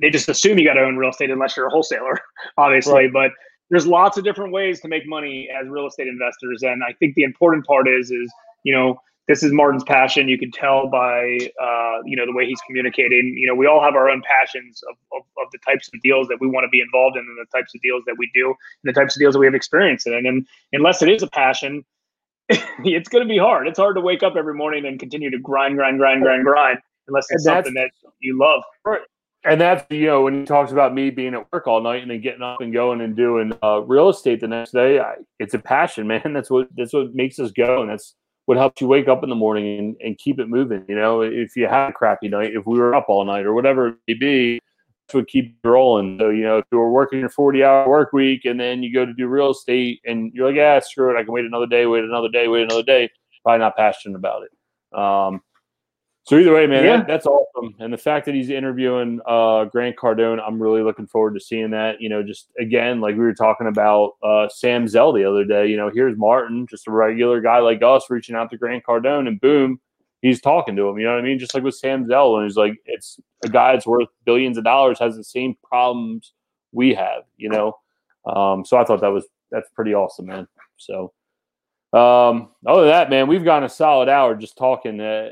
they 0.00 0.10
just 0.10 0.28
assume 0.28 0.58
you 0.58 0.64
got 0.64 0.74
to 0.74 0.80
own 0.80 0.96
real 0.96 1.10
estate 1.10 1.30
unless 1.30 1.56
you're 1.56 1.66
a 1.66 1.70
wholesaler, 1.70 2.18
obviously. 2.56 3.08
But 3.08 3.32
there's 3.70 3.86
lots 3.86 4.16
of 4.16 4.24
different 4.24 4.52
ways 4.52 4.80
to 4.80 4.88
make 4.88 5.06
money 5.06 5.48
as 5.50 5.68
real 5.68 5.86
estate 5.86 6.08
investors, 6.08 6.62
and 6.62 6.82
I 6.84 6.92
think 6.94 7.14
the 7.14 7.24
important 7.24 7.66
part 7.66 7.88
is 7.88 8.10
is 8.10 8.32
you 8.64 8.74
know 8.74 9.00
this 9.28 9.42
is 9.42 9.52
Martin's 9.52 9.84
passion. 9.84 10.28
You 10.28 10.38
can 10.38 10.50
tell 10.50 10.88
by 10.88 11.38
uh, 11.60 12.02
you 12.04 12.16
know 12.16 12.26
the 12.26 12.32
way 12.34 12.46
he's 12.46 12.60
communicating. 12.66 13.34
You 13.38 13.46
know, 13.46 13.54
we 13.54 13.66
all 13.66 13.82
have 13.82 13.94
our 13.94 14.10
own 14.10 14.22
passions 14.22 14.82
of, 14.88 14.96
of, 15.16 15.22
of 15.42 15.50
the 15.52 15.58
types 15.58 15.88
of 15.92 16.00
deals 16.02 16.28
that 16.28 16.38
we 16.40 16.48
want 16.48 16.64
to 16.64 16.68
be 16.68 16.80
involved 16.80 17.16
in, 17.16 17.22
and 17.22 17.38
the 17.38 17.56
types 17.56 17.74
of 17.74 17.80
deals 17.82 18.02
that 18.06 18.16
we 18.18 18.30
do, 18.34 18.48
and 18.48 18.56
the 18.84 18.92
types 18.92 19.16
of 19.16 19.20
deals 19.20 19.34
that 19.34 19.38
we 19.38 19.46
have 19.46 19.54
experience 19.54 20.06
in. 20.06 20.26
And 20.26 20.46
unless 20.72 21.02
it 21.02 21.08
is 21.08 21.22
a 21.22 21.28
passion, 21.28 21.84
it's 22.48 23.08
going 23.08 23.24
to 23.24 23.28
be 23.28 23.38
hard. 23.38 23.68
It's 23.68 23.78
hard 23.78 23.96
to 23.96 24.00
wake 24.00 24.22
up 24.22 24.34
every 24.36 24.54
morning 24.54 24.84
and 24.86 24.98
continue 24.98 25.30
to 25.30 25.38
grind, 25.38 25.76
grind, 25.76 25.98
grind, 25.98 26.22
grind, 26.22 26.44
grind, 26.44 26.78
unless 27.08 27.26
it's 27.30 27.46
And 27.46 27.64
something 27.64 27.74
that 27.74 27.90
you 28.20 28.38
love. 28.38 28.62
and 29.44 29.60
that's 29.60 29.84
you 29.90 30.06
know 30.06 30.22
when 30.22 30.40
he 30.40 30.44
talks 30.44 30.72
about 30.72 30.94
me 30.94 31.10
being 31.10 31.34
at 31.34 31.52
work 31.52 31.66
all 31.66 31.80
night 31.82 32.02
and 32.02 32.10
then 32.10 32.20
getting 32.20 32.42
up 32.42 32.60
and 32.60 32.72
going 32.72 33.00
and 33.00 33.16
doing 33.16 33.52
uh, 33.62 33.80
real 33.80 34.08
estate 34.08 34.40
the 34.40 34.48
next 34.48 34.72
day 34.72 35.00
I, 35.00 35.14
it's 35.38 35.54
a 35.54 35.58
passion 35.58 36.06
man. 36.12 36.32
That's 36.32 36.50
what 36.50 36.68
that's 36.76 36.92
what 36.92 37.14
makes 37.14 37.38
us 37.38 37.50
go 37.50 37.82
and 37.82 37.90
that's 37.90 38.14
what 38.46 38.56
helps 38.58 38.80
you 38.80 38.88
wake 38.88 39.06
up 39.08 39.22
in 39.22 39.30
the 39.30 39.36
morning 39.36 39.78
and, 39.78 39.96
and 40.00 40.18
keep 40.18 40.40
it 40.40 40.48
moving 40.48 40.84
you 40.88 40.96
know? 40.96 41.22
If 41.22 41.56
you 41.56 41.66
had 41.68 41.90
a 41.90 41.92
crappy 41.92 42.28
night 42.28 42.52
if 42.54 42.66
we 42.66 42.78
were 42.78 42.94
up 42.94 43.06
all 43.08 43.24
night 43.24 43.46
or 43.46 43.54
whatever 43.54 43.88
it 43.88 43.96
may 44.08 44.14
be 44.14 44.60
that's 45.08 45.14
what 45.14 45.28
keeps 45.28 45.48
you 45.48 45.70
rolling. 45.70 46.18
So 46.20 46.30
you 46.30 46.44
know 46.44 46.58
if 46.58 46.64
you 46.70 46.78
were 46.78 46.90
working 46.90 47.20
your 47.20 47.28
40 47.28 47.64
hour 47.64 47.88
work 47.88 48.12
week 48.12 48.44
and 48.44 48.58
then 48.60 48.82
you 48.82 48.92
go 48.92 49.04
to 49.04 49.12
do 49.14 49.26
real 49.26 49.50
estate 49.50 50.00
and 50.04 50.32
you're 50.32 50.46
like 50.46 50.56
yeah 50.56 50.78
screw 50.78 51.10
it 51.14 51.18
i 51.20 51.24
can 51.24 51.32
wait 51.32 51.44
another 51.44 51.66
day 51.66 51.86
wait 51.86 52.04
another 52.04 52.28
day 52.28 52.46
wait 52.48 52.62
another 52.62 52.84
day 52.84 53.10
probably 53.42 53.58
not 53.58 53.76
passionate 53.76 54.16
about 54.16 54.42
it. 54.44 54.98
Um, 54.98 55.40
So 56.24 56.38
either 56.38 56.54
way, 56.54 56.66
man, 56.68 56.84
Yeah. 56.84 56.96
that, 56.98 57.06
that's 57.08 57.26
awesome. 57.26 57.74
And 57.80 57.92
the 57.92 57.98
fact 57.98 58.26
that 58.26 58.34
he's 58.34 58.48
interviewing 58.48 59.20
uh, 59.26 59.64
Grant 59.64 59.96
Cardone, 59.96 60.40
I'm 60.40 60.62
really 60.62 60.82
looking 60.82 61.06
forward 61.06 61.34
to 61.34 61.40
seeing 61.40 61.70
that. 61.70 62.00
You 62.00 62.08
know, 62.08 62.22
just 62.22 62.52
again, 62.60 63.00
like 63.00 63.14
we 63.16 63.22
were 63.22 63.34
talking 63.34 63.66
about 63.66 64.12
uh, 64.22 64.48
Sam 64.48 64.86
Zell 64.86 65.12
the 65.12 65.24
other 65.28 65.44
day. 65.44 65.66
You 65.66 65.76
know, 65.76 65.90
here's 65.92 66.16
Martin, 66.16 66.66
just 66.68 66.86
a 66.86 66.92
regular 66.92 67.40
guy 67.40 67.58
like 67.58 67.82
us, 67.82 68.08
reaching 68.08 68.36
out 68.36 68.50
to 68.50 68.56
Grant 68.56 68.84
Cardone, 68.84 69.26
and 69.26 69.40
boom, 69.40 69.80
he's 70.20 70.40
talking 70.40 70.76
to 70.76 70.88
him. 70.88 70.98
You 70.98 71.06
know 71.06 71.12
what 71.14 71.20
I 71.20 71.26
mean? 71.26 71.40
Just 71.40 71.54
like 71.54 71.64
with 71.64 71.74
Sam 71.74 72.06
Zell, 72.06 72.36
and 72.36 72.46
he's 72.46 72.56
like, 72.56 72.74
it's 72.86 73.18
a 73.44 73.48
guy 73.48 73.72
that's 73.72 73.86
worth 73.86 74.08
billions 74.24 74.58
of 74.58 74.64
dollars 74.64 75.00
has 75.00 75.16
the 75.16 75.24
same 75.24 75.56
problems 75.64 76.34
we 76.70 76.94
have. 76.94 77.24
You 77.36 77.48
know, 77.48 77.78
um, 78.26 78.64
so 78.64 78.76
I 78.76 78.84
thought 78.84 79.00
that 79.00 79.08
was 79.12 79.26
that's 79.50 79.70
pretty 79.70 79.92
awesome, 79.94 80.26
man. 80.26 80.46
So. 80.76 81.12
Um, 81.94 82.48
other 82.66 82.84
than 82.84 82.90
that, 82.90 83.10
man, 83.10 83.28
we've 83.28 83.44
gone 83.44 83.64
a 83.64 83.68
solid 83.68 84.08
hour 84.08 84.34
just 84.34 84.56
talking. 84.56 84.98
Uh, 84.98 85.28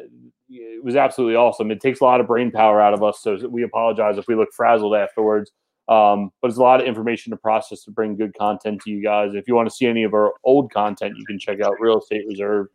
it 0.51 0.85
was 0.85 0.97
absolutely 0.97 1.37
awesome. 1.37 1.71
It 1.71 1.81
takes 1.81 2.01
a 2.01 2.05
lot 2.05 2.21
of 2.21 2.27
brain 2.27 2.51
power 2.51 2.81
out 2.81 2.93
of 2.95 3.03
us, 3.03 3.21
so 3.21 3.37
we 3.49 3.63
apologize 3.63 4.19
if 4.19 4.27
we 4.29 4.35
look 4.35 4.53
frazzled 4.53 4.95
afterwards. 4.97 5.53
Um, 5.89 6.31
but 6.41 6.49
it's 6.49 6.59
a 6.59 6.63
lot 6.63 6.81
of 6.81 6.87
information 6.87 7.31
to 7.31 7.37
process 7.37 7.83
to 7.85 7.91
bring 7.91 8.17
good 8.17 8.37
content 8.37 8.81
to 8.83 8.91
you 8.91 9.03
guys. 9.03 9.35
If 9.35 9.49
you 9.49 9.55
want 9.55 9.69
to 9.69 9.75
see 9.75 9.87
any 9.87 10.05
of 10.05 10.15
our 10.15 10.35
old 10.45 10.73
content, 10.73 11.17
you 11.17 11.25
can 11.27 11.39
check 11.39 11.61
out 11.61 11.75
Real 11.81 11.99
Estate 11.99 12.25
Reserve 12.29 12.69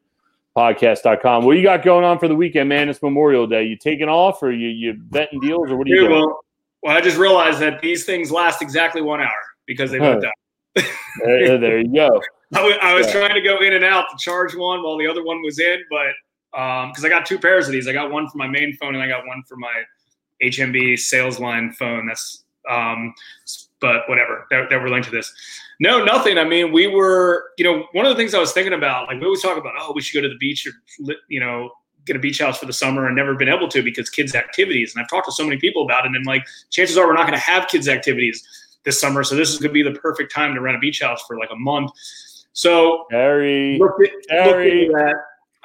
podcast.com. 0.58 1.46
What 1.46 1.58
you 1.58 1.64
got 1.64 1.84
going 1.84 2.04
on 2.06 2.20
for 2.20 2.28
the 2.28 2.36
weekend, 2.36 2.70
man? 2.70 2.90
It's 2.90 3.02
Memorial 3.02 3.48
Day. 3.48 3.64
You 3.64 3.78
taking 3.78 4.10
off 4.10 4.42
or 4.44 4.52
you 4.52 4.68
you 4.68 4.94
betting 5.12 5.40
deals 5.40 5.70
or 5.70 5.78
what 5.78 5.88
are 5.88 5.90
you 5.90 5.96
Dude, 6.02 6.10
doing? 6.10 6.22
well, 6.22 6.40
well, 6.84 6.98
I 6.98 7.02
just 7.02 7.18
realized 7.18 7.60
that 7.60 7.82
these 7.82 8.06
things 8.06 8.32
last 8.32 8.62
exactly 8.62 9.02
one 9.02 9.22
hour 9.22 9.32
because 9.66 9.92
they 9.92 10.00
went 10.00 10.22
down. 10.22 10.32
There, 11.24 11.58
there 11.58 11.80
you 11.80 11.94
go. 11.94 12.22
I 12.54 12.64
was, 12.64 12.76
I 12.82 12.94
was 12.94 13.08
Yeah. 13.08 13.14
trying 13.14 13.34
to 13.34 13.42
go 13.42 13.60
in 13.62 13.74
and 13.74 13.84
out 13.84 14.06
to 14.12 14.18
charge 14.18 14.56
one 14.56 14.84
while 14.84 14.98
the 14.98 15.08
other 15.08 15.24
one 15.24 15.42
was 15.42 15.60
in, 15.60 15.80
but 15.90 16.08
because 16.56 17.04
I 17.04 17.10
got 17.10 17.26
two 17.26 17.38
pairs 17.38 17.68
of 17.68 17.74
these, 17.74 17.88
I 17.88 17.94
got 17.94 18.12
one 18.12 18.30
for 18.30 18.38
my 18.38 18.48
main 18.48 18.76
phone 18.78 18.96
and 18.96 19.04
I 19.04 19.08
got 19.08 19.28
one 19.28 19.44
for 19.48 19.58
my 19.58 19.84
HMB 20.42 20.98
sales 21.00 21.40
line 21.40 21.74
phone. 21.74 22.08
That's 22.08 22.46
um, 22.70 23.14
but 23.82 24.08
whatever. 24.08 24.48
That, 24.50 24.70
that 24.70 24.82
we're 24.82 24.90
linked 24.90 25.10
to 25.10 25.16
this. 25.16 25.34
No, 25.80 26.04
nothing. 26.04 26.38
I 26.38 26.44
mean, 26.46 26.72
we 26.72 26.88
were, 26.88 27.52
you 27.58 27.66
know, 27.66 27.86
one 27.92 28.06
of 28.06 28.10
the 28.10 28.16
things 28.16 28.34
I 28.34 28.40
was 28.40 28.54
thinking 28.54 28.74
about, 28.74 29.08
like 29.08 29.20
we 29.20 29.26
always 29.26 29.42
talk 29.42 29.58
about, 29.58 29.74
oh, 29.80 29.92
we 29.94 30.02
should 30.02 30.16
go 30.16 30.28
to 30.28 30.34
the 30.34 30.38
beach 30.40 30.66
or, 30.66 31.16
you 31.28 31.40
know, 31.40 31.70
get 32.06 32.16
a 32.16 32.20
beach 32.20 32.40
house 32.40 32.58
for 32.58 32.66
the 32.66 32.74
summer 32.74 33.08
and 33.08 33.16
never 33.16 33.36
been 33.36 33.50
able 33.50 33.68
to 33.68 33.84
because 33.84 34.10
kids' 34.10 34.36
activities. 34.36 34.94
And 34.96 35.04
I've 35.04 35.10
talked 35.10 35.26
to 35.26 35.32
so 35.32 35.44
many 35.44 35.58
people 35.58 35.84
about 35.84 36.06
it, 36.06 36.16
and 36.16 36.26
like 36.26 36.46
chances 36.70 36.98
are 36.98 37.08
we're 37.08 37.14
not 37.14 37.28
going 37.28 37.38
to 37.38 37.46
have 37.46 37.68
kids' 37.68 37.88
activities 37.88 38.48
this 38.86 39.00
summer. 39.00 39.24
So 39.24 39.36
this 39.36 39.50
is 39.50 39.58
going 39.58 39.70
to 39.70 39.74
be 39.74 39.84
the 39.84 40.00
perfect 40.00 40.34
time 40.34 40.54
to 40.54 40.62
rent 40.62 40.78
a 40.78 40.80
beach 40.80 41.02
house 41.02 41.22
for 41.28 41.38
like 41.38 41.50
a 41.52 41.56
month. 41.56 41.92
So 42.54 43.06
Harry. 43.12 43.78
look 43.80 43.96
at, 44.02 44.12
Harry. 44.30 44.84
into 44.86 44.94
that. 44.94 45.16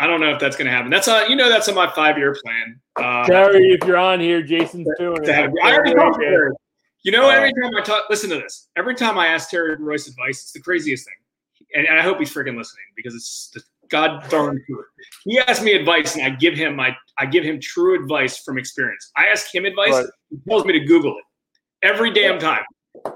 I 0.00 0.06
don't 0.06 0.20
know 0.20 0.30
if 0.32 0.40
that's 0.40 0.56
going 0.56 0.66
to 0.66 0.72
happen. 0.72 0.90
That's 0.90 1.08
a, 1.08 1.26
you 1.28 1.36
know, 1.36 1.48
that's 1.50 1.68
on 1.68 1.74
my 1.74 1.90
five 1.92 2.16
year 2.16 2.34
plan. 2.42 2.80
Uh, 2.96 3.24
if 3.30 3.86
you're 3.86 3.98
on 3.98 4.18
here, 4.18 4.42
Jason's 4.42 4.88
doing 4.98 5.22
it. 5.22 5.28
I 5.62 5.72
already 5.74 5.94
talked 5.94 6.18
to 6.18 6.24
Terry. 6.24 6.52
You 7.02 7.12
know, 7.12 7.28
Uh, 7.28 7.32
every 7.32 7.52
time 7.52 7.70
I 7.76 7.82
talk, 7.82 8.04
listen 8.10 8.30
to 8.30 8.36
this. 8.36 8.68
Every 8.76 8.94
time 8.94 9.18
I 9.18 9.26
ask 9.26 9.50
Terry 9.50 9.76
Royce 9.76 10.08
advice, 10.08 10.42
it's 10.42 10.52
the 10.52 10.60
craziest 10.60 11.06
thing, 11.06 11.14
and, 11.74 11.86
and 11.86 11.98
I 11.98 12.02
hope 12.02 12.18
he's 12.18 12.32
freaking 12.32 12.56
listening 12.56 12.84
because 12.96 13.14
it's 13.14 13.50
the 13.54 13.62
god 13.88 14.28
darn 14.30 14.62
truth. 14.66 14.84
He 15.24 15.38
asks 15.38 15.62
me 15.62 15.72
advice, 15.72 16.14
and 16.16 16.24
I 16.24 16.30
give 16.30 16.54
him 16.54 16.76
my, 16.76 16.94
I 17.18 17.26
give 17.26 17.42
him 17.44 17.58
true 17.60 18.00
advice 18.02 18.38
from 18.38 18.58
experience. 18.58 19.10
I 19.16 19.26
ask 19.26 19.54
him 19.54 19.64
advice, 19.64 19.92
Right. 19.92 20.06
he 20.30 20.36
tells 20.48 20.64
me 20.64 20.72
to 20.74 20.80
Google 20.80 21.16
it 21.18 21.24
every 21.82 22.10
damn 22.12 22.38
time. 22.38 22.64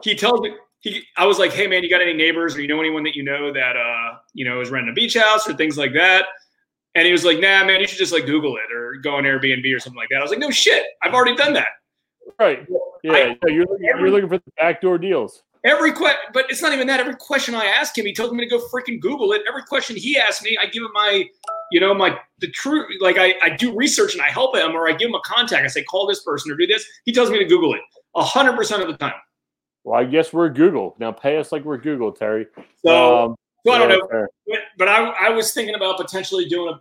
He 0.02 0.14
tells 0.14 0.40
me. 0.40 0.54
He, 0.80 1.02
I 1.16 1.24
was 1.26 1.38
like, 1.38 1.50
"Hey 1.52 1.66
man, 1.66 1.82
you 1.82 1.88
got 1.88 2.02
any 2.02 2.12
neighbors 2.12 2.54
or 2.56 2.60
you 2.60 2.68
know 2.68 2.78
anyone 2.78 3.04
that 3.04 3.16
you 3.16 3.22
know 3.22 3.50
that 3.54 3.74
uh, 3.74 4.16
you 4.34 4.44
know 4.44 4.60
is 4.60 4.68
renting 4.68 4.90
a 4.90 4.94
beach 4.94 5.14
house 5.14 5.48
or 5.48 5.54
things 5.54 5.78
like 5.78 5.94
that?" 5.94 6.26
And 6.94 7.06
he 7.06 7.12
was 7.12 7.24
like, 7.24 7.38
"Nah, 7.40 7.64
man, 7.64 7.80
you 7.80 7.86
should 7.86 7.98
just 7.98 8.12
like 8.12 8.26
Google 8.26 8.56
it 8.56 8.72
or 8.72 8.94
go 9.02 9.16
on 9.16 9.24
Airbnb 9.24 9.74
or 9.74 9.80
something 9.80 9.98
like 9.98 10.08
that." 10.10 10.18
I 10.18 10.22
was 10.22 10.30
like, 10.30 10.38
"No 10.40 10.50
shit, 10.50 10.84
I've 11.02 11.14
already 11.14 11.34
done 11.36 11.52
that." 11.54 11.68
Right. 12.38 12.66
Yeah, 13.02 13.12
I- 13.12 13.18
yeah, 13.46 13.52
you're, 13.52 13.66
looking, 13.66 13.84
you're 13.84 14.10
looking 14.10 14.28
for 14.28 14.38
the 14.38 14.52
backdoor 14.56 14.98
deals. 14.98 15.42
Every 15.64 15.92
question, 15.92 16.20
but 16.34 16.44
it's 16.50 16.60
not 16.60 16.72
even 16.74 16.86
that. 16.88 17.00
Every 17.00 17.16
question 17.16 17.54
I 17.54 17.64
ask 17.64 17.96
him, 17.96 18.04
he 18.04 18.12
tells 18.12 18.32
me 18.32 18.44
to 18.44 18.50
go 18.50 18.62
freaking 18.68 19.00
Google 19.00 19.32
it. 19.32 19.42
Every 19.48 19.62
question 19.62 19.96
he 19.96 20.18
asks 20.18 20.42
me, 20.44 20.58
I 20.60 20.66
give 20.66 20.82
him 20.82 20.92
my, 20.92 21.26
you 21.72 21.80
know, 21.80 21.94
my 21.94 22.18
the 22.40 22.50
true, 22.50 22.84
Like 23.00 23.16
I, 23.18 23.34
I 23.42 23.56
do 23.56 23.74
research 23.74 24.12
and 24.12 24.20
I 24.20 24.28
help 24.28 24.54
him, 24.54 24.72
or 24.76 24.86
I 24.88 24.92
give 24.92 25.08
him 25.08 25.14
a 25.14 25.20
contact. 25.24 25.64
I 25.64 25.68
say, 25.68 25.82
call 25.84 26.06
this 26.06 26.22
person 26.22 26.52
or 26.52 26.56
do 26.56 26.66
this. 26.66 26.84
He 27.06 27.12
tells 27.12 27.30
me 27.30 27.38
to 27.38 27.46
Google 27.46 27.72
it 27.74 27.80
a 28.14 28.22
hundred 28.22 28.56
percent 28.56 28.82
of 28.82 28.88
the 28.88 28.96
time. 28.98 29.14
Well, 29.84 29.98
I 29.98 30.04
guess 30.04 30.32
we're 30.34 30.50
Google. 30.50 30.96
Now 30.98 31.12
pay 31.12 31.38
us 31.38 31.50
like 31.50 31.64
we're 31.64 31.78
Google, 31.78 32.12
Terry. 32.12 32.46
So, 32.84 33.24
Um, 33.24 33.36
so 33.64 33.72
I 33.72 33.78
don't 33.78 33.88
know, 33.88 34.26
but, 34.46 34.60
but 34.78 34.88
I, 34.88 35.04
I 35.04 35.28
was 35.30 35.52
thinking 35.52 35.74
about 35.74 35.96
potentially 35.96 36.46
doing 36.46 36.74
a, 36.74 36.80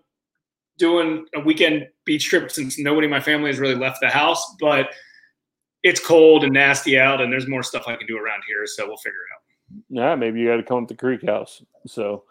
doing 0.77 1.25
a 1.35 1.39
weekend 1.39 1.87
beach 2.05 2.25
trip 2.25 2.51
since 2.51 2.79
nobody 2.79 3.05
in 3.05 3.11
my 3.11 3.21
family 3.21 3.49
has 3.49 3.59
really 3.59 3.75
left 3.75 3.99
the 4.01 4.09
house, 4.09 4.55
but 4.59 4.89
it's 5.83 5.99
cold 5.99 6.43
and 6.43 6.53
nasty 6.53 6.97
out, 6.97 7.21
and 7.21 7.31
there's 7.31 7.47
more 7.47 7.63
stuff 7.63 7.87
I 7.87 7.95
can 7.95 8.07
do 8.07 8.17
around 8.17 8.41
here, 8.47 8.65
so 8.65 8.87
we'll 8.87 8.97
figure 8.97 9.19
it 9.19 9.35
out. 9.35 9.43
Yeah, 9.89 10.15
maybe 10.15 10.39
you 10.39 10.47
got 10.47 10.57
to 10.57 10.63
come 10.63 10.83
up 10.83 10.87
to 10.87 10.93
the 10.93 10.97
Creek 10.97 11.25
House. 11.25 11.61
So, 11.85 12.23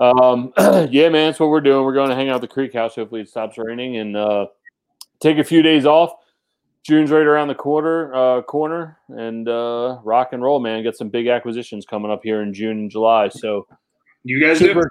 um, 0.00 0.52
yeah, 0.58 1.08
man, 1.08 1.28
that's 1.28 1.40
what 1.40 1.50
we're 1.50 1.60
doing. 1.60 1.84
We're 1.84 1.94
going 1.94 2.10
to 2.10 2.16
hang 2.16 2.28
out 2.28 2.36
at 2.36 2.40
the 2.40 2.48
Creek 2.48 2.74
House. 2.74 2.96
Hopefully, 2.96 3.20
it 3.20 3.28
stops 3.28 3.58
raining 3.58 3.96
and 3.96 4.16
uh, 4.16 4.46
take 5.20 5.38
a 5.38 5.44
few 5.44 5.62
days 5.62 5.86
off. 5.86 6.12
June's 6.84 7.10
right 7.10 7.26
around 7.26 7.48
the 7.48 7.54
quarter 7.54 8.14
uh, 8.14 8.42
corner, 8.42 8.98
and 9.08 9.48
uh, 9.48 9.98
rock 10.04 10.32
and 10.32 10.42
roll, 10.42 10.60
man. 10.60 10.82
Got 10.84 10.96
some 10.96 11.08
big 11.08 11.28
acquisitions 11.28 11.84
coming 11.84 12.10
up 12.10 12.20
here 12.22 12.42
in 12.42 12.52
June 12.52 12.78
and 12.78 12.90
July. 12.90 13.28
So, 13.28 13.66
You 14.26 14.44
guys 14.44 14.58
do? 14.58 14.82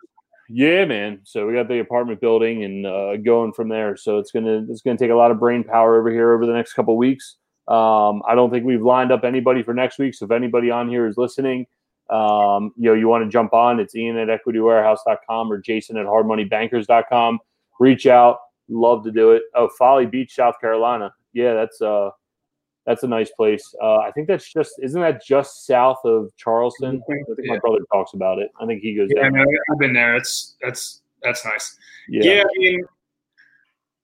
yeah, 0.50 0.86
man. 0.86 1.20
So 1.24 1.46
we 1.46 1.54
got 1.54 1.68
the 1.68 1.80
apartment 1.80 2.22
building 2.22 2.64
and 2.64 2.88
uh, 2.88 3.18
going 3.18 3.52
from 3.52 3.68
there. 3.68 3.98
So 3.98 4.18
it's 4.18 4.32
gonna 4.32 4.66
it's 4.70 4.82
gonna 4.82 4.98
take 4.98 5.12
a 5.12 5.16
lot 5.16 5.30
of 5.30 5.40
brain 5.40 5.64
power 5.64 6.00
over 6.00 6.10
here 6.10 6.34
over 6.34 6.46
the 6.46 6.54
next 6.54 6.74
couple 6.74 6.96
weeks. 6.96 7.36
Um, 7.68 8.22
I 8.28 8.34
don't 8.34 8.50
think 8.50 8.66
we've 8.66 8.82
lined 8.82 9.12
up 9.12 9.26
anybody 9.26 9.62
for 9.62 9.74
next 9.74 10.00
week. 10.00 10.16
So 10.16 10.24
if 10.26 10.32
anybody 10.32 10.72
on 10.72 10.88
here 10.88 11.06
is 11.06 11.18
listening, 11.18 11.66
um, 12.10 12.72
you 12.78 12.90
know, 12.90 12.94
you 12.94 13.10
want 13.10 13.26
to 13.26 13.30
jump 13.30 13.54
on, 13.54 13.80
it's 13.82 13.94
Ian 13.94 14.18
at 14.18 14.30
equitywarehouse.com 14.30 15.52
or 15.52 15.58
Jason 15.58 15.98
at 15.98 16.06
hardmoneybankers.com. 16.06 17.40
Reach 17.80 18.08
out. 18.08 18.38
Love 18.70 19.04
to 19.04 19.12
do 19.12 19.32
it. 19.32 19.44
Oh, 19.54 19.68
Folly 19.78 20.06
Beach, 20.06 20.34
South 20.34 20.56
Carolina. 20.62 21.14
Yeah, 21.34 21.56
that's 21.56 21.82
uh 21.82 22.12
that's 22.86 23.04
a 23.04 23.08
nice 23.08 23.32
place. 23.32 23.74
Uh, 23.82 23.98
I 23.98 24.12
think 24.12 24.28
that's 24.28 24.52
just 24.52 24.74
isn't 24.82 25.00
that 25.02 25.24
just 25.24 25.66
south 25.66 26.00
of 26.06 26.32
Charleston? 26.38 27.02
I 27.10 27.14
think 27.14 27.28
my 27.46 27.58
brother 27.60 27.80
talks 27.92 28.14
about 28.14 28.40
it. 28.40 28.52
I 28.62 28.66
think 28.66 28.82
he 28.82 28.96
goes 28.96 29.10
Yeah, 29.16 29.30
no, 29.30 29.44
I've 29.72 29.80
been 29.80 29.94
there. 29.94 30.16
It's 30.16 30.56
that's 30.62 31.02
that's 31.24 31.44
nice. 31.46 31.78
Yeah. 32.08 32.24
Yeah, 32.24 32.44
I 32.44 32.60
mean, 32.60 32.84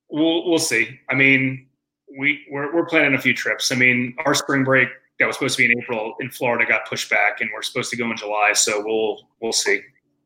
we'll 0.10 0.50
we'll 0.50 0.60
see. 0.60 1.00
I 1.10 1.16
mean, 1.16 1.68
we 2.18 2.46
we're 2.50 2.74
we're 2.74 2.86
planning 2.86 3.14
a 3.14 3.22
few 3.22 3.34
trips. 3.34 3.72
I 3.72 3.76
mean, 3.76 4.16
our 4.26 4.34
spring 4.34 4.64
break 4.64 4.90
that 5.20 5.28
was 5.28 5.36
supposed 5.36 5.58
to 5.58 5.64
be 5.68 5.72
in 5.72 5.80
April 5.80 6.16
in 6.20 6.32
Florida 6.32 6.66
got 6.66 6.88
pushed 6.88 7.10
back, 7.10 7.42
and 7.42 7.50
we're 7.54 7.62
supposed 7.62 7.92
to 7.92 7.98
go 7.98 8.10
in 8.10 8.18
July. 8.18 8.54
So 8.54 8.84
we'll 8.84 9.28
we'll 9.42 9.54
see. 9.54 9.82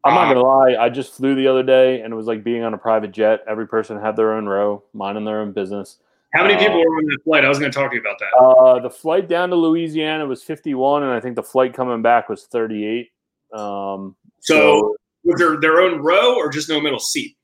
I'm 0.05 0.13
not 0.13 0.27
Um, 0.27 0.35
gonna 0.35 0.47
lie. 0.47 0.75
I 0.79 0.89
just 0.89 1.13
flew 1.13 1.35
the 1.35 1.47
other 1.47 1.63
day, 1.63 2.01
and 2.01 2.13
it 2.13 2.15
was 2.15 2.27
like 2.27 2.43
being 2.43 2.63
on 2.63 2.73
a 2.73 2.77
private 2.77 3.11
jet. 3.11 3.43
Every 3.47 3.67
person 3.67 3.99
had 3.99 4.15
their 4.15 4.33
own 4.33 4.45
row, 4.45 4.83
minding 4.93 5.25
their 5.25 5.41
own 5.41 5.51
business. 5.51 5.97
How 6.35 6.43
many 6.43 6.57
people 6.57 6.79
were 6.79 6.97
on 6.97 7.05
that 7.05 7.19
flight? 7.23 7.45
I 7.45 7.49
was 7.49 7.59
going 7.59 7.71
to 7.71 7.77
talk 7.77 7.91
to 7.91 7.95
you 7.95 8.01
about 8.01 8.19
that. 8.19 8.37
Uh, 8.37 8.79
the 8.79 8.89
flight 8.89 9.29
down 9.29 9.49
to 9.49 9.55
Louisiana 9.55 10.25
was 10.25 10.43
51, 10.43 11.03
and 11.03 11.11
I 11.11 11.19
think 11.19 11.35
the 11.35 11.43
flight 11.43 11.73
coming 11.73 12.01
back 12.01 12.27
was 12.27 12.45
38. 12.45 13.09
Um, 13.53 14.15
So, 14.41 14.95
was 15.23 15.39
there 15.39 15.59
their 15.59 15.79
own 15.79 16.01
row 16.01 16.35
or 16.35 16.49
just 16.49 16.67
no 16.69 16.81
middle 16.81 16.99
seat? 16.99 17.37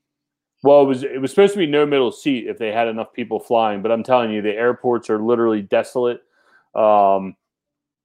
well, 0.63 0.83
it 0.83 0.85
was 0.85 1.03
it 1.03 1.19
was 1.19 1.31
supposed 1.31 1.53
to 1.53 1.59
be 1.59 1.65
no 1.65 1.85
middle 1.85 2.11
seat 2.11 2.47
if 2.47 2.59
they 2.59 2.71
had 2.71 2.87
enough 2.87 3.13
people 3.13 3.39
flying, 3.39 3.81
but 3.81 3.91
I'm 3.91 4.03
telling 4.03 4.31
you, 4.31 4.41
the 4.41 4.53
airports 4.53 5.09
are 5.09 5.21
literally 5.21 5.61
desolate. 5.61 6.21
Um, 6.75 7.35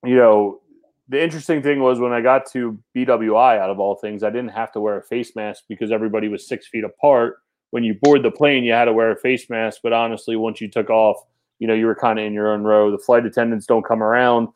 you 0.04 0.16
know, 0.16 0.60
the 1.08 1.22
interesting 1.22 1.62
thing 1.62 1.80
was 1.80 2.00
when 2.00 2.12
I 2.12 2.20
got 2.20 2.50
to 2.52 2.78
BWI, 2.96 3.58
out 3.58 3.70
of 3.70 3.78
all 3.78 3.96
things, 3.96 4.22
I 4.22 4.30
didn't 4.30 4.50
have 4.50 4.72
to 4.72 4.80
wear 4.80 4.96
a 4.98 5.02
face 5.02 5.36
mask 5.36 5.64
because 5.68 5.92
everybody 5.92 6.28
was 6.28 6.48
six 6.48 6.66
feet 6.66 6.84
apart. 6.84 7.36
When 7.70 7.84
you 7.84 7.94
board 8.00 8.22
the 8.22 8.30
plane, 8.30 8.64
you 8.64 8.72
had 8.72 8.84
to 8.86 8.92
wear 8.92 9.10
a 9.10 9.16
face 9.16 9.50
mask, 9.50 9.80
but 9.82 9.92
honestly, 9.92 10.36
once 10.36 10.60
you 10.60 10.68
took 10.68 10.88
off, 10.88 11.18
you 11.58 11.66
know, 11.66 11.74
you 11.74 11.86
were 11.86 11.94
kind 11.94 12.18
of 12.18 12.24
in 12.24 12.32
your 12.32 12.52
own 12.52 12.62
row. 12.62 12.90
The 12.90 12.98
flight 12.98 13.26
attendants 13.26 13.66
don't 13.66 13.84
come 13.84 14.02
around. 14.02 14.48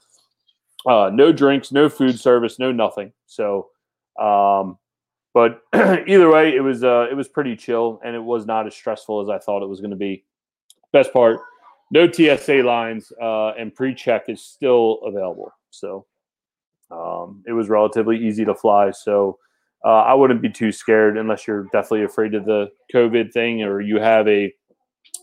Uh, 0.86 1.10
no 1.12 1.32
drinks, 1.32 1.72
no 1.72 1.88
food 1.88 2.18
service, 2.18 2.58
no 2.58 2.72
nothing. 2.72 3.12
So, 3.26 3.68
um, 4.18 4.78
but 5.34 5.62
either 6.06 6.30
way, 6.30 6.54
it 6.54 6.62
was 6.62 6.82
uh, 6.82 7.06
it 7.10 7.14
was 7.14 7.28
pretty 7.28 7.56
chill, 7.56 8.00
and 8.04 8.16
it 8.16 8.22
was 8.22 8.46
not 8.46 8.66
as 8.66 8.74
stressful 8.74 9.20
as 9.20 9.28
I 9.28 9.38
thought 9.38 9.62
it 9.62 9.68
was 9.68 9.80
going 9.80 9.90
to 9.90 9.96
be. 9.96 10.24
Best 10.92 11.12
part, 11.12 11.38
no 11.90 12.10
TSA 12.10 12.62
lines, 12.62 13.12
uh, 13.20 13.50
and 13.50 13.74
pre-check 13.74 14.28
is 14.28 14.42
still 14.42 15.00
available. 15.04 15.52
So, 15.70 16.06
um, 16.90 17.44
it 17.46 17.52
was 17.52 17.68
relatively 17.68 18.18
easy 18.18 18.44
to 18.44 18.54
fly. 18.54 18.90
So, 18.90 19.38
uh, 19.84 20.02
I 20.02 20.14
wouldn't 20.14 20.42
be 20.42 20.50
too 20.50 20.72
scared 20.72 21.16
unless 21.16 21.46
you're 21.46 21.64
definitely 21.64 22.04
afraid 22.04 22.34
of 22.34 22.44
the 22.44 22.70
COVID 22.94 23.32
thing 23.32 23.62
or 23.62 23.80
you 23.80 23.98
have 23.98 24.28
a 24.28 24.52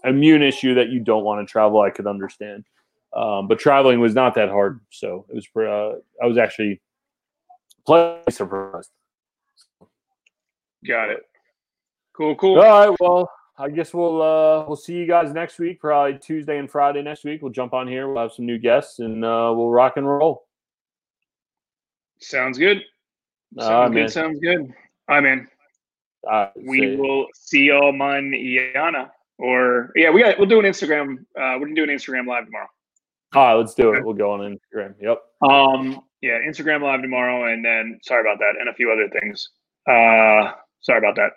immune 0.03 0.41
issue 0.41 0.74
that 0.76 0.89
you 0.89 0.99
don't 0.99 1.24
want 1.24 1.45
to 1.45 1.51
travel. 1.51 1.82
I 1.82 1.89
could 1.89 2.08
understand. 2.08 2.66
Um, 3.16 3.47
but 3.47 3.60
traveling 3.60 3.99
was 3.99 4.14
not 4.14 4.36
that 4.36 4.49
hard, 4.49 4.80
so 4.89 5.26
it 5.30 5.36
was. 5.36 5.47
Uh, 5.55 5.99
I 6.24 6.28
was 6.28 6.38
actually 6.38 6.82
pleasantly 7.86 8.34
surprised. 8.34 8.91
Got 10.86 11.10
it. 11.10 11.24
Cool, 12.14 12.36
cool. 12.36 12.60
All 12.60 12.89
right, 12.89 12.97
well, 12.99 13.32
I 13.58 13.70
guess 13.70 13.93
we'll 13.93 14.22
uh, 14.22 14.66
we'll 14.68 14.76
see 14.76 14.93
you 14.93 15.08
guys 15.08 15.34
next 15.34 15.58
week, 15.58 15.80
probably 15.80 16.20
Tuesday 16.20 16.58
and 16.58 16.70
Friday 16.70 17.01
next 17.01 17.24
week. 17.24 17.41
We'll 17.41 17.51
jump 17.51 17.74
on 17.74 17.88
here. 17.88 18.08
We'll 18.08 18.22
have 18.22 18.34
some 18.34 18.45
new 18.45 18.60
guests, 18.60 18.99
and 18.99 19.24
uh, 19.24 19.53
we'll 19.55 19.70
rock 19.70 19.97
and 19.97 20.08
roll. 20.08 20.45
Sounds 22.20 22.58
good. 22.58 22.84
Sounds 23.60 23.89
good. 23.93 24.00
man. 24.00 24.10
Sounds 24.10 24.39
good. 24.39 24.74
I'm 25.08 25.26
in. 25.26 25.48
All 26.24 26.32
right, 26.32 26.52
We 26.56 26.80
see 26.80 26.95
will 26.98 27.28
see 27.34 27.64
y'all 27.66 27.91
manana. 27.91 29.12
Or 29.39 29.91
yeah, 29.95 30.10
we 30.10 30.22
got 30.22 30.38
we'll 30.39 30.50
do 30.50 30.60
an 30.60 30.66
Instagram. 30.66 31.20
Uh, 31.39 31.58
we're 31.60 31.68
gonna 31.68 31.76
do 31.76 31.84
an 31.84 31.89
Instagram 31.89 32.26
live 32.28 32.45
tomorrow. 32.45 32.68
All 33.36 33.43
right, 33.45 33.54
let's 33.54 33.74
do 33.76 33.93
it. 33.93 34.04
We'll 34.04 34.16
go 34.16 34.32
on 34.32 34.39
Instagram. 34.39 34.95
Yep. 35.00 35.22
Um, 35.48 36.02
yeah, 36.22 36.39
Instagram 36.39 36.82
live 36.82 37.02
tomorrow, 37.02 37.52
and 37.54 37.64
then 37.64 38.00
sorry 38.04 38.22
about 38.22 38.39
that, 38.39 38.56
and 38.60 38.68
a 38.70 38.74
few 38.74 38.91
other 38.91 39.08
things. 39.10 39.50
Uh, 39.88 40.54
sorry 40.82 40.98
about 40.98 41.16
that. 41.18 41.34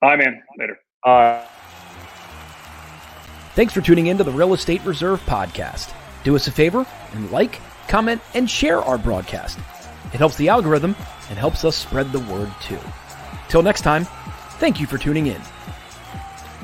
Bye, 0.00 0.16
man. 0.16 0.42
Later. 0.58 0.78
All 1.04 1.18
right. 1.18 1.46
Thanks 3.54 3.72
for 3.72 3.80
tuning 3.80 4.08
in 4.08 4.18
to 4.18 4.24
the 4.24 4.30
Real 4.30 4.52
Estate 4.54 4.84
Reserve 4.84 5.20
podcast. 5.22 5.94
Do 6.24 6.36
us 6.36 6.46
a 6.46 6.52
favor 6.52 6.86
and 7.12 7.30
like, 7.30 7.60
comment, 7.88 8.20
and 8.34 8.48
share 8.48 8.80
our 8.82 8.98
broadcast. 8.98 9.58
It 10.12 10.18
helps 10.18 10.36
the 10.36 10.48
algorithm 10.48 10.96
and 11.28 11.38
helps 11.38 11.64
us 11.64 11.76
spread 11.76 12.12
the 12.12 12.20
word 12.20 12.52
too. 12.60 12.78
Till 13.48 13.62
next 13.62 13.82
time, 13.82 14.04
thank 14.58 14.80
you 14.80 14.86
for 14.86 14.98
tuning 14.98 15.26
in. 15.26 15.40